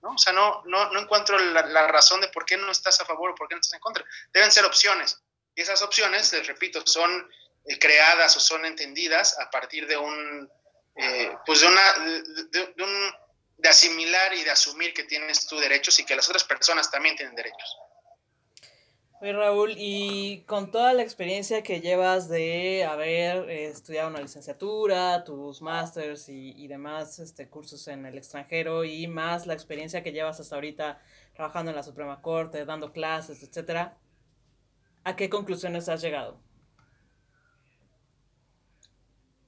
¿no? 0.00 0.12
O 0.12 0.18
sea, 0.18 0.32
no, 0.32 0.62
no, 0.64 0.90
no 0.90 1.00
encuentro 1.00 1.38
la, 1.38 1.86
razón 1.86 2.22
de 2.22 2.28
por 2.28 2.46
qué 2.46 2.56
no 2.56 2.72
estás 2.72 2.98
a 3.02 3.04
favor 3.04 3.28
o 3.28 3.34
por 3.34 3.46
qué 3.46 3.56
no 3.56 3.60
estás 3.60 3.74
en 3.74 3.80
contra. 3.80 4.02
Deben 4.32 4.50
ser 4.50 4.64
opciones. 4.64 5.20
Y 5.54 5.60
esas 5.60 5.82
opciones, 5.82 6.32
les 6.32 6.46
repito, 6.46 6.82
son 6.86 7.30
eh, 7.66 7.78
creadas 7.78 8.34
o 8.38 8.40
son 8.40 8.64
entendidas 8.64 9.38
a 9.38 9.50
partir 9.50 9.86
de 9.86 9.98
un, 9.98 10.50
eh, 10.96 11.36
pues 11.44 11.60
de 11.60 11.66
una, 11.66 11.92
de, 11.92 12.82
un, 12.82 13.14
de 13.58 13.68
asimilar 13.68 14.34
y 14.34 14.44
de 14.44 14.50
asumir 14.50 14.92
que 14.92 15.04
tienes 15.04 15.46
tus 15.46 15.60
derechos 15.60 15.98
y 15.98 16.04
que 16.04 16.16
las 16.16 16.28
otras 16.28 16.44
personas 16.44 16.90
también 16.90 17.16
tienen 17.16 17.34
derechos. 17.34 17.78
Oye 19.18 19.32
Raúl, 19.32 19.74
y 19.78 20.42
con 20.42 20.70
toda 20.70 20.92
la 20.92 21.02
experiencia 21.02 21.62
que 21.62 21.80
llevas 21.80 22.28
de 22.28 22.84
haber 22.84 23.48
eh, 23.48 23.64
estudiado 23.68 24.10
una 24.10 24.20
licenciatura, 24.20 25.24
tus 25.24 25.62
másters 25.62 26.28
y, 26.28 26.52
y, 26.54 26.68
demás 26.68 27.18
este, 27.18 27.48
cursos 27.48 27.88
en 27.88 28.04
el 28.04 28.18
extranjero 28.18 28.84
y 28.84 29.06
más 29.06 29.46
la 29.46 29.54
experiencia 29.54 30.02
que 30.02 30.12
llevas 30.12 30.38
hasta 30.38 30.54
ahorita 30.54 31.00
trabajando 31.34 31.70
en 31.70 31.76
la 31.76 31.82
Suprema 31.82 32.20
Corte, 32.20 32.66
dando 32.66 32.92
clases, 32.92 33.42
etcétera, 33.42 33.96
¿a 35.02 35.16
qué 35.16 35.30
conclusiones 35.30 35.88
has 35.88 36.02
llegado? 36.02 36.38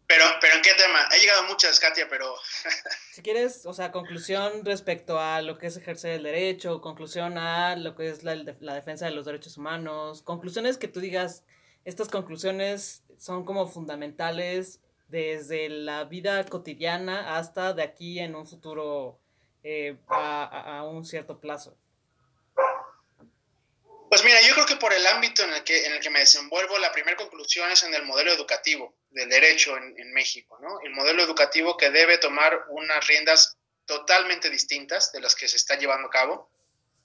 Pero, 0.08 0.24
pero 0.40 0.54
¿en 0.54 0.62
qué 0.62 0.72
tema? 0.72 1.06
He 1.12 1.20
llegado 1.20 1.42
muchas, 1.44 1.78
Katia, 1.78 2.08
pero... 2.08 2.34
si 3.12 3.20
quieres, 3.20 3.66
o 3.66 3.74
sea, 3.74 3.92
conclusión 3.92 4.64
respecto 4.64 5.20
a 5.20 5.42
lo 5.42 5.58
que 5.58 5.66
es 5.66 5.76
ejercer 5.76 6.12
el 6.12 6.22
derecho, 6.22 6.80
conclusión 6.80 7.36
a 7.36 7.76
lo 7.76 7.94
que 7.94 8.08
es 8.08 8.24
la, 8.24 8.34
la 8.34 8.74
defensa 8.74 9.04
de 9.04 9.10
los 9.10 9.26
derechos 9.26 9.58
humanos, 9.58 10.22
conclusiones 10.22 10.78
que 10.78 10.88
tú 10.88 11.00
digas, 11.00 11.44
estas 11.84 12.08
conclusiones 12.08 13.02
son 13.18 13.44
como 13.44 13.68
fundamentales 13.68 14.80
desde 15.08 15.68
la 15.68 16.04
vida 16.04 16.42
cotidiana 16.46 17.36
hasta 17.36 17.74
de 17.74 17.82
aquí 17.82 18.18
en 18.18 18.34
un 18.34 18.46
futuro 18.46 19.20
eh, 19.62 19.98
a, 20.08 20.78
a, 20.78 20.84
un 20.84 21.04
cierto 21.04 21.38
plazo. 21.38 21.76
Pues 24.08 24.24
mira, 24.24 24.40
yo 24.40 24.54
creo 24.54 24.64
que 24.64 24.76
por 24.76 24.94
el 24.94 25.06
ámbito 25.06 25.44
en 25.44 25.52
el 25.52 25.64
que, 25.64 25.84
en 25.84 25.92
el 25.92 26.00
que 26.00 26.08
me 26.08 26.20
desenvuelvo, 26.20 26.78
la 26.78 26.92
primera 26.92 27.18
conclusión 27.18 27.70
es 27.70 27.82
en 27.82 27.92
el 27.92 28.04
modelo 28.04 28.32
educativo 28.32 28.94
del 29.10 29.28
derecho 29.28 29.76
en, 29.76 29.94
en, 29.98 30.12
México, 30.12 30.58
¿no? 30.60 30.80
El 30.82 30.92
modelo 30.92 31.22
educativo 31.22 31.76
que 31.76 31.90
debe 31.90 32.18
tomar 32.18 32.66
unas 32.68 33.06
riendas 33.06 33.56
totalmente 33.86 34.50
distintas 34.50 35.12
de 35.12 35.20
las 35.20 35.34
que 35.34 35.48
se 35.48 35.56
está 35.56 35.76
llevando 35.76 36.08
a 36.08 36.10
cabo, 36.10 36.50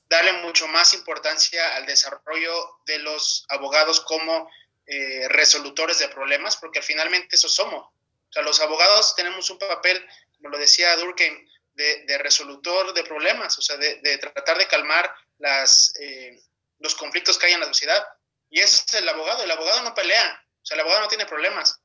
darle 0.09 0.33
mucho 0.33 0.67
más 0.67 0.93
importancia 0.93 1.75
al 1.75 1.85
desarrollo 1.85 2.53
de 2.85 2.99
los 2.99 3.45
abogados 3.49 4.01
como 4.01 4.49
eh, 4.85 5.27
resolutores 5.29 5.99
de 5.99 6.09
problemas, 6.09 6.57
porque 6.57 6.81
finalmente 6.81 7.35
eso 7.35 7.47
somos. 7.47 7.85
O 7.85 8.31
sea, 8.31 8.43
los 8.43 8.59
abogados 8.59 9.15
tenemos 9.15 9.49
un 9.49 9.59
papel, 9.59 10.05
como 10.37 10.49
lo 10.49 10.57
decía 10.57 10.95
Durkheim, 10.97 11.47
de, 11.75 12.03
de 12.05 12.17
resolutor 12.17 12.93
de 12.93 13.03
problemas, 13.03 13.57
o 13.57 13.61
sea, 13.61 13.77
de, 13.77 13.95
de 14.01 14.17
tratar 14.17 14.57
de 14.57 14.67
calmar 14.67 15.13
las... 15.37 15.93
Eh, 15.99 16.39
los 16.83 16.95
conflictos 16.95 17.37
que 17.37 17.47
hay 17.47 17.53
en 17.53 17.61
la 17.61 17.65
sociedad. 17.65 18.05
Y 18.49 18.59
ese 18.59 18.83
es 18.85 18.93
el 18.93 19.09
abogado. 19.09 19.43
El 19.43 19.51
abogado 19.51 19.81
no 19.81 19.95
pelea. 19.95 20.45
O 20.61 20.65
sea, 20.65 20.75
el 20.75 20.81
abogado 20.81 21.01
no 21.01 21.07
tiene 21.07 21.25
problemas. 21.25 21.79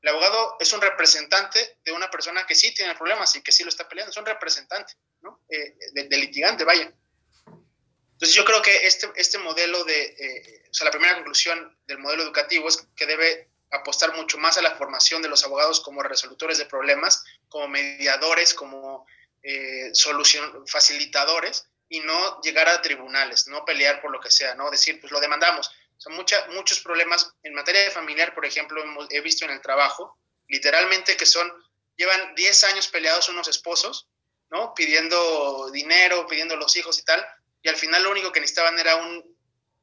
El 0.00 0.10
abogado 0.10 0.56
es 0.60 0.72
un 0.72 0.80
representante 0.80 1.78
de 1.84 1.92
una 1.92 2.10
persona 2.10 2.46
que 2.46 2.54
sí 2.54 2.72
tiene 2.72 2.94
problemas 2.94 3.34
y 3.34 3.42
que 3.42 3.52
sí 3.52 3.64
lo 3.64 3.68
está 3.68 3.88
peleando. 3.88 4.10
Es 4.10 4.16
un 4.16 4.26
representante, 4.26 4.94
¿no? 5.20 5.40
Eh, 5.48 5.76
de, 5.92 6.16
litigante, 6.16 6.64
vaya. 6.64 6.92
Entonces 8.12 8.34
yo 8.34 8.44
creo 8.44 8.62
que 8.62 8.86
este, 8.86 9.10
este 9.16 9.38
modelo 9.38 9.84
de, 9.84 10.02
eh, 10.04 10.62
o 10.70 10.74
sea, 10.74 10.86
la 10.86 10.90
primera 10.90 11.14
conclusión 11.14 11.78
del 11.86 11.98
modelo 11.98 12.22
educativo 12.22 12.68
es 12.68 12.86
que 12.96 13.06
debe 13.06 13.50
apostar 13.70 14.14
mucho 14.14 14.38
más 14.38 14.56
a 14.56 14.62
la 14.62 14.76
formación 14.76 15.22
de 15.22 15.28
los 15.28 15.44
abogados 15.44 15.80
como 15.80 16.02
resolutores 16.02 16.58
de 16.58 16.66
problemas, 16.66 17.24
como 17.48 17.68
mediadores, 17.68 18.54
como 18.54 19.06
eh, 19.42 19.90
solución, 19.92 20.66
facilitadores, 20.66 21.68
y 21.88 22.00
no 22.00 22.40
llegar 22.42 22.68
a 22.68 22.82
tribunales, 22.82 23.46
no 23.48 23.64
pelear 23.64 24.00
por 24.00 24.10
lo 24.10 24.20
que 24.20 24.30
sea, 24.30 24.54
no 24.54 24.70
decir, 24.70 25.00
pues 25.00 25.12
lo 25.12 25.20
demandamos. 25.20 25.70
Son 25.98 26.14
mucha, 26.14 26.46
muchos 26.48 26.80
problemas 26.80 27.34
en 27.42 27.54
materia 27.54 27.90
familiar, 27.90 28.34
por 28.34 28.46
ejemplo, 28.46 28.82
he 29.10 29.20
visto 29.20 29.44
en 29.44 29.50
el 29.50 29.60
trabajo, 29.60 30.18
literalmente 30.46 31.16
que 31.16 31.26
son, 31.26 31.52
llevan 31.96 32.34
10 32.34 32.64
años 32.64 32.88
peleados 32.88 33.28
unos 33.28 33.48
esposos, 33.48 34.08
¿no? 34.50 34.72
Pidiendo 34.74 35.70
dinero, 35.70 36.26
pidiendo 36.26 36.56
los 36.56 36.74
hijos 36.76 36.98
y 36.98 37.04
tal, 37.04 37.26
y 37.62 37.68
al 37.68 37.76
final 37.76 38.02
lo 38.04 38.10
único 38.10 38.32
que 38.32 38.40
necesitaban 38.40 38.78
era 38.78 38.96
un, 38.96 39.36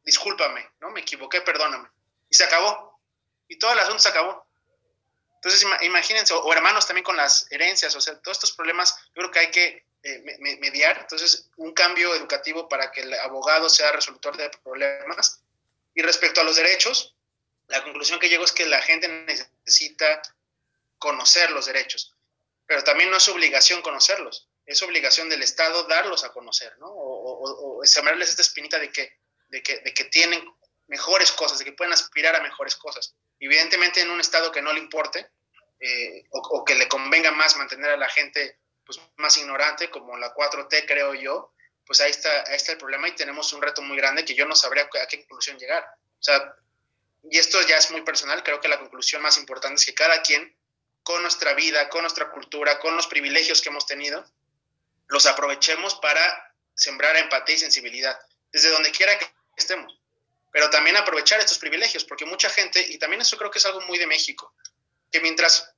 discúlpame, 0.04 0.70
¿no? 0.80 0.90
Me 0.92 1.02
equivoqué, 1.02 1.42
perdóname. 1.42 1.90
Y 2.30 2.36
se 2.36 2.46
acabó. 2.46 3.00
Y 3.48 3.60
todo 3.60 3.74
el 3.74 3.80
asunto 3.80 4.00
se 4.00 4.10
acabó. 4.10 4.46
Entonces, 5.36 5.68
imagínense, 5.82 6.34
o 6.34 6.54
hermanos 6.54 6.88
también 6.88 7.04
con 7.04 7.18
las 7.18 7.52
herencias, 7.52 7.96
o 7.96 8.02
sea, 8.02 8.20
todos 8.20 8.38
estos 8.38 8.54
problemas, 8.54 8.98
yo 9.14 9.22
creo 9.22 9.32
que 9.32 9.40
hay 9.40 9.52
que 9.52 9.86
eh, 10.02 10.58
mediar. 10.60 11.00
Entonces, 11.02 11.50
un 11.58 11.74
cambio 11.74 12.16
educativo 12.16 12.68
para 12.68 12.92
que 12.92 13.02
el 13.02 13.14
abogado 13.16 13.70
sea 13.70 13.92
resolutor 13.92 14.38
de 14.38 14.50
problemas. 14.64 15.44
Y 15.96 16.02
respecto 16.02 16.42
a 16.42 16.44
los 16.44 16.58
derechos, 16.58 17.16
la 17.68 17.84
conclusión 17.84 18.20
que 18.20 18.30
llego 18.30 18.44
es 18.44 18.52
que 18.52 18.66
la 18.66 18.82
gente 18.82 19.08
necesita 19.08 20.22
conocer 21.00 21.52
los 21.52 21.66
derechos, 21.66 22.14
pero 22.68 22.84
también 22.84 23.10
no 23.10 23.18
es 23.18 23.28
obligación 23.30 23.82
conocerlos, 23.82 24.50
es 24.66 24.82
obligación 24.84 25.30
del 25.30 25.42
Estado 25.42 25.84
darlos 25.86 26.24
a 26.24 26.32
conocer, 26.32 26.78
¿no? 26.80 26.88
O, 26.88 27.80
o, 27.80 27.86
sembrarles 27.86 28.30
esta 28.30 28.42
espinita 28.42 28.78
de 28.78 28.92
que, 28.92 29.20
de, 29.48 29.64
que, 29.64 29.78
de 29.78 29.94
que 29.94 30.06
tienen 30.06 30.46
mejores 30.88 31.32
cosas, 31.32 31.60
de 31.60 31.66
que 31.66 31.74
pueden 31.74 31.94
aspirar 31.94 32.36
a 32.36 32.44
mejores 32.44 32.76
cosas. 32.76 33.16
Evidentemente 33.40 34.02
en 34.02 34.10
un 34.10 34.20
Estado 34.20 34.52
que 34.52 34.62
no 34.62 34.74
le 34.74 34.80
importe 34.80 35.32
eh, 35.80 36.26
o, 36.32 36.40
o, 36.40 36.66
que 36.66 36.76
le 36.76 36.88
convenga 36.88 37.32
más 37.32 37.56
mantener 37.56 37.92
a 37.92 37.98
la 37.98 38.10
gente 38.10 38.60
pues, 38.86 39.00
más 39.18 39.38
ignorante, 39.38 39.90
como 39.90 40.18
la 40.18 40.34
4T, 40.34 40.86
creo 40.86 41.14
yo, 41.14 41.55
pues 41.86 42.02
ahí 42.02 42.12
está, 42.12 42.44
ahí 42.48 42.56
está 42.56 42.72
el 42.72 42.78
problema 42.78 43.08
y 43.08 43.16
tenemos 43.16 43.52
un 43.54 43.62
reto 43.62 43.82
muy 43.82 43.98
grande 43.98 44.26
que 44.26 44.34
yo 44.34 44.46
no 44.46 44.56
sabría 44.56 44.84
a 44.84 45.08
qué 45.08 45.20
conclusión 45.20 45.58
llegar. 45.58 45.84
O 46.20 46.24
sea, 46.24 46.56
y 47.30 47.38
esto 47.38 47.62
ya 47.64 47.78
es 47.78 47.92
muy 47.92 48.02
personal, 48.02 48.44
creo 48.44 48.60
que 48.60 48.68
la 48.68 48.80
conclusión 48.80 49.22
más 49.22 49.38
importante 49.38 49.76
es 49.76 49.86
que 49.86 49.94
cada 49.94 50.22
quien, 50.22 50.56
con 51.04 51.22
nuestra 51.22 51.54
vida, 51.54 51.90
con 51.90 52.02
nuestra 52.02 52.32
cultura, 52.32 52.80
con 52.80 52.96
los 52.96 53.08
privilegios 53.08 53.62
que 53.62 53.70
hemos 53.70 53.86
tenido, 53.86 54.26
los 55.08 55.26
aprovechemos 55.26 55.96
para 55.96 56.54
sembrar 56.74 57.16
empatía 57.18 57.56
y 57.56 57.60
sensibilidad, 57.60 58.20
desde 58.52 58.70
donde 58.70 58.92
quiera 58.92 59.18
que 59.18 59.28
estemos. 59.56 60.00
Pero 60.52 60.70
también 60.70 60.98
aprovechar 60.98 61.40
estos 61.40 61.60
privilegios, 61.60 62.06
porque 62.06 62.26
mucha 62.26 62.50
gente, 62.50 62.82
y 62.82 62.98
también 62.98 63.22
eso 63.22 63.38
creo 63.38 63.52
que 63.52 63.60
es 63.60 63.66
algo 63.66 63.82
muy 63.82 63.98
de 63.98 64.08
México, 64.08 64.54
que 65.12 65.20
mientras, 65.20 65.72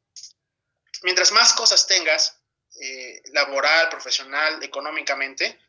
mientras 1.04 1.32
más 1.32 1.54
cosas 1.54 1.88
tengas, 1.88 2.40
eh, 2.80 3.22
laboral, 3.34 3.90
profesional, 3.90 4.64
económicamente, 4.64 5.60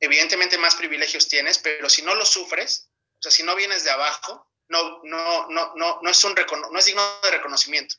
evidentemente 0.00 0.58
más 0.58 0.74
privilegios 0.74 1.28
tienes, 1.28 1.58
pero 1.58 1.88
si 1.88 2.02
no 2.02 2.14
los 2.14 2.28
sufres, 2.28 2.88
o 3.18 3.22
sea, 3.22 3.30
si 3.30 3.42
no 3.42 3.54
vienes 3.54 3.84
de 3.84 3.90
abajo, 3.90 4.46
no, 4.68 5.00
no, 5.04 5.48
no, 5.48 5.74
no, 5.74 6.00
no, 6.02 6.10
es, 6.10 6.24
un 6.24 6.34
no 6.34 6.78
es 6.78 6.84
digno 6.84 7.02
de 7.22 7.30
reconocimiento. 7.30 7.96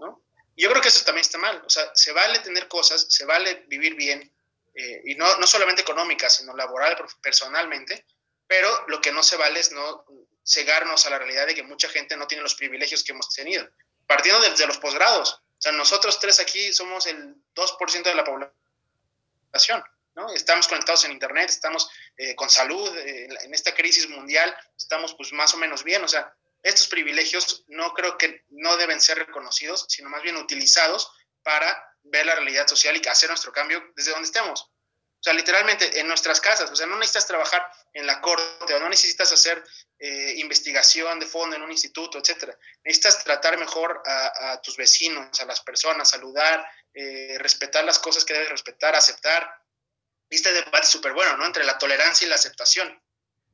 ¿no? 0.00 0.22
yo 0.56 0.70
creo 0.70 0.82
que 0.82 0.88
eso 0.88 1.04
también 1.04 1.22
está 1.22 1.38
mal. 1.38 1.62
O 1.64 1.70
sea, 1.70 1.90
se 1.94 2.12
vale 2.12 2.38
tener 2.40 2.68
cosas, 2.68 3.06
se 3.08 3.24
vale 3.24 3.64
vivir 3.66 3.94
bien, 3.94 4.30
eh, 4.74 5.02
y 5.04 5.14
no, 5.16 5.36
no 5.36 5.46
solamente 5.46 5.82
económica, 5.82 6.30
sino 6.30 6.54
laboral, 6.54 6.96
personalmente, 7.22 8.06
pero 8.46 8.86
lo 8.88 9.00
que 9.00 9.12
no 9.12 9.22
se 9.22 9.36
vale 9.36 9.60
es 9.60 9.72
no 9.72 10.04
cegarnos 10.44 11.06
a 11.06 11.10
la 11.10 11.18
realidad 11.18 11.46
de 11.46 11.54
que 11.54 11.62
mucha 11.62 11.88
gente 11.88 12.16
no 12.16 12.26
tiene 12.26 12.42
los 12.42 12.54
privilegios 12.54 13.04
que 13.04 13.12
hemos 13.12 13.28
tenido, 13.28 13.68
partiendo 14.06 14.40
desde 14.40 14.66
los 14.66 14.78
posgrados. 14.78 15.34
O 15.34 15.60
sea, 15.62 15.72
nosotros 15.72 16.18
tres 16.18 16.40
aquí 16.40 16.72
somos 16.72 17.06
el 17.06 17.34
2% 17.54 18.02
de 18.02 18.14
la 18.14 18.24
población, 18.24 19.84
¿no? 20.14 20.32
Estamos 20.32 20.68
conectados 20.68 21.04
en 21.04 21.12
Internet, 21.12 21.50
estamos 21.50 21.90
eh, 22.16 22.34
con 22.34 22.50
salud, 22.50 22.96
eh, 22.98 23.28
en 23.42 23.54
esta 23.54 23.74
crisis 23.74 24.08
mundial 24.08 24.54
estamos 24.76 25.14
pues 25.14 25.32
más 25.32 25.54
o 25.54 25.56
menos 25.56 25.84
bien, 25.84 26.04
o 26.04 26.08
sea, 26.08 26.34
estos 26.62 26.86
privilegios 26.86 27.64
no 27.68 27.92
creo 27.92 28.16
que 28.16 28.44
no 28.50 28.76
deben 28.76 29.00
ser 29.00 29.18
reconocidos, 29.18 29.86
sino 29.88 30.08
más 30.08 30.22
bien 30.22 30.36
utilizados 30.36 31.10
para 31.42 31.90
ver 32.04 32.26
la 32.26 32.36
realidad 32.36 32.68
social 32.68 32.96
y 32.96 33.08
hacer 33.08 33.30
nuestro 33.30 33.52
cambio 33.52 33.82
desde 33.96 34.12
donde 34.12 34.26
estemos. 34.26 34.62
O 34.62 35.24
sea, 35.24 35.32
literalmente 35.32 36.00
en 36.00 36.08
nuestras 36.08 36.40
casas. 36.40 36.70
O 36.70 36.76
sea, 36.76 36.86
no 36.86 36.96
necesitas 36.96 37.28
trabajar 37.28 37.64
en 37.92 38.06
la 38.06 38.20
corte 38.20 38.74
o 38.74 38.80
no 38.80 38.88
necesitas 38.88 39.30
hacer 39.32 39.62
eh, 39.98 40.34
investigación 40.38 41.20
de 41.20 41.26
fondo 41.26 41.54
en 41.54 41.62
un 41.62 41.70
instituto, 41.70 42.18
etcétera. 42.18 42.56
Necesitas 42.84 43.22
tratar 43.22 43.56
mejor 43.56 44.02
a, 44.04 44.60
tus 44.62 44.76
vecinos, 44.76 45.40
a 45.40 45.44
las 45.44 45.60
personas, 45.60 46.10
saludar, 46.10 46.64
respetar 47.38 47.84
las 47.84 48.00
cosas 48.00 48.24
que 48.24 48.34
debes 48.34 48.50
respetar, 48.50 48.94
aceptar. 48.96 49.61
Este 50.36 50.52
debate 50.52 50.86
súper 50.86 51.12
bueno, 51.12 51.36
¿no? 51.36 51.46
Entre 51.46 51.64
la 51.64 51.78
tolerancia 51.78 52.26
y 52.26 52.28
la 52.28 52.36
aceptación. 52.36 53.00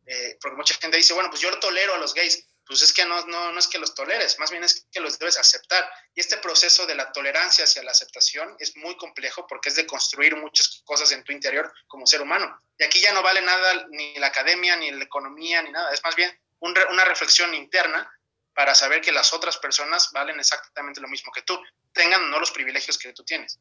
Eh, 0.07 0.39
porque 0.41 0.57
mucha 0.57 0.75
gente 0.75 0.97
dice, 0.97 1.13
bueno, 1.13 1.29
pues 1.29 1.43
yo 1.43 1.59
tolero 1.59 1.95
a 1.95 1.99
los 1.99 2.15
gays 2.15 2.47
pues 2.69 2.83
es 2.83 2.93
que 2.93 3.07
no, 3.07 3.25
no, 3.27 3.51
no 3.51 3.59
es 3.59 3.67
que 3.67 3.79
los 3.79 3.95
toleres, 3.95 4.39
más 4.39 4.51
bien 4.51 4.63
es 4.63 4.87
que 4.93 5.01
los 5.01 5.19
debes 5.19 5.39
aceptar. 5.39 5.91
Y 6.15 6.21
este 6.21 6.37
proceso 6.37 6.87
de 6.87 6.95
la 6.95 7.11
tolerancia 7.13 7.65
hacia 7.65 7.83
la 7.83 7.93
aceptación 7.93 8.55
es 8.59 8.77
muy 8.77 8.95
complejo 8.99 9.47
porque 9.47 9.71
es 9.71 9.77
de 9.77 9.87
construir 9.87 10.37
muchas 10.37 10.83
cosas 10.85 11.11
en 11.13 11.25
tu 11.25 11.33
interior 11.33 11.73
como 11.87 12.07
ser 12.07 12.21
humano. 12.21 12.61
Y 12.79 12.85
aquí 12.85 13.01
ya 13.01 13.13
no 13.13 13.23
vale 13.23 13.41
nada 13.41 13.87
ni 13.89 14.15
la 14.17 14.27
academia, 14.27 14.77
ni 14.77 14.91
la 14.91 15.03
economía, 15.03 15.63
ni 15.63 15.73
nada. 15.73 15.91
Es 15.95 16.05
más 16.05 16.15
bien 16.15 16.39
una 16.61 17.05
reflexión 17.07 17.55
interna 17.55 18.13
para 18.53 18.75
saber 18.75 19.01
que 19.01 19.13
las 19.13 19.33
otras 19.33 19.57
personas 19.57 20.11
valen 20.13 20.39
exactamente 20.39 21.01
lo 21.01 21.09
mismo 21.09 21.33
que 21.33 21.43
tú, 21.43 21.59
tengan 21.95 22.23
o 22.25 22.27
no 22.27 22.39
los 22.39 22.51
privilegios 22.51 22.99
que 22.99 23.15
tú 23.15 23.25
tienes. 23.25 23.59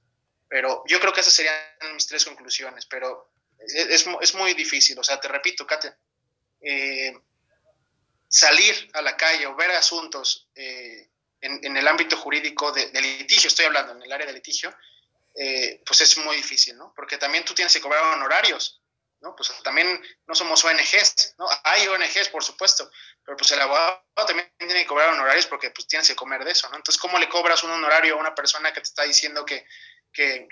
Pero 0.49 0.83
yo 0.87 0.99
creo 0.99 1.13
que 1.13 1.21
esas 1.21 1.33
serían 1.33 1.55
mis 1.93 2.07
tres 2.07 2.25
conclusiones, 2.25 2.85
pero 2.85 3.31
es, 3.59 4.07
es, 4.21 4.35
muy 4.35 4.53
difícil. 4.53 4.97
O 4.99 5.03
sea, 5.03 5.19
te 5.19 5.27
repito, 5.27 5.65
Kate, 5.65 5.93
eh, 6.61 7.13
salir 8.29 8.89
a 8.93 9.01
la 9.01 9.15
calle 9.15 9.47
o 9.47 9.55
ver 9.55 9.71
asuntos 9.71 10.49
eh, 10.55 11.09
en, 11.41 11.77
el 11.77 11.87
ámbito 11.87 12.17
jurídico 12.17 12.71
de, 12.71 12.89
litigio, 13.01 13.47
estoy 13.47 13.65
hablando 13.65 13.93
en 13.93 14.03
el 14.03 14.11
área 14.11 14.27
de 14.27 14.33
litigio, 14.33 14.73
eh, 15.35 15.81
pues 15.85 16.01
es 16.01 16.17
muy 16.17 16.35
difícil, 16.35 16.77
¿no? 16.77 16.93
Porque 16.95 17.17
también 17.17 17.45
tú 17.45 17.53
tienes 17.53 17.73
que 17.73 17.81
cobrar 17.81 18.03
honorarios, 18.15 18.81
¿no? 19.21 19.35
Pues 19.35 19.51
también 19.63 20.01
no 20.25 20.35
somos 20.35 20.63
ONGs, 20.65 21.35
¿no? 21.37 21.47
Hay 21.63 21.87
ONGs, 21.87 22.29
por 22.29 22.43
supuesto, 22.43 22.89
pero 23.23 23.37
pues 23.37 23.51
el 23.51 23.61
abogado 23.61 24.01
también 24.15 24.51
tiene 24.57 24.81
que 24.81 24.87
cobrar 24.87 25.09
honorarios 25.09 25.45
porque 25.45 25.69
pues 25.69 25.87
tienes 25.87 26.07
que 26.07 26.15
comer 26.15 26.43
de 26.43 26.51
eso, 26.51 26.67
¿no? 26.69 26.75
Entonces, 26.75 26.99
¿cómo 26.99 27.19
le 27.19 27.29
cobras 27.29 27.63
un 27.63 27.71
honorario 27.71 28.15
a 28.15 28.19
una 28.19 28.35
persona 28.35 28.73
que 28.73 28.81
te 28.81 28.87
está 28.87 29.03
diciendo 29.03 29.45
que, 29.45 29.65
que, 30.17 30.47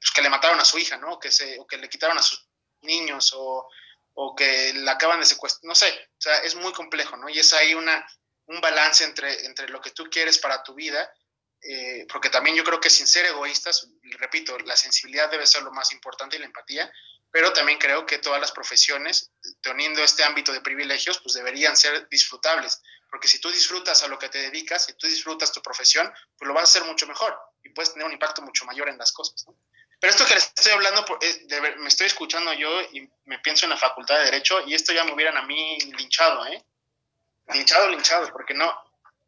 pues, 0.00 0.10
que 0.14 0.22
le 0.22 0.30
mataron 0.30 0.58
a 0.58 0.64
su 0.64 0.78
hija, 0.78 0.96
¿no? 0.96 1.18
Que 1.18 1.30
se, 1.30 1.58
o 1.58 1.66
que 1.66 1.76
le 1.76 1.88
quitaron 1.88 2.16
a 2.16 2.22
sus 2.22 2.48
niños 2.80 3.32
o, 3.34 3.68
o 4.14 4.34
que 4.34 4.72
la 4.74 4.92
acaban 4.92 5.20
de 5.20 5.26
secuestrar, 5.26 5.64
no 5.64 5.74
sé, 5.74 5.88
o 5.88 6.20
sea, 6.20 6.38
es 6.38 6.54
muy 6.54 6.72
complejo, 6.72 7.16
¿no? 7.16 7.28
Y 7.28 7.38
es 7.38 7.52
ahí 7.52 7.74
una, 7.74 8.06
un 8.46 8.60
balance 8.60 9.04
entre, 9.04 9.44
entre 9.44 9.68
lo 9.68 9.80
que 9.80 9.90
tú 9.90 10.08
quieres 10.10 10.38
para 10.38 10.62
tu 10.62 10.74
vida, 10.74 11.12
eh, 11.60 12.06
porque 12.10 12.30
también 12.30 12.56
yo 12.56 12.64
creo 12.64 12.80
que 12.80 12.90
sin 12.90 13.06
ser 13.06 13.26
egoístas, 13.26 13.88
repito, 14.18 14.58
la 14.60 14.76
sensibilidad 14.76 15.30
debe 15.30 15.46
ser 15.46 15.62
lo 15.62 15.72
más 15.72 15.92
importante 15.92 16.36
y 16.36 16.38
la 16.38 16.46
empatía, 16.46 16.90
pero 17.30 17.52
también 17.52 17.78
creo 17.78 18.06
que 18.06 18.18
todas 18.18 18.40
las 18.40 18.52
profesiones, 18.52 19.32
teniendo 19.60 20.02
este 20.02 20.24
ámbito 20.24 20.52
de 20.52 20.60
privilegios, 20.60 21.20
pues 21.20 21.34
deberían 21.34 21.76
ser 21.76 22.08
disfrutables, 22.08 22.80
porque 23.10 23.28
si 23.28 23.40
tú 23.40 23.50
disfrutas 23.50 24.02
a 24.02 24.08
lo 24.08 24.18
que 24.18 24.28
te 24.28 24.38
dedicas, 24.38 24.86
si 24.86 24.94
tú 24.94 25.06
disfrutas 25.06 25.52
tu 25.52 25.60
profesión, 25.60 26.10
pues 26.38 26.46
lo 26.48 26.54
vas 26.54 26.62
a 26.62 26.78
hacer 26.78 26.84
mucho 26.84 27.06
mejor 27.06 27.36
y 27.66 27.70
puedes 27.70 27.92
tener 27.92 28.06
un 28.06 28.12
impacto 28.12 28.42
mucho 28.42 28.64
mayor 28.64 28.88
en 28.88 28.98
las 28.98 29.12
cosas. 29.12 29.44
¿no? 29.46 29.56
Pero 30.00 30.10
esto 30.10 30.26
que 30.26 30.34
les 30.34 30.44
estoy 30.44 30.72
hablando, 30.72 31.04
me 31.78 31.88
estoy 31.88 32.06
escuchando 32.06 32.52
yo 32.52 32.82
y 32.92 33.10
me 33.24 33.38
pienso 33.38 33.66
en 33.66 33.70
la 33.70 33.76
facultad 33.76 34.18
de 34.18 34.26
Derecho 34.26 34.60
y 34.66 34.74
esto 34.74 34.92
ya 34.92 35.04
me 35.04 35.12
hubieran 35.12 35.36
a 35.36 35.42
mí 35.42 35.78
linchado, 35.96 36.46
¿eh? 36.46 36.64
Linchado, 37.48 37.88
linchado, 37.88 38.30
porque 38.32 38.54
no, 38.54 38.72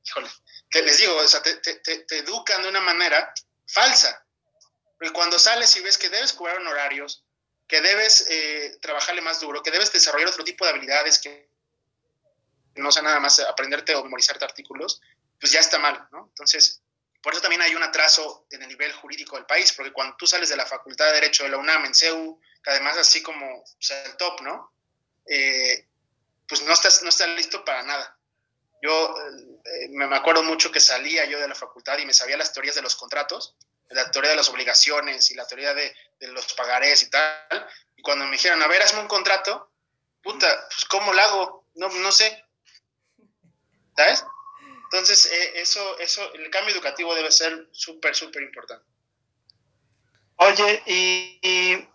híjole, 0.04 0.28
les 0.72 0.98
digo, 0.98 1.16
o 1.16 1.28
sea, 1.28 1.42
te, 1.42 1.56
te, 1.56 2.18
educan 2.18 2.62
de 2.62 2.68
una 2.68 2.80
manera 2.80 3.32
falsa. 3.66 4.24
Porque 4.98 5.12
cuando 5.12 5.38
sales 5.38 5.74
y 5.76 5.80
ves 5.80 5.96
que 5.96 6.10
debes 6.10 6.32
cobrar 6.32 6.58
honorarios, 6.58 7.24
que 7.66 7.80
debes 7.80 8.26
eh, 8.28 8.76
trabajarle 8.82 9.20
más 9.20 9.40
duro, 9.40 9.62
que 9.62 9.70
debes 9.70 9.92
desarrollar 9.92 10.28
otro 10.28 10.44
tipo 10.44 10.64
de 10.64 10.70
habilidades 10.70 11.18
que 11.18 11.48
no 12.74 12.90
sea 12.92 13.02
nada 13.02 13.20
más 13.20 13.38
aprenderte 13.40 13.94
o 13.94 14.04
memorizarte 14.04 14.44
artículos, 14.44 15.00
pues 15.40 15.52
ya 15.52 15.60
está 15.60 15.78
mal, 15.78 16.08
¿no? 16.10 16.26
Entonces, 16.28 16.82
por 17.28 17.34
eso 17.34 17.42
también 17.42 17.60
hay 17.60 17.74
un 17.74 17.82
atraso 17.82 18.46
en 18.50 18.62
el 18.62 18.68
nivel 18.68 18.90
jurídico 18.90 19.36
del 19.36 19.44
país, 19.44 19.74
porque 19.74 19.92
cuando 19.92 20.16
tú 20.16 20.26
sales 20.26 20.48
de 20.48 20.56
la 20.56 20.64
Facultad 20.64 21.08
de 21.08 21.12
Derecho 21.12 21.42
de 21.42 21.50
la 21.50 21.58
UNAM 21.58 21.84
en 21.84 21.94
CEU, 21.94 22.40
que 22.64 22.70
además 22.70 22.96
así 22.96 23.22
como 23.22 23.62
el 24.06 24.16
top, 24.16 24.40
¿no? 24.40 24.72
Eh, 25.26 25.86
pues 26.48 26.62
no 26.62 26.72
estás, 26.72 27.02
no 27.02 27.10
estás 27.10 27.28
listo 27.36 27.66
para 27.66 27.82
nada. 27.82 28.16
Yo 28.80 29.14
eh, 29.14 29.88
me 29.90 30.16
acuerdo 30.16 30.42
mucho 30.42 30.72
que 30.72 30.80
salía 30.80 31.26
yo 31.26 31.38
de 31.38 31.48
la 31.48 31.54
facultad 31.54 31.98
y 31.98 32.06
me 32.06 32.14
sabía 32.14 32.38
las 32.38 32.54
teorías 32.54 32.76
de 32.76 32.80
los 32.80 32.96
contratos, 32.96 33.54
la 33.90 34.10
teoría 34.10 34.30
de 34.30 34.36
las 34.38 34.48
obligaciones 34.48 35.30
y 35.30 35.34
la 35.34 35.46
teoría 35.46 35.74
de, 35.74 35.94
de 36.20 36.28
los 36.28 36.54
pagarés 36.54 37.02
y 37.02 37.10
tal. 37.10 37.68
Y 37.94 38.00
cuando 38.00 38.24
me 38.24 38.32
dijeron, 38.32 38.62
a 38.62 38.68
ver, 38.68 38.80
hazme 38.80 39.00
un 39.00 39.06
contrato, 39.06 39.70
puta, 40.22 40.66
pues 40.74 40.86
¿cómo 40.86 41.12
lo 41.12 41.20
hago? 41.20 41.66
No, 41.74 41.90
no 41.90 42.10
sé. 42.10 42.42
¿Sabes? 43.94 44.24
Entonces, 44.90 45.26
eh, 45.26 45.52
eso, 45.60 45.98
eso, 45.98 46.32
el 46.32 46.50
cambio 46.50 46.74
educativo 46.74 47.14
debe 47.14 47.30
ser 47.30 47.68
súper, 47.72 48.14
súper 48.14 48.42
importante. 48.42 48.86
Oye, 50.36 50.82
¿y, 50.86 51.88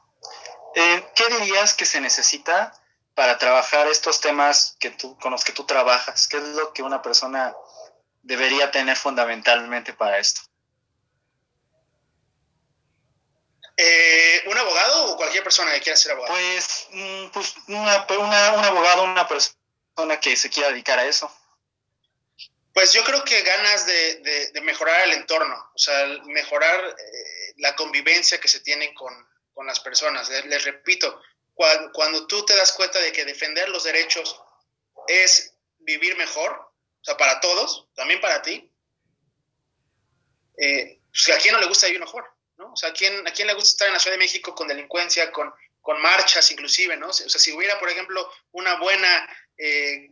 eh, 0.75 1.05
qué 1.15 1.27
dirías 1.39 1.73
que 1.73 1.87
se 1.87 2.01
necesita 2.01 2.71
para 3.15 3.37
trabajar 3.39 3.87
estos 3.87 4.21
temas 4.21 4.75
que 4.79 4.91
tú, 4.91 5.17
con 5.17 5.31
los 5.31 5.43
que 5.43 5.53
tú 5.53 5.65
trabajas? 5.65 6.27
¿Qué 6.27 6.37
es 6.37 6.43
lo 6.49 6.71
que 6.71 6.83
una 6.83 7.01
persona 7.01 7.55
debería 8.21 8.69
tener 8.69 8.95
fundamentalmente 8.95 9.93
para 9.93 10.19
esto? 10.19 10.41
Eh, 13.75 14.43
¿Un 14.45 14.57
abogado 14.57 15.13
o 15.13 15.17
cualquier 15.17 15.43
persona 15.43 15.71
que 15.71 15.81
quiera 15.81 15.97
ser 15.97 16.11
abogado? 16.11 16.35
Pues, 16.35 16.87
mm, 16.91 17.27
pues 17.29 17.55
una, 17.69 18.05
un 18.19 18.65
abogado, 18.65 19.03
una 19.03 19.27
persona 19.27 20.19
que 20.21 20.35
se 20.35 20.51
quiera 20.51 20.69
dedicar 20.69 20.99
a 20.99 21.05
eso. 21.05 21.31
Pues 22.73 22.91
yo 22.91 23.03
creo 23.03 23.23
que 23.23 23.41
ganas 23.43 23.85
de, 23.85 24.51
mejorar 24.63 25.07
el 25.07 25.13
entorno, 25.13 25.55
o 25.73 25.77
sea, 25.77 26.07
mejorar 26.25 26.83
eh, 26.83 27.53
la 27.57 27.75
convivencia 27.75 28.39
que 28.39 28.47
se 28.47 28.61
tiene 28.61 28.93
con, 28.95 29.13
las 29.65 29.79
personas. 29.79 30.29
Les, 30.29 30.63
repito, 30.65 31.21
cuando, 31.53 32.25
tú 32.25 32.43
te 32.43 32.55
das 32.55 32.71
cuenta 32.71 32.99
de 32.99 33.11
que 33.11 33.23
defender 33.23 33.69
los 33.69 33.83
derechos 33.83 34.41
es 35.07 35.53
vivir 35.77 36.17
mejor, 36.17 36.51
o 36.51 37.03
sea, 37.03 37.15
para 37.15 37.39
todos, 37.39 37.87
también 37.93 38.19
para 38.19 38.41
ti, 38.41 38.69
eh, 40.57 40.99
pues 41.11 41.29
a 41.29 41.39
quién 41.39 41.53
no 41.53 41.61
le 41.61 41.67
gusta 41.67 41.85
vivir 41.85 42.01
mejor, 42.01 42.25
¿no? 42.57 42.73
O 42.73 42.75
sea, 42.75 42.89
¿a 42.89 42.93
quién, 42.93 43.25
¿a 43.27 43.31
quién 43.31 43.47
le 43.47 43.53
gusta 43.53 43.69
estar 43.69 43.87
en 43.87 43.93
la 43.93 43.99
Ciudad 43.99 44.15
de 44.15 44.23
México 44.23 44.55
con 44.55 44.67
delincuencia, 44.67 45.31
con, 45.31 45.53
con 45.79 46.01
marchas 46.01 46.49
inclusive, 46.49 46.97
¿no? 46.97 47.09
O 47.09 47.13
sea, 47.13 47.27
si 47.29 47.53
hubiera, 47.53 47.79
por 47.79 47.89
ejemplo, 47.89 48.27
una 48.51 48.79
buena, 48.79 49.29
eh, 49.57 50.09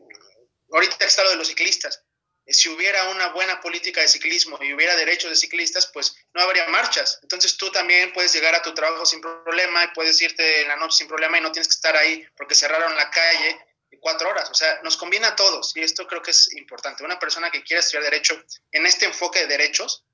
ahorita 0.71 1.03
está 1.05 1.23
lo 1.23 1.31
de 1.31 1.37
los 1.37 1.47
ciclistas, 1.47 2.05
si 2.47 2.69
hubiera 2.69 3.09
una 3.09 3.29
buena 3.29 3.61
política 3.61 4.01
de 4.01 4.07
ciclismo 4.07 4.57
y 4.61 4.73
hubiera 4.73 4.95
derechos 4.95 5.29
de 5.29 5.35
ciclistas, 5.35 5.89
pues 5.93 6.15
no 6.33 6.41
habría 6.41 6.67
marchas. 6.67 7.19
Entonces 7.21 7.55
tú 7.57 7.71
también 7.71 8.11
puedes 8.13 8.33
llegar 8.33 8.55
a 8.55 8.61
tu 8.61 8.73
trabajo 8.73 9.05
sin 9.05 9.21
problema 9.21 9.83
y 9.83 9.87
puedes 9.93 10.19
irte 10.21 10.61
en 10.61 10.67
la 10.67 10.75
noche 10.75 10.97
sin 10.97 11.07
problema 11.07 11.37
y 11.37 11.41
no 11.41 11.51
tienes 11.51 11.67
que 11.67 11.75
estar 11.75 11.95
ahí 11.95 12.25
porque 12.35 12.55
cerraron 12.55 12.95
la 12.95 13.09
calle 13.09 13.59
cuatro 13.99 14.29
horas. 14.29 14.49
O 14.49 14.53
sea, 14.53 14.81
nos 14.83 14.97
conviene 14.97 15.27
a 15.27 15.35
todos 15.35 15.75
y 15.75 15.81
esto 15.81 16.07
creo 16.07 16.21
que 16.21 16.31
es 16.31 16.53
importante. 16.55 17.03
Una 17.03 17.19
persona 17.19 17.51
que 17.51 17.63
quiera 17.63 17.79
estudiar 17.79 18.03
derecho 18.03 18.41
en 18.71 18.85
este 18.85 19.05
enfoque 19.05 19.39
de 19.39 19.47
derechos 19.47 20.05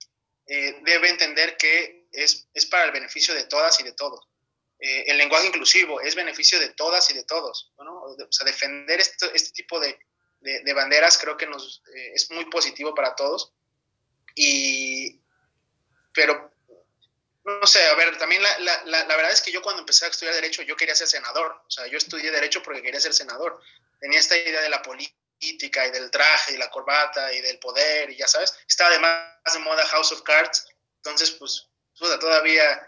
eh, 0.46 0.80
debe 0.84 1.10
entender 1.10 1.58
que 1.58 2.08
es, 2.12 2.48
es, 2.54 2.66
para 2.66 2.86
el 2.86 2.92
beneficio 2.92 3.34
de 3.34 3.46
todas 3.46 3.80
y 3.80 3.84
de 3.84 3.94
todos. 3.94 4.28
Eh, 4.80 5.06
el 5.08 5.18
lenguaje 5.18 5.48
inclusivo 5.48 6.02
es 6.02 6.16
beneficio 6.16 6.60
de 6.60 6.70
todas 6.70 7.10
y 7.10 7.14
de 7.14 7.24
todos. 7.24 7.74
¿no? 7.80 8.02
O 8.02 8.32
sea, 8.32 8.46
defender 8.46 9.00
este 9.00 9.52
tipo 9.52 9.80
de, 9.80 9.98
de, 10.42 10.74
banderas 10.74 11.18
creo 11.18 11.36
que 11.36 11.48
nos, 11.48 11.84
eh, 11.94 12.12
es 12.14 12.32
muy 12.32 12.46
positivo 12.46 12.94
para 12.94 13.16
todos. 13.16 13.54
Y, 14.36 15.20
pero, 16.14 16.52
no 17.44 17.66
sé, 17.66 17.86
a 17.88 17.96
ver, 17.96 18.18
también 18.18 18.42
la, 18.42 18.60
la, 18.60 18.84
la, 18.86 19.16
verdad 19.16 19.32
es 19.32 19.42
que 19.42 19.52
yo 19.52 19.62
cuando 19.62 19.82
empecé 19.82 20.06
a 20.06 20.10
estudiar 20.10 20.36
Derecho, 20.36 20.62
yo 20.62 20.76
quería 20.76 20.96
ser 20.96 21.08
senador. 21.08 21.62
O 21.66 21.72
sea, 21.72 21.88
yo 21.88 21.98
estudié 21.98 22.32
Derecho 22.32 22.62
porque 22.62 22.82
quería 22.82 23.00
ser 23.00 23.14
senador. 23.14 23.62
Tenía 24.00 24.20
esta 24.20 24.38
idea 24.38 24.62
de 24.62 24.70
la 24.70 24.82
política 24.82 25.88
y 25.88 25.92
del 25.92 26.12
traje 26.12 26.54
y 26.54 26.58
la 26.58 26.70
corbata 26.70 27.34
y 27.34 27.42
del 27.42 27.60
poder 27.60 28.10
y 28.10 28.18
ya 28.18 28.28
sabes. 28.28 28.54
Está 28.68 28.88
además 28.88 29.32
de 29.52 29.60
moda 29.60 29.86
House 29.88 30.12
of 30.12 30.22
Cards. 30.22 30.68
Entonces, 30.98 31.32
pues, 31.32 31.68
todavía 31.98 32.88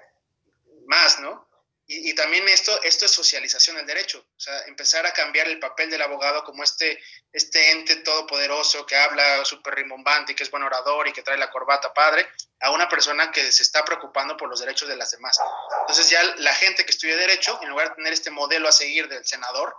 más, 0.85 1.19
¿no? 1.19 1.48
Y, 1.91 2.13
también 2.13 2.47
esto, 2.47 2.79
esto 2.83 3.05
es 3.05 3.11
socialización 3.11 3.75
del 3.75 3.87
derecho, 3.87 4.19
o 4.19 4.39
sea, 4.39 4.61
empezar 4.67 5.07
a 5.07 5.11
cambiar 5.11 5.47
el 5.47 5.59
papel 5.59 5.89
del 5.89 6.03
abogado 6.03 6.43
como 6.43 6.63
este, 6.63 7.01
este 7.33 7.71
ente 7.71 7.95
todopoderoso 7.95 8.85
que 8.85 8.95
habla 8.95 9.43
súper 9.43 9.73
rimbombante 9.73 10.33
y 10.33 10.35
que 10.35 10.43
es 10.43 10.51
buen 10.51 10.61
orador 10.61 11.07
y 11.07 11.13
que 11.13 11.23
trae 11.23 11.35
la 11.35 11.49
corbata 11.49 11.91
padre, 11.91 12.29
a 12.59 12.69
una 12.69 12.87
persona 12.87 13.31
que 13.31 13.51
se 13.51 13.63
está 13.63 13.83
preocupando 13.83 14.37
por 14.37 14.47
los 14.49 14.59
derechos 14.59 14.87
de 14.87 14.97
las 14.97 15.09
demás. 15.09 15.39
Entonces 15.81 16.07
ya 16.11 16.21
la 16.37 16.53
gente 16.53 16.85
que 16.85 16.91
estudia 16.91 17.17
derecho, 17.17 17.59
en 17.63 17.69
lugar 17.69 17.89
de 17.89 17.95
tener 17.95 18.13
este 18.13 18.29
modelo 18.29 18.69
a 18.69 18.71
seguir 18.71 19.07
del 19.07 19.25
senador, 19.25 19.75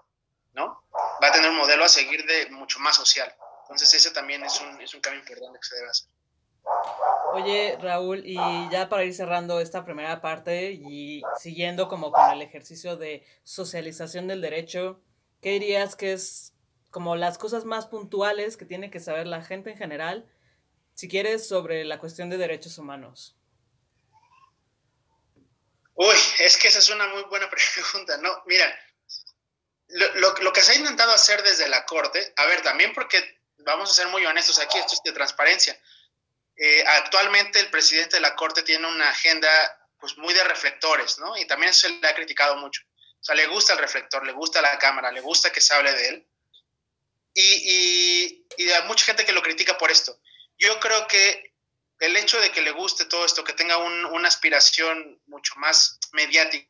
¿no? 0.52 0.84
Va 1.22 1.28
a 1.28 1.32
tener 1.32 1.48
un 1.48 1.58
modelo 1.58 1.84
a 1.84 1.88
seguir 1.88 2.26
de 2.26 2.50
mucho 2.50 2.80
más 2.80 2.96
social. 2.96 3.32
Entonces 3.62 3.94
ese 3.94 4.10
también 4.10 4.44
es 4.44 4.60
un, 4.60 4.80
es 4.80 4.92
un 4.94 5.00
cambio 5.00 5.20
importante 5.20 5.60
que 5.60 5.68
se 5.68 5.76
debe 5.76 5.90
hacer. 5.90 6.08
Oye, 7.32 7.78
Raúl, 7.80 8.22
y 8.24 8.36
ya 8.70 8.88
para 8.88 9.04
ir 9.04 9.14
cerrando 9.14 9.60
esta 9.60 9.84
primera 9.84 10.20
parte 10.20 10.72
y 10.72 11.22
siguiendo 11.38 11.88
como 11.88 12.10
con 12.10 12.30
el 12.32 12.42
ejercicio 12.42 12.96
de 12.96 13.24
socialización 13.44 14.26
del 14.26 14.40
derecho, 14.40 15.00
¿qué 15.40 15.50
dirías 15.50 15.94
que 15.94 16.12
es 16.12 16.52
como 16.90 17.14
las 17.14 17.38
cosas 17.38 17.64
más 17.64 17.86
puntuales 17.86 18.56
que 18.56 18.64
tiene 18.64 18.90
que 18.90 18.98
saber 18.98 19.28
la 19.28 19.44
gente 19.44 19.70
en 19.70 19.78
general, 19.78 20.28
si 20.94 21.08
quieres, 21.08 21.46
sobre 21.46 21.84
la 21.84 22.00
cuestión 22.00 22.30
de 22.30 22.36
derechos 22.36 22.78
humanos? 22.78 23.36
Uy, 25.94 26.16
es 26.40 26.56
que 26.56 26.68
esa 26.68 26.80
es 26.80 26.88
una 26.88 27.06
muy 27.08 27.22
buena 27.24 27.48
pregunta, 27.50 28.16
¿no? 28.18 28.42
Mira, 28.46 28.66
lo, 29.88 30.34
lo 30.34 30.52
que 30.52 30.62
se 30.62 30.72
ha 30.72 30.76
intentado 30.76 31.12
hacer 31.12 31.42
desde 31.44 31.68
la 31.68 31.86
Corte, 31.86 32.32
a 32.36 32.46
ver, 32.46 32.60
también 32.62 32.92
porque 32.92 33.22
vamos 33.58 33.90
a 33.90 33.94
ser 33.94 34.08
muy 34.08 34.26
honestos 34.26 34.58
aquí, 34.58 34.78
esto 34.78 34.94
es 34.94 35.02
de 35.04 35.12
transparencia 35.12 35.78
eh, 36.62 36.84
actualmente 36.86 37.58
el 37.58 37.70
presidente 37.70 38.16
de 38.16 38.20
la 38.20 38.36
Corte 38.36 38.62
tiene 38.62 38.86
una 38.86 39.08
agenda 39.08 39.48
pues 39.98 40.18
muy 40.18 40.34
de 40.34 40.44
reflectores, 40.44 41.18
¿no? 41.18 41.34
Y 41.38 41.46
también 41.46 41.72
se 41.72 41.88
le 41.88 42.06
ha 42.06 42.14
criticado 42.14 42.56
mucho. 42.56 42.82
O 43.18 43.24
sea, 43.24 43.34
le 43.34 43.46
gusta 43.46 43.72
el 43.72 43.78
reflector, 43.78 44.26
le 44.26 44.32
gusta 44.32 44.60
la 44.60 44.78
cámara, 44.78 45.10
le 45.10 45.22
gusta 45.22 45.50
que 45.50 45.62
se 45.62 45.74
hable 45.74 45.94
de 45.94 46.08
él. 46.08 46.26
Y, 47.32 48.44
y, 48.58 48.70
hay 48.70 48.82
mucha 48.86 49.06
gente 49.06 49.24
que 49.24 49.32
lo 49.32 49.42
critica 49.42 49.78
por 49.78 49.90
esto. 49.90 50.20
Yo 50.58 50.78
creo 50.80 51.06
que 51.06 51.54
el 51.98 52.14
hecho 52.16 52.38
de 52.38 52.52
que 52.52 52.60
le 52.60 52.72
guste 52.72 53.06
todo 53.06 53.24
esto, 53.24 53.42
que 53.42 53.54
tenga 53.54 53.78
una 53.78 54.28
aspiración 54.28 55.18
mucho 55.26 55.54
más 55.56 55.98
mediática, 56.12 56.68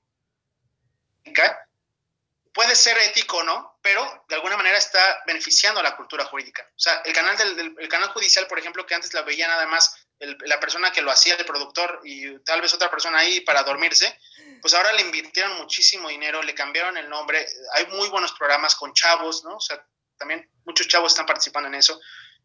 puede 2.52 2.74
ser 2.74 2.98
ético 2.98 3.38
o 3.38 3.42
no, 3.42 3.78
pero 3.82 4.24
de 4.28 4.34
alguna 4.34 4.56
manera 4.56 4.76
está 4.76 5.22
beneficiando 5.26 5.80
a 5.80 5.82
la 5.82 5.96
cultura 5.96 6.24
jurídica. 6.24 6.66
O 6.70 6.78
sea, 6.78 7.02
el 7.04 7.12
canal, 7.12 7.36
del, 7.36 7.74
el 7.78 7.88
canal 7.88 8.08
judicial, 8.10 8.46
por 8.46 8.58
ejemplo, 8.58 8.86
que 8.86 8.94
antes 8.94 9.12
la 9.14 9.22
veía 9.22 9.48
nada 9.48 9.66
más 9.66 9.94
la 10.20 10.60
persona 10.60 10.92
que 10.92 11.00
lo 11.00 11.10
hacía, 11.10 11.34
el 11.36 11.46
productor, 11.46 12.00
y 12.04 12.38
tal 12.40 12.60
vez 12.60 12.74
otra 12.74 12.90
persona 12.90 13.18
ahí 13.18 13.40
para 13.40 13.62
dormirse, 13.62 14.18
pues 14.60 14.74
ahora 14.74 14.92
le 14.92 15.00
invirtieron 15.00 15.56
muchísimo 15.56 16.10
dinero, 16.10 16.42
le 16.42 16.54
cambiaron 16.54 16.98
el 16.98 17.08
nombre, 17.08 17.46
hay 17.72 17.86
muy 17.86 18.08
buenos 18.08 18.32
programas 18.32 18.74
con 18.74 18.92
chavos, 18.92 19.42
¿no? 19.44 19.56
O 19.56 19.60
sea, 19.60 19.82
también 20.18 20.50
muchos 20.64 20.88
chavos 20.88 21.12
están 21.12 21.24
participando 21.24 21.68
en 21.68 21.76
eso, 21.76 21.98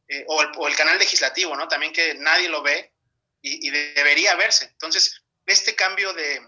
eh, 0.08 0.24
o, 0.28 0.68
el, 0.68 0.76
canal 0.78 0.98
legislativo, 0.98 1.54
¿no? 1.58 1.68
También 1.68 1.92
que 1.92 2.14
nadie 2.16 2.48
lo 2.48 2.62
ve 2.62 2.94
y, 3.42 3.68
y 3.68 3.72
debería 3.72 4.36
verse. 4.36 4.66
Entonces, 4.66 5.22
este 5.46 5.76
cambio 5.76 6.14
de, 6.14 6.42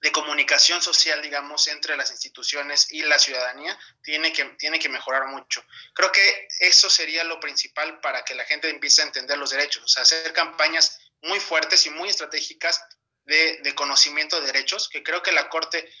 de 0.00 0.12
comunicación 0.12 0.80
social, 0.80 1.20
digamos, 1.22 1.66
entre 1.66 1.96
las 1.96 2.10
instituciones 2.10 2.90
y 2.90 3.02
la 3.02 3.18
ciudadanía, 3.18 3.78
tiene 4.02 4.32
que, 4.32 4.44
tiene 4.58 4.78
que 4.78 4.88
mejorar 4.88 5.26
mucho. 5.26 5.64
Creo 5.92 6.12
que 6.12 6.48
eso 6.60 6.88
sería 6.88 7.24
lo 7.24 7.40
principal 7.40 8.00
para 8.00 8.24
que 8.24 8.34
la 8.34 8.44
gente 8.44 8.70
empiece 8.70 9.02
a 9.02 9.06
entender 9.06 9.38
los 9.38 9.50
derechos, 9.50 9.82
o 9.82 9.88
sea, 9.88 10.02
hacer 10.02 10.32
campañas 10.32 11.00
muy 11.22 11.40
fuertes 11.40 11.84
y 11.86 11.90
muy 11.90 12.08
estratégicas 12.08 12.80
de, 13.24 13.58
de 13.62 13.74
conocimiento 13.74 14.40
de 14.40 14.46
derechos, 14.46 14.88
que 14.88 15.02
creo 15.02 15.22
que 15.22 15.32
la 15.32 15.48
Corte, 15.48 15.92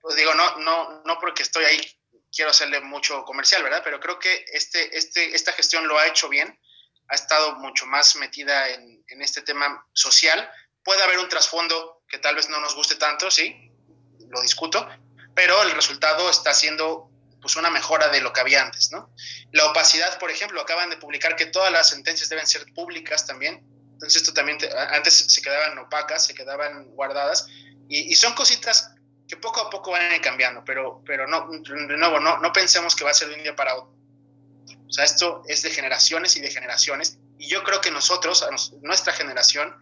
pues 0.00 0.16
digo, 0.16 0.34
no, 0.34 0.58
no, 0.58 1.02
no 1.04 1.18
porque 1.18 1.42
estoy 1.42 1.64
ahí, 1.64 2.00
quiero 2.34 2.50
hacerle 2.50 2.80
mucho 2.80 3.24
comercial, 3.24 3.62
¿verdad? 3.62 3.82
Pero 3.84 4.00
creo 4.00 4.18
que 4.18 4.44
este, 4.52 4.96
este, 4.96 5.34
esta 5.34 5.52
gestión 5.52 5.86
lo 5.86 5.98
ha 5.98 6.06
hecho 6.06 6.28
bien, 6.28 6.58
ha 7.08 7.14
estado 7.14 7.56
mucho 7.56 7.86
más 7.86 8.16
metida 8.16 8.70
en, 8.70 9.04
en 9.08 9.22
este 9.22 9.42
tema 9.42 9.86
social. 9.92 10.50
Puede 10.82 11.02
haber 11.02 11.18
un 11.18 11.28
trasfondo 11.28 12.01
que 12.12 12.18
tal 12.18 12.36
vez 12.36 12.48
no 12.50 12.60
nos 12.60 12.74
guste 12.74 12.96
tanto, 12.96 13.30
sí, 13.30 13.72
lo 14.28 14.42
discuto, 14.42 14.86
pero 15.34 15.62
el 15.62 15.70
resultado 15.70 16.28
está 16.28 16.52
siendo 16.52 17.08
pues 17.40 17.56
una 17.56 17.70
mejora 17.70 18.08
de 18.08 18.20
lo 18.20 18.32
que 18.32 18.40
había 18.40 18.62
antes, 18.62 18.92
¿no? 18.92 19.10
La 19.50 19.66
opacidad, 19.66 20.18
por 20.18 20.30
ejemplo, 20.30 20.60
acaban 20.60 20.90
de 20.90 20.98
publicar 20.98 21.34
que 21.34 21.46
todas 21.46 21.72
las 21.72 21.88
sentencias 21.88 22.28
deben 22.28 22.46
ser 22.46 22.66
públicas 22.74 23.26
también, 23.26 23.66
entonces 23.94 24.22
esto 24.22 24.34
también, 24.34 24.58
antes 24.90 25.24
se 25.26 25.42
quedaban 25.42 25.78
opacas, 25.78 26.26
se 26.26 26.34
quedaban 26.34 26.84
guardadas, 26.88 27.46
y, 27.88 28.14
son 28.14 28.34
cositas 28.34 28.94
que 29.26 29.36
poco 29.36 29.60
a 29.60 29.70
poco 29.70 29.90
van 29.90 30.20
cambiando, 30.20 30.62
pero, 30.64 31.02
pero 31.04 31.26
no, 31.26 31.48
de 31.50 31.96
nuevo, 31.96 32.20
no, 32.20 32.38
no 32.38 32.52
pensemos 32.52 32.94
que 32.94 33.04
va 33.04 33.10
a 33.10 33.14
ser 33.14 33.28
de 33.28 33.34
un 33.34 33.42
día 33.42 33.56
para 33.56 33.74
otro. 33.74 33.94
O 34.86 34.92
sea, 34.92 35.04
esto 35.04 35.42
es 35.48 35.62
de 35.62 35.70
generaciones 35.70 36.36
y 36.36 36.40
de 36.40 36.50
generaciones, 36.50 37.18
y 37.38 37.48
yo 37.48 37.64
creo 37.64 37.80
que 37.80 37.90
nosotros, 37.90 38.46
nuestra 38.82 39.12
generación, 39.12 39.74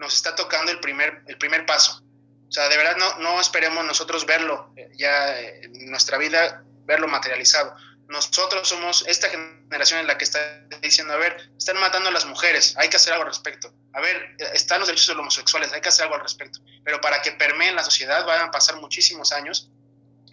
nos 0.00 0.16
está 0.16 0.34
tocando 0.34 0.72
el 0.72 0.80
primer, 0.80 1.22
el 1.26 1.36
primer 1.36 1.66
paso. 1.66 2.02
O 2.48 2.52
sea, 2.52 2.68
de 2.68 2.76
verdad 2.76 2.96
no, 2.96 3.18
no 3.18 3.40
esperemos 3.40 3.84
nosotros 3.84 4.26
verlo 4.26 4.72
eh, 4.76 4.90
ya 4.96 5.38
en 5.38 5.90
nuestra 5.90 6.18
vida, 6.18 6.64
verlo 6.84 7.06
materializado. 7.06 7.76
Nosotros 8.08 8.66
somos 8.66 9.04
esta 9.06 9.28
generación 9.28 10.00
en 10.00 10.08
la 10.08 10.18
que 10.18 10.24
está 10.24 10.40
diciendo, 10.80 11.12
a 11.12 11.16
ver, 11.16 11.50
están 11.56 11.78
matando 11.78 12.08
a 12.08 12.12
las 12.12 12.24
mujeres, 12.24 12.74
hay 12.76 12.88
que 12.88 12.96
hacer 12.96 13.12
algo 13.12 13.24
al 13.24 13.30
respecto. 13.30 13.72
A 13.92 14.00
ver, 14.00 14.34
están 14.54 14.80
los 14.80 14.88
derechos 14.88 15.06
de 15.06 15.14
los 15.14 15.20
homosexuales, 15.20 15.72
hay 15.72 15.80
que 15.80 15.90
hacer 15.90 16.04
algo 16.04 16.16
al 16.16 16.22
respecto. 16.22 16.58
Pero 16.82 17.00
para 17.00 17.22
que 17.22 17.32
permeen 17.32 17.76
la 17.76 17.84
sociedad 17.84 18.24
van 18.26 18.48
a 18.48 18.50
pasar 18.50 18.76
muchísimos 18.76 19.30
años 19.30 19.70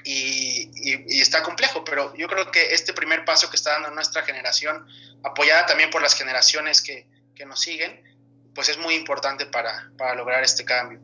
y, 0.03 0.71
y, 0.75 1.21
está 1.21 1.43
complejo, 1.43 1.83
pero 1.83 2.15
yo 2.15 2.27
creo 2.27 2.49
que 2.49 2.73
este 2.73 2.93
primer 2.93 3.25
paso 3.25 3.49
que 3.49 3.57
está 3.57 3.73
dando 3.73 3.91
nuestra 3.91 4.23
generación, 4.23 4.87
apoyada 5.23 5.65
también 5.65 5.89
por 5.89 6.01
las 6.01 6.15
generaciones 6.15 6.81
que, 6.81 7.05
que 7.35 7.45
nos 7.45 7.59
siguen, 7.59 8.01
pues 8.57 8.69
es 8.69 8.79
muy 8.79 8.95
importante 8.95 9.45
para, 9.45 9.91
para 9.99 10.15
lograr 10.15 10.43
este 10.43 10.65
cambio. 10.65 10.99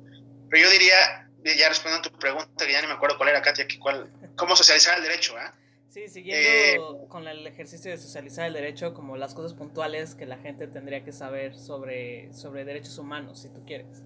Pero 0.50 0.64
yo 0.64 0.72
diría, 0.72 1.30
ya 1.44 1.70
respondiendo 1.70 2.10
a 2.10 2.12
tu 2.12 2.18
pregunta, 2.18 2.66
que 2.66 2.72
ya 2.72 2.82
ni 2.82 2.88
me 2.88 2.94
acuerdo 2.94 3.16
cuál 3.16 3.30
era, 3.30 3.44
Katia, 3.44 3.68
que 3.68 3.78
cuál, 3.78 4.12
cómo 4.36 4.56
socializar 4.56 4.98
el 4.98 5.04
derecho, 5.04 5.38
¿eh? 5.38 5.52
Sí, 5.88 6.10
siguiendo 6.10 7.08
con 7.10 7.28
el 7.28 7.46
ejercicio 7.46 7.92
de 7.92 8.00
socializar 8.00 8.48
el 8.48 8.54
derecho, 8.54 8.96
como 8.96 9.18
las 9.18 9.36
cosas 9.36 9.54
puntuales 9.54 10.16
que 10.16 10.26
la 10.26 10.40
gente 10.40 10.66
tendría 10.66 11.06
que 11.06 11.12
saber 11.12 11.56
sobre, 11.56 12.34
sobre 12.34 12.66
derechos 12.66 12.98
humanos, 12.98 13.44
si 13.44 13.50
tú 13.50 13.64
quieres. 13.68 14.02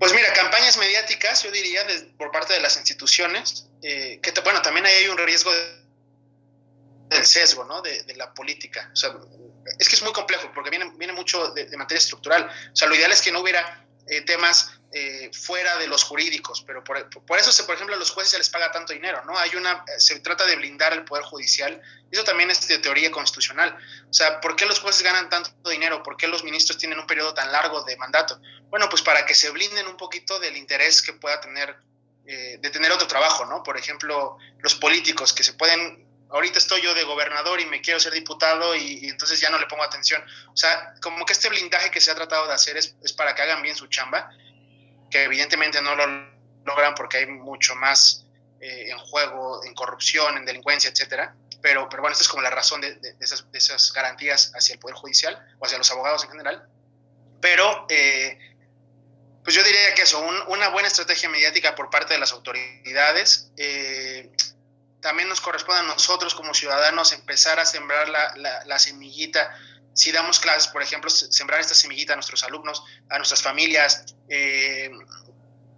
Pues 0.00 0.12
mira, 0.12 0.32
campañas 0.32 0.76
mediáticas, 0.78 1.44
yo 1.44 1.52
diría, 1.52 1.86
por 2.18 2.32
parte 2.32 2.54
de 2.54 2.60
las 2.60 2.76
instituciones, 2.76 3.70
eh, 3.82 4.18
que 4.20 4.32
bueno, 4.40 4.62
también 4.62 4.84
ahí 4.84 4.94
hay 4.94 5.08
un 5.10 5.16
riesgo 5.16 5.52
del 7.08 7.24
sesgo, 7.24 7.64
¿no? 7.64 7.82
De, 7.82 8.02
de, 8.02 8.16
la 8.16 8.34
política. 8.34 8.90
O 8.92 8.96
sea, 8.96 9.16
es 9.78 9.88
que 9.88 9.96
es 9.96 10.02
muy 10.02 10.12
complejo 10.12 10.50
porque 10.54 10.70
viene, 10.70 10.90
viene 10.96 11.12
mucho 11.12 11.50
de, 11.50 11.76
materia 11.76 11.98
estructural. 11.98 12.50
O 12.72 12.76
sea, 12.76 12.88
lo 12.88 12.94
ideal 12.94 13.12
es 13.12 13.22
que 13.22 13.32
no 13.32 13.40
hubiera 13.40 13.86
eh, 14.08 14.22
temas 14.22 14.70
eh, 14.92 15.30
fuera 15.32 15.76
de 15.78 15.88
los 15.88 16.04
jurídicos, 16.04 16.62
pero 16.66 16.82
por, 16.82 17.10
por, 17.26 17.38
eso, 17.38 17.66
por 17.66 17.74
ejemplo, 17.74 17.94
a 17.96 17.98
los 17.98 18.10
jueces 18.10 18.30
se 18.30 18.38
les 18.38 18.48
paga 18.48 18.70
tanto 18.70 18.92
dinero, 18.92 19.22
¿no? 19.24 19.36
Hay 19.36 19.54
una, 19.56 19.84
se 19.98 20.20
trata 20.20 20.46
de 20.46 20.56
blindar 20.56 20.92
el 20.92 21.04
Poder 21.04 21.24
Judicial, 21.24 21.82
eso 22.10 22.24
también 22.24 22.50
es 22.50 22.66
de 22.68 22.78
teoría 22.78 23.10
constitucional. 23.10 23.76
O 24.08 24.12
sea, 24.12 24.40
¿por 24.40 24.56
qué 24.56 24.64
los 24.64 24.80
jueces 24.80 25.02
ganan 25.02 25.28
tanto 25.28 25.68
dinero? 25.68 26.02
¿Por 26.02 26.16
qué 26.16 26.28
los 26.28 26.44
ministros 26.44 26.78
tienen 26.78 26.98
un 26.98 27.06
periodo 27.06 27.34
tan 27.34 27.50
largo 27.50 27.82
de 27.82 27.96
mandato? 27.96 28.40
Bueno, 28.70 28.88
pues 28.88 29.02
para 29.02 29.26
que 29.26 29.34
se 29.34 29.50
blinden 29.50 29.86
un 29.86 29.96
poquito 29.96 30.38
del 30.38 30.56
interés 30.56 31.02
que 31.02 31.12
pueda 31.12 31.40
tener, 31.40 31.76
eh, 32.26 32.58
de 32.60 32.70
tener 32.70 32.92
otro 32.92 33.06
trabajo, 33.06 33.44
¿no? 33.44 33.62
Por 33.62 33.76
ejemplo, 33.76 34.38
los 34.60 34.76
políticos 34.76 35.32
que 35.32 35.42
se 35.42 35.54
pueden 35.54 36.05
ahorita 36.30 36.58
estoy 36.58 36.82
yo 36.82 36.94
de 36.94 37.04
gobernador 37.04 37.60
y 37.60 37.66
me 37.66 37.80
quiero 37.80 38.00
ser 38.00 38.12
diputado 38.12 38.74
y, 38.74 39.08
entonces 39.08 39.40
ya 39.40 39.50
no 39.50 39.58
le 39.58 39.66
pongo 39.66 39.84
atención. 39.84 40.22
O 40.52 40.56
sea, 40.56 40.94
como 41.00 41.24
que 41.24 41.32
este 41.32 41.48
blindaje 41.48 41.90
que 41.90 42.00
se 42.00 42.10
ha 42.10 42.14
tratado 42.14 42.46
de 42.46 42.54
hacer 42.54 42.76
es, 42.76 42.94
para 43.16 43.34
que 43.34 43.42
hagan 43.42 43.62
bien 43.62 43.76
su 43.76 43.86
chamba, 43.86 44.30
que 45.10 45.24
evidentemente 45.24 45.80
no 45.80 45.94
lo 45.94 46.06
logran 46.64 46.94
porque 46.94 47.18
hay 47.18 47.26
mucho 47.26 47.74
más 47.76 48.26
eh, 48.60 48.90
en 48.90 48.98
juego, 48.98 49.64
en 49.64 49.74
corrupción, 49.74 50.36
en 50.36 50.44
delincuencia, 50.44 50.90
etcétera. 50.90 51.34
Pero, 51.62 51.88
pero 51.88 52.02
bueno, 52.02 52.12
esta 52.12 52.22
es 52.22 52.28
como 52.28 52.42
la 52.42 52.50
razón 52.50 52.80
de, 52.80 52.98
esas, 53.20 53.92
garantías 53.92 54.52
hacia 54.54 54.74
el 54.74 54.78
Poder 54.78 54.96
Judicial 54.96 55.56
o 55.58 55.66
hacia 55.66 55.78
los 55.78 55.90
abogados 55.90 56.24
en 56.24 56.30
general. 56.30 56.68
Pero, 57.40 57.86
eh, 57.88 58.38
pues 59.42 59.54
yo 59.54 59.62
diría 59.62 59.94
que 59.94 60.02
eso, 60.02 60.20
una 60.48 60.68
buena 60.70 60.88
estrategia 60.88 61.28
mediática 61.28 61.74
por 61.74 61.88
parte 61.88 62.14
de 62.14 62.20
las 62.20 62.32
autoridades. 62.32 63.50
Eh, 63.56 64.30
también 65.06 65.28
nos 65.28 65.40
corresponde 65.40 65.82
a 65.82 65.84
nosotros 65.84 66.34
como 66.34 66.52
ciudadanos 66.52 67.12
empezar 67.12 67.60
a 67.60 67.64
sembrar 67.64 68.08
la, 68.08 68.78
semillita. 68.80 69.56
Si 69.94 70.10
damos 70.10 70.40
clases, 70.40 70.66
por 70.66 70.82
ejemplo, 70.82 71.08
sembrar 71.08 71.60
esta 71.60 71.74
semillita 71.74 72.14
a 72.14 72.16
nuestros 72.16 72.42
alumnos, 72.42 72.82
a 73.08 73.16
nuestras 73.16 73.40
familias, 73.40 74.16
eh, 74.28 74.90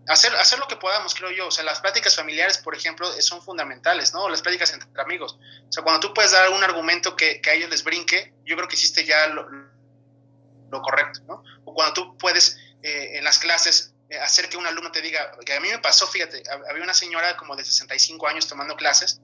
hacer, 0.09 0.35
hacer 0.37 0.59
lo 0.59 0.67
que 0.67 0.77
podamos, 0.77 1.15
creo 1.15 1.31
yo. 1.31 1.49
O 1.49 1.51
sea, 1.51 1.63
las 1.63 1.79
prácticas 1.81 2.17
familiares, 2.17 2.57
por 2.57 2.75
ejemplo, 2.75 3.07
son 3.21 3.43
fundamentales, 3.43 4.15
¿no? 4.15 4.31
Las 4.31 4.41
prácticas 4.41 4.73
entre 4.73 4.89
amigos. 4.99 5.39
O 5.69 5.73
sea, 5.73 5.83
cuando 5.83 6.01
tú 6.01 6.15
puedes 6.15 6.31
dar 6.31 6.49
un 6.49 6.65
argumento 6.65 7.15
que, 7.15 7.43
a 7.47 7.53
ellos 7.53 7.69
les 7.69 7.85
brinque, 7.85 8.33
yo 8.47 8.57
creo 8.57 8.67
que 8.67 8.77
hiciste 8.77 9.05
ya 9.05 9.27
lo, 9.27 9.47
correcto, 10.81 11.21
¿no? 11.29 11.45
O 11.67 11.75
cuando 11.75 11.93
tú 11.93 12.17
puedes 12.17 12.57
eh, 12.83 13.19
en 13.19 13.25
las 13.25 13.39
clases 13.39 13.93
eh, 13.93 13.98
hacer 14.23 14.49
que 14.49 14.57
un 14.57 14.67
alumno 14.67 14.91
te 14.91 15.03
diga, 15.03 15.33
que 15.45 15.55
a 15.55 15.61
mí 15.61 15.69
me 15.69 15.79
pasó, 15.79 16.07
fíjate, 16.07 16.43
había 16.69 16.83
una 16.83 16.95
señora 16.95 17.37
como 17.37 17.57
de 17.57 17.65
65 17.65 18.27
años 18.27 18.47
tomando 18.47 18.77
clases, 18.77 19.21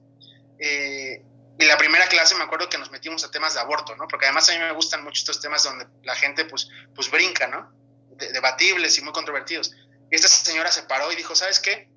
eh, 0.59 1.23
y 1.57 1.65
la 1.65 1.77
primera 1.77 2.07
clase 2.07 2.35
me 2.35 2.43
acuerdo 2.43 2.69
que 2.69 2.77
nos 2.77 2.91
metimos 2.91 3.23
a 3.23 3.31
temas 3.31 3.53
de 3.53 3.61
aborto, 3.61 3.95
¿no? 3.95 4.07
Porque 4.07 4.25
además 4.25 4.49
a 4.49 4.53
mí 4.53 4.59
me 4.59 4.73
gustan 4.73 5.03
mucho 5.03 5.19
estos 5.19 5.39
temas 5.39 5.63
donde 5.63 5.87
la 6.03 6.13
gente 6.15 6.45
pues, 6.45 6.67
pues 6.93 7.09
brinca, 7.09 7.47
¿no? 7.47 7.73
debatibles 8.17 8.97
y 8.97 9.01
muy 9.01 9.13
controvertidos. 9.13 9.73
Y 10.09 10.15
esta 10.15 10.27
señora 10.27 10.71
se 10.71 10.83
paró 10.83 11.11
y 11.11 11.15
dijo, 11.15 11.35
¿sabes 11.35 11.59
qué? 11.59 11.89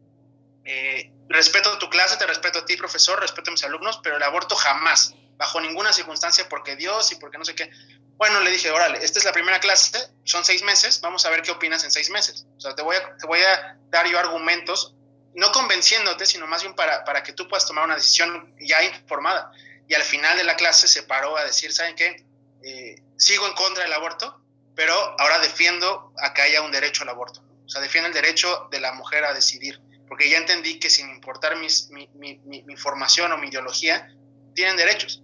Eh, 0.65 1.13
respeto 1.29 1.79
tu 1.79 1.89
clase, 1.89 2.17
te 2.17 2.27
respeto 2.27 2.61
a 2.61 2.65
ti, 2.65 2.77
profesor, 2.77 3.21
respeto 3.21 3.51
a 3.51 3.53
mis 3.53 3.65
alumnos, 3.65 4.01
pero 4.03 4.17
el 4.17 4.23
aborto 4.23 4.57
jamás, 4.57 5.15
bajo 5.37 5.61
ninguna 5.61 5.93
circunstancia, 5.93 6.49
porque 6.49 6.77
Dios 6.77 7.13
y 7.13 7.17
porque 7.17 7.39
no 7.39 7.45
sé 7.45 7.55
qué. 7.55 7.71
Bueno, 8.19 8.41
le 8.41 8.51
dije, 8.51 8.71
órale, 8.71 8.99
esta 9.03 9.21
es 9.21 9.25
la 9.25 9.33
primera 9.33 9.61
clase, 9.61 9.97
son 10.25 10.45
seis 10.45 10.63
meses, 10.65 11.01
vamos 11.01 11.25
a 11.25 11.31
ver 11.31 11.41
qué 11.43 11.53
opinas 11.53 11.85
en 11.85 11.93
seis 11.93 12.11
meses. 12.11 12.47
O 12.57 12.61
sea, 12.61 12.75
te 12.75 12.83
voy 12.83 12.97
a, 12.97 13.17
te 13.17 13.27
voy 13.27 13.41
a 13.41 13.79
dar 13.91 14.09
yo 14.09 14.19
argumentos, 14.19 14.97
no 15.35 15.53
convenciéndote, 15.53 16.27
sino 16.27 16.49
más 16.49 16.63
bien 16.63 16.75
para, 16.75 17.05
para 17.05 17.23
que 17.23 17.33
tú 17.33 17.47
puedas 17.47 17.65
tomar 17.65 17.85
una 17.85 17.95
decisión 17.95 18.55
ya 18.59 18.83
informada. 18.83 19.53
Y 19.87 19.95
al 19.95 20.03
final 20.03 20.37
de 20.37 20.45
la 20.45 20.57
clase 20.57 20.89
se 20.89 21.05
paró 21.05 21.37
a 21.37 21.45
decir, 21.45 21.73
¿saben 21.73 21.95
qué? 21.95 22.27
Eh, 22.65 22.97
sigo 23.17 23.47
en 23.47 23.55
contra 23.55 23.85
del 23.85 23.93
aborto, 23.93 24.43
pero 24.75 24.95
ahora 25.19 25.39
defiendo 25.39 26.13
a 26.19 26.35
que 26.35 26.43
haya 26.43 26.61
un 26.63 26.73
derecho 26.73 27.05
al 27.05 27.11
aborto. 27.11 27.41
O 27.65 27.69
sea, 27.69 27.81
defiendo 27.81 28.09
el 28.09 28.15
derecho 28.15 28.69
de 28.71 28.81
la 28.81 28.93
mujer 28.93 29.25
a 29.25 29.33
decidir, 29.33 29.81
porque 30.09 30.29
ya 30.29 30.39
entendí 30.39 30.81
que 30.81 30.91
sin 30.91 31.09
importar 31.11 31.57
mis, 31.57 31.89
mi, 31.91 32.09
mi, 32.15 32.41
mi, 32.45 32.77
formación 32.77 33.31
o 33.31 33.39
mi 33.39 33.49
ideología, 33.49 34.09
tienen 34.55 34.77
derechos. 34.77 35.23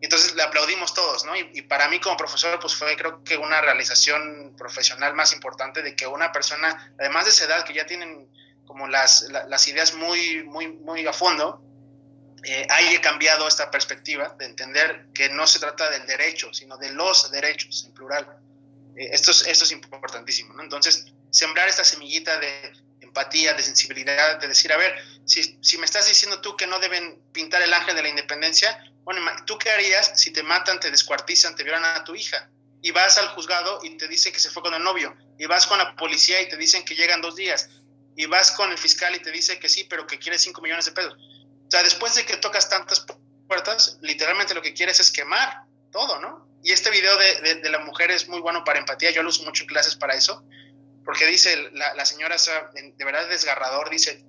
Entonces 0.00 0.34
le 0.34 0.42
aplaudimos 0.42 0.94
todos, 0.94 1.24
¿no? 1.24 1.34
Y, 1.36 1.62
para 1.62 1.88
mí 1.88 1.98
como 1.98 2.16
profesor, 2.16 2.58
pues 2.60 2.74
fue 2.74 2.96
creo 2.96 3.24
que 3.24 3.36
una 3.36 3.60
realización 3.60 4.54
profesional 4.56 5.14
más 5.14 5.32
importante 5.32 5.82
de 5.82 5.96
que 5.96 6.06
una 6.06 6.30
persona, 6.30 6.94
además 6.98 7.24
de 7.24 7.32
esa 7.32 7.46
edad, 7.46 7.64
que 7.64 7.74
ya 7.74 7.86
tienen 7.86 8.30
como 8.64 8.86
las, 8.86 9.22
las 9.22 9.66
ideas 9.66 9.94
muy, 9.94 10.44
muy, 10.44 10.68
muy 10.68 11.06
a 11.06 11.12
fondo, 11.12 11.60
eh, 12.44 12.66
haya 12.70 13.00
cambiado 13.00 13.48
esta 13.48 13.70
perspectiva 13.70 14.36
de 14.38 14.44
entender 14.44 15.06
que 15.12 15.28
no 15.30 15.46
se 15.46 15.58
trata 15.58 15.90
del 15.90 16.06
derecho, 16.06 16.52
sino 16.54 16.76
de 16.76 16.92
los 16.92 17.30
derechos 17.32 17.84
en 17.84 17.92
plural. 17.92 18.38
Eh, 18.96 19.08
esto, 19.10 19.32
es, 19.32 19.46
esto 19.46 19.64
es 19.64 19.72
importantísimo, 19.72 20.54
¿no? 20.54 20.62
Entonces, 20.62 21.06
sembrar 21.30 21.68
esta 21.68 21.84
semillita 21.84 22.38
de 22.38 22.72
empatía, 23.00 23.54
de 23.54 23.62
sensibilidad, 23.64 24.38
de 24.38 24.46
decir, 24.46 24.72
a 24.72 24.76
ver, 24.76 24.94
si, 25.24 25.58
si 25.60 25.78
me 25.78 25.84
estás 25.84 26.06
diciendo 26.06 26.40
tú 26.40 26.56
que 26.56 26.68
no 26.68 26.78
deben 26.78 27.20
pintar 27.32 27.62
el 27.62 27.74
ángel 27.74 27.96
de 27.96 28.02
la 28.02 28.08
independencia, 28.08 28.80
bueno, 29.08 29.22
¿tú 29.46 29.56
qué 29.56 29.70
harías 29.70 30.20
si 30.20 30.34
te 30.34 30.42
matan, 30.42 30.80
te 30.80 30.90
descuartizan, 30.90 31.56
te 31.56 31.64
violan 31.64 31.82
a 31.82 32.04
tu 32.04 32.14
hija? 32.14 32.50
Y 32.82 32.90
vas 32.90 33.16
al 33.16 33.28
juzgado 33.28 33.80
y 33.82 33.96
te 33.96 34.06
dicen 34.06 34.34
que 34.34 34.38
se 34.38 34.50
fue 34.50 34.62
con 34.62 34.74
el 34.74 34.82
novio, 34.82 35.16
y 35.38 35.46
vas 35.46 35.66
con 35.66 35.78
la 35.78 35.96
policía 35.96 36.42
y 36.42 36.48
te 36.50 36.58
dicen 36.58 36.84
que 36.84 36.94
llegan 36.94 37.22
dos 37.22 37.34
días, 37.34 37.70
y 38.16 38.26
vas 38.26 38.50
con 38.50 38.70
el 38.70 38.76
fiscal 38.76 39.16
y 39.16 39.20
te 39.20 39.30
dice 39.30 39.58
que 39.58 39.70
sí, 39.70 39.84
pero 39.84 40.06
que 40.06 40.18
quiere 40.18 40.38
5 40.38 40.60
millones 40.60 40.84
de 40.84 40.92
pesos. 40.92 41.14
O 41.14 41.70
sea, 41.70 41.82
después 41.82 42.16
de 42.16 42.26
que 42.26 42.36
tocas 42.36 42.68
tantas 42.68 43.06
puertas, 43.46 43.96
literalmente 44.02 44.52
lo 44.52 44.60
que 44.60 44.74
quieres 44.74 45.00
es 45.00 45.10
quemar 45.10 45.62
todo, 45.90 46.20
¿no? 46.20 46.46
Y 46.62 46.72
este 46.72 46.90
video 46.90 47.16
de, 47.16 47.54
de, 47.62 47.70
la 47.70 47.78
mujer 47.78 48.10
es 48.10 48.28
muy 48.28 48.40
bueno 48.40 48.62
para 48.62 48.78
empatía, 48.78 49.10
yo 49.10 49.22
lo 49.22 49.30
uso 49.30 49.42
mucho 49.42 49.62
en 49.62 49.68
clases 49.68 49.96
para 49.96 50.12
eso, 50.12 50.44
porque 51.06 51.24
dice 51.24 51.70
la, 51.72 51.94
la 51.94 52.04
señora, 52.04 52.36
de 52.36 53.04
verdad 53.06 53.26
desgarrador, 53.30 53.88
dice, 53.88 54.22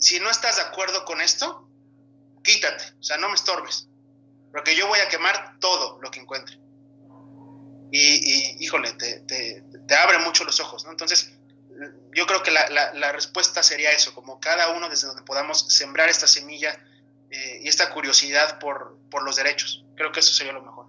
si 0.00 0.18
no 0.18 0.28
estás 0.28 0.56
de 0.56 0.62
acuerdo 0.62 1.04
con 1.04 1.20
esto, 1.20 1.70
quítate, 2.42 2.82
o 2.98 3.02
sea, 3.04 3.16
no 3.18 3.28
me 3.28 3.36
estorbes, 3.36 3.86
porque 4.54 4.76
yo 4.76 4.86
voy 4.86 5.00
a 5.00 5.08
quemar 5.08 5.58
todo 5.58 5.98
lo 6.00 6.12
que 6.12 6.20
encuentre. 6.20 6.60
Y, 7.90 8.64
híjole, 8.64 8.92
te, 8.92 9.20
te, 9.20 9.64
te, 9.86 9.94
abre 9.96 10.18
mucho 10.18 10.44
los 10.44 10.60
ojos, 10.60 10.84
¿no? 10.84 10.92
Entonces, 10.92 11.32
yo 12.12 12.24
creo 12.26 12.42
que 12.42 12.52
la, 12.52 12.68
la, 12.70 12.94
la, 12.94 13.12
respuesta 13.12 13.64
sería 13.64 13.90
eso, 13.90 14.14
como 14.14 14.38
cada 14.38 14.70
uno 14.70 14.88
desde 14.88 15.08
donde 15.08 15.22
podamos 15.22 15.66
sembrar 15.72 16.08
esta 16.08 16.28
semilla 16.28 16.78
eh, 17.30 17.62
y 17.62 17.68
esta 17.68 17.90
curiosidad 17.90 18.60
por, 18.60 18.96
por 19.10 19.24
los 19.24 19.36
derechos. 19.36 19.84
Creo 19.96 20.12
que 20.12 20.20
eso 20.20 20.32
sería 20.32 20.52
lo 20.52 20.62
mejor. 20.62 20.86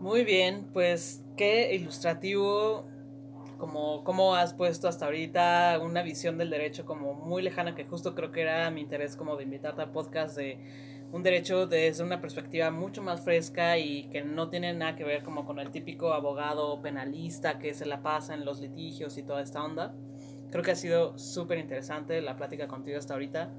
Muy 0.00 0.24
bien, 0.24 0.72
pues 0.72 1.20
qué 1.36 1.72
ilustrativo, 1.72 2.84
como, 3.58 4.02
como 4.02 4.34
has 4.34 4.54
puesto 4.54 4.88
hasta 4.88 5.04
ahorita 5.04 5.78
una 5.80 6.02
visión 6.02 6.36
del 6.36 6.50
derecho 6.50 6.84
como 6.84 7.14
muy 7.14 7.42
lejana, 7.42 7.76
que 7.76 7.84
justo 7.84 8.16
creo 8.16 8.32
que 8.32 8.42
era 8.42 8.70
mi 8.72 8.80
interés 8.80 9.14
como 9.16 9.36
de 9.36 9.44
invitarte 9.44 9.82
al 9.82 9.92
podcast 9.92 10.36
de 10.36 10.91
un 11.12 11.22
derecho 11.22 11.66
desde 11.66 12.02
una 12.02 12.22
perspectiva 12.22 12.70
mucho 12.70 13.02
más 13.02 13.20
fresca 13.20 13.76
y 13.76 14.04
que 14.04 14.22
no 14.22 14.48
tiene 14.48 14.72
nada 14.72 14.96
que 14.96 15.04
ver 15.04 15.22
como 15.22 15.44
con 15.44 15.58
el 15.58 15.70
típico 15.70 16.14
abogado 16.14 16.80
penalista 16.80 17.58
que 17.58 17.74
se 17.74 17.84
la 17.84 18.02
pasa 18.02 18.32
en 18.32 18.46
los 18.46 18.60
litigios 18.60 19.18
y 19.18 19.22
toda 19.22 19.42
esta 19.42 19.62
onda. 19.62 19.94
Creo 20.50 20.64
que 20.64 20.70
ha 20.70 20.76
sido 20.76 21.18
súper 21.18 21.58
interesante 21.58 22.20
la 22.22 22.36
plática 22.36 22.66
contigo 22.66 22.98
hasta 22.98 23.12
ahorita. 23.12 23.52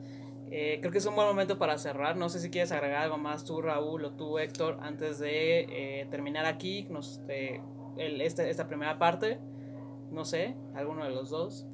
Eh, 0.49 0.79
creo 0.79 0.91
que 0.91 0.97
es 0.97 1.05
un 1.05 1.15
buen 1.15 1.27
momento 1.27 1.59
para 1.59 1.77
cerrar. 1.77 2.15
No 2.15 2.27
sé 2.27 2.39
si 2.39 2.49
quieres 2.49 2.71
agregar 2.71 3.03
algo 3.03 3.17
más 3.19 3.45
tú, 3.45 3.61
Raúl, 3.61 4.03
o 4.05 4.13
tú, 4.13 4.39
Héctor, 4.39 4.79
antes 4.81 5.19
de 5.19 5.61
eh, 5.61 6.07
terminar 6.09 6.45
aquí 6.45 6.87
nos, 6.89 7.21
eh, 7.29 7.61
el, 7.97 8.19
este, 8.21 8.49
esta 8.49 8.67
primera 8.67 8.97
parte. 8.97 9.39
No 10.11 10.25
sé, 10.25 10.55
alguno 10.75 11.03
de 11.03 11.11
los 11.11 11.29
dos. 11.29 11.65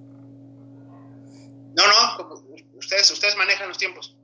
No, 1.75 1.83
no, 1.87 2.43
ustedes, 2.77 3.11
ustedes 3.11 3.37
manejan 3.37 3.69
los 3.69 3.77
tiempos. 3.77 4.18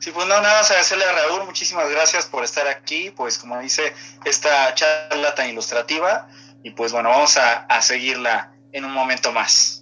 Sí, 0.00 0.10
pues 0.12 0.26
no, 0.26 0.40
nada 0.40 0.58
más 0.58 0.70
agradecerle 0.70 1.04
a 1.04 1.12
Raúl, 1.12 1.44
muchísimas 1.44 1.88
gracias 1.90 2.26
por 2.26 2.42
estar 2.42 2.66
aquí, 2.66 3.10
pues 3.10 3.38
como 3.38 3.60
dice, 3.60 3.92
esta 4.24 4.74
charla 4.74 5.34
tan 5.34 5.50
ilustrativa, 5.50 6.28
y 6.62 6.70
pues 6.70 6.92
bueno, 6.92 7.10
vamos 7.10 7.36
a, 7.36 7.66
a 7.66 7.82
seguirla 7.82 8.52
en 8.72 8.84
un 8.84 8.92
momento 8.92 9.30
más. 9.32 9.80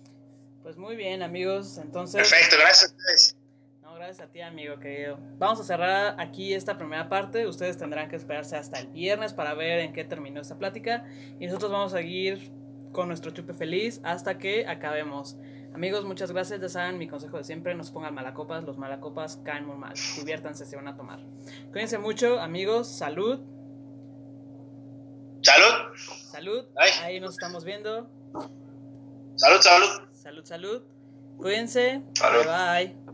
Pues 0.68 0.76
muy 0.76 0.96
bien, 0.96 1.22
amigos. 1.22 1.78
Entonces. 1.78 2.28
Perfecto, 2.28 2.56
gracias 2.58 2.90
a 2.90 2.94
ustedes. 2.94 3.36
No, 3.80 3.94
gracias 3.94 4.28
a 4.28 4.30
ti, 4.30 4.42
amigo 4.42 4.78
querido. 4.78 5.18
Vamos 5.38 5.60
a 5.60 5.64
cerrar 5.64 6.16
aquí 6.18 6.52
esta 6.52 6.76
primera 6.76 7.08
parte. 7.08 7.46
Ustedes 7.46 7.78
tendrán 7.78 8.10
que 8.10 8.16
esperarse 8.16 8.54
hasta 8.54 8.78
el 8.78 8.88
viernes 8.88 9.32
para 9.32 9.54
ver 9.54 9.78
en 9.78 9.94
qué 9.94 10.04
terminó 10.04 10.42
esta 10.42 10.58
plática. 10.58 11.06
Y 11.40 11.46
nosotros 11.46 11.72
vamos 11.72 11.94
a 11.94 11.96
seguir 11.96 12.52
con 12.92 13.08
nuestro 13.08 13.30
chupe 13.30 13.54
feliz 13.54 14.00
hasta 14.04 14.36
que 14.36 14.66
acabemos. 14.66 15.38
Amigos, 15.78 16.04
muchas 16.04 16.32
gracias. 16.32 16.60
Ya 16.60 16.68
saben, 16.68 16.98
mi 16.98 17.06
consejo 17.06 17.36
de 17.36 17.44
siempre: 17.44 17.72
no 17.72 17.84
se 17.84 17.92
pongan 17.92 18.12
malacopas. 18.12 18.64
Los 18.64 18.78
malacopas 18.78 19.36
caen 19.44 19.64
muy 19.64 19.76
mal. 19.76 19.94
Diviértanse, 20.16 20.66
se 20.66 20.74
van 20.74 20.88
a 20.88 20.96
tomar. 20.96 21.20
Cuídense 21.70 21.98
mucho, 21.98 22.40
amigos. 22.40 22.88
Salud. 22.88 23.38
Salud. 25.40 25.94
Salud. 26.32 26.64
Ahí 27.00 27.20
nos 27.20 27.34
estamos 27.34 27.64
viendo. 27.64 28.10
Salud, 29.36 29.60
salud. 29.60 30.08
Salud, 30.14 30.44
salud. 30.44 30.82
Cuídense. 31.36 32.02
Salud. 32.12 32.44
Bye. 32.44 33.07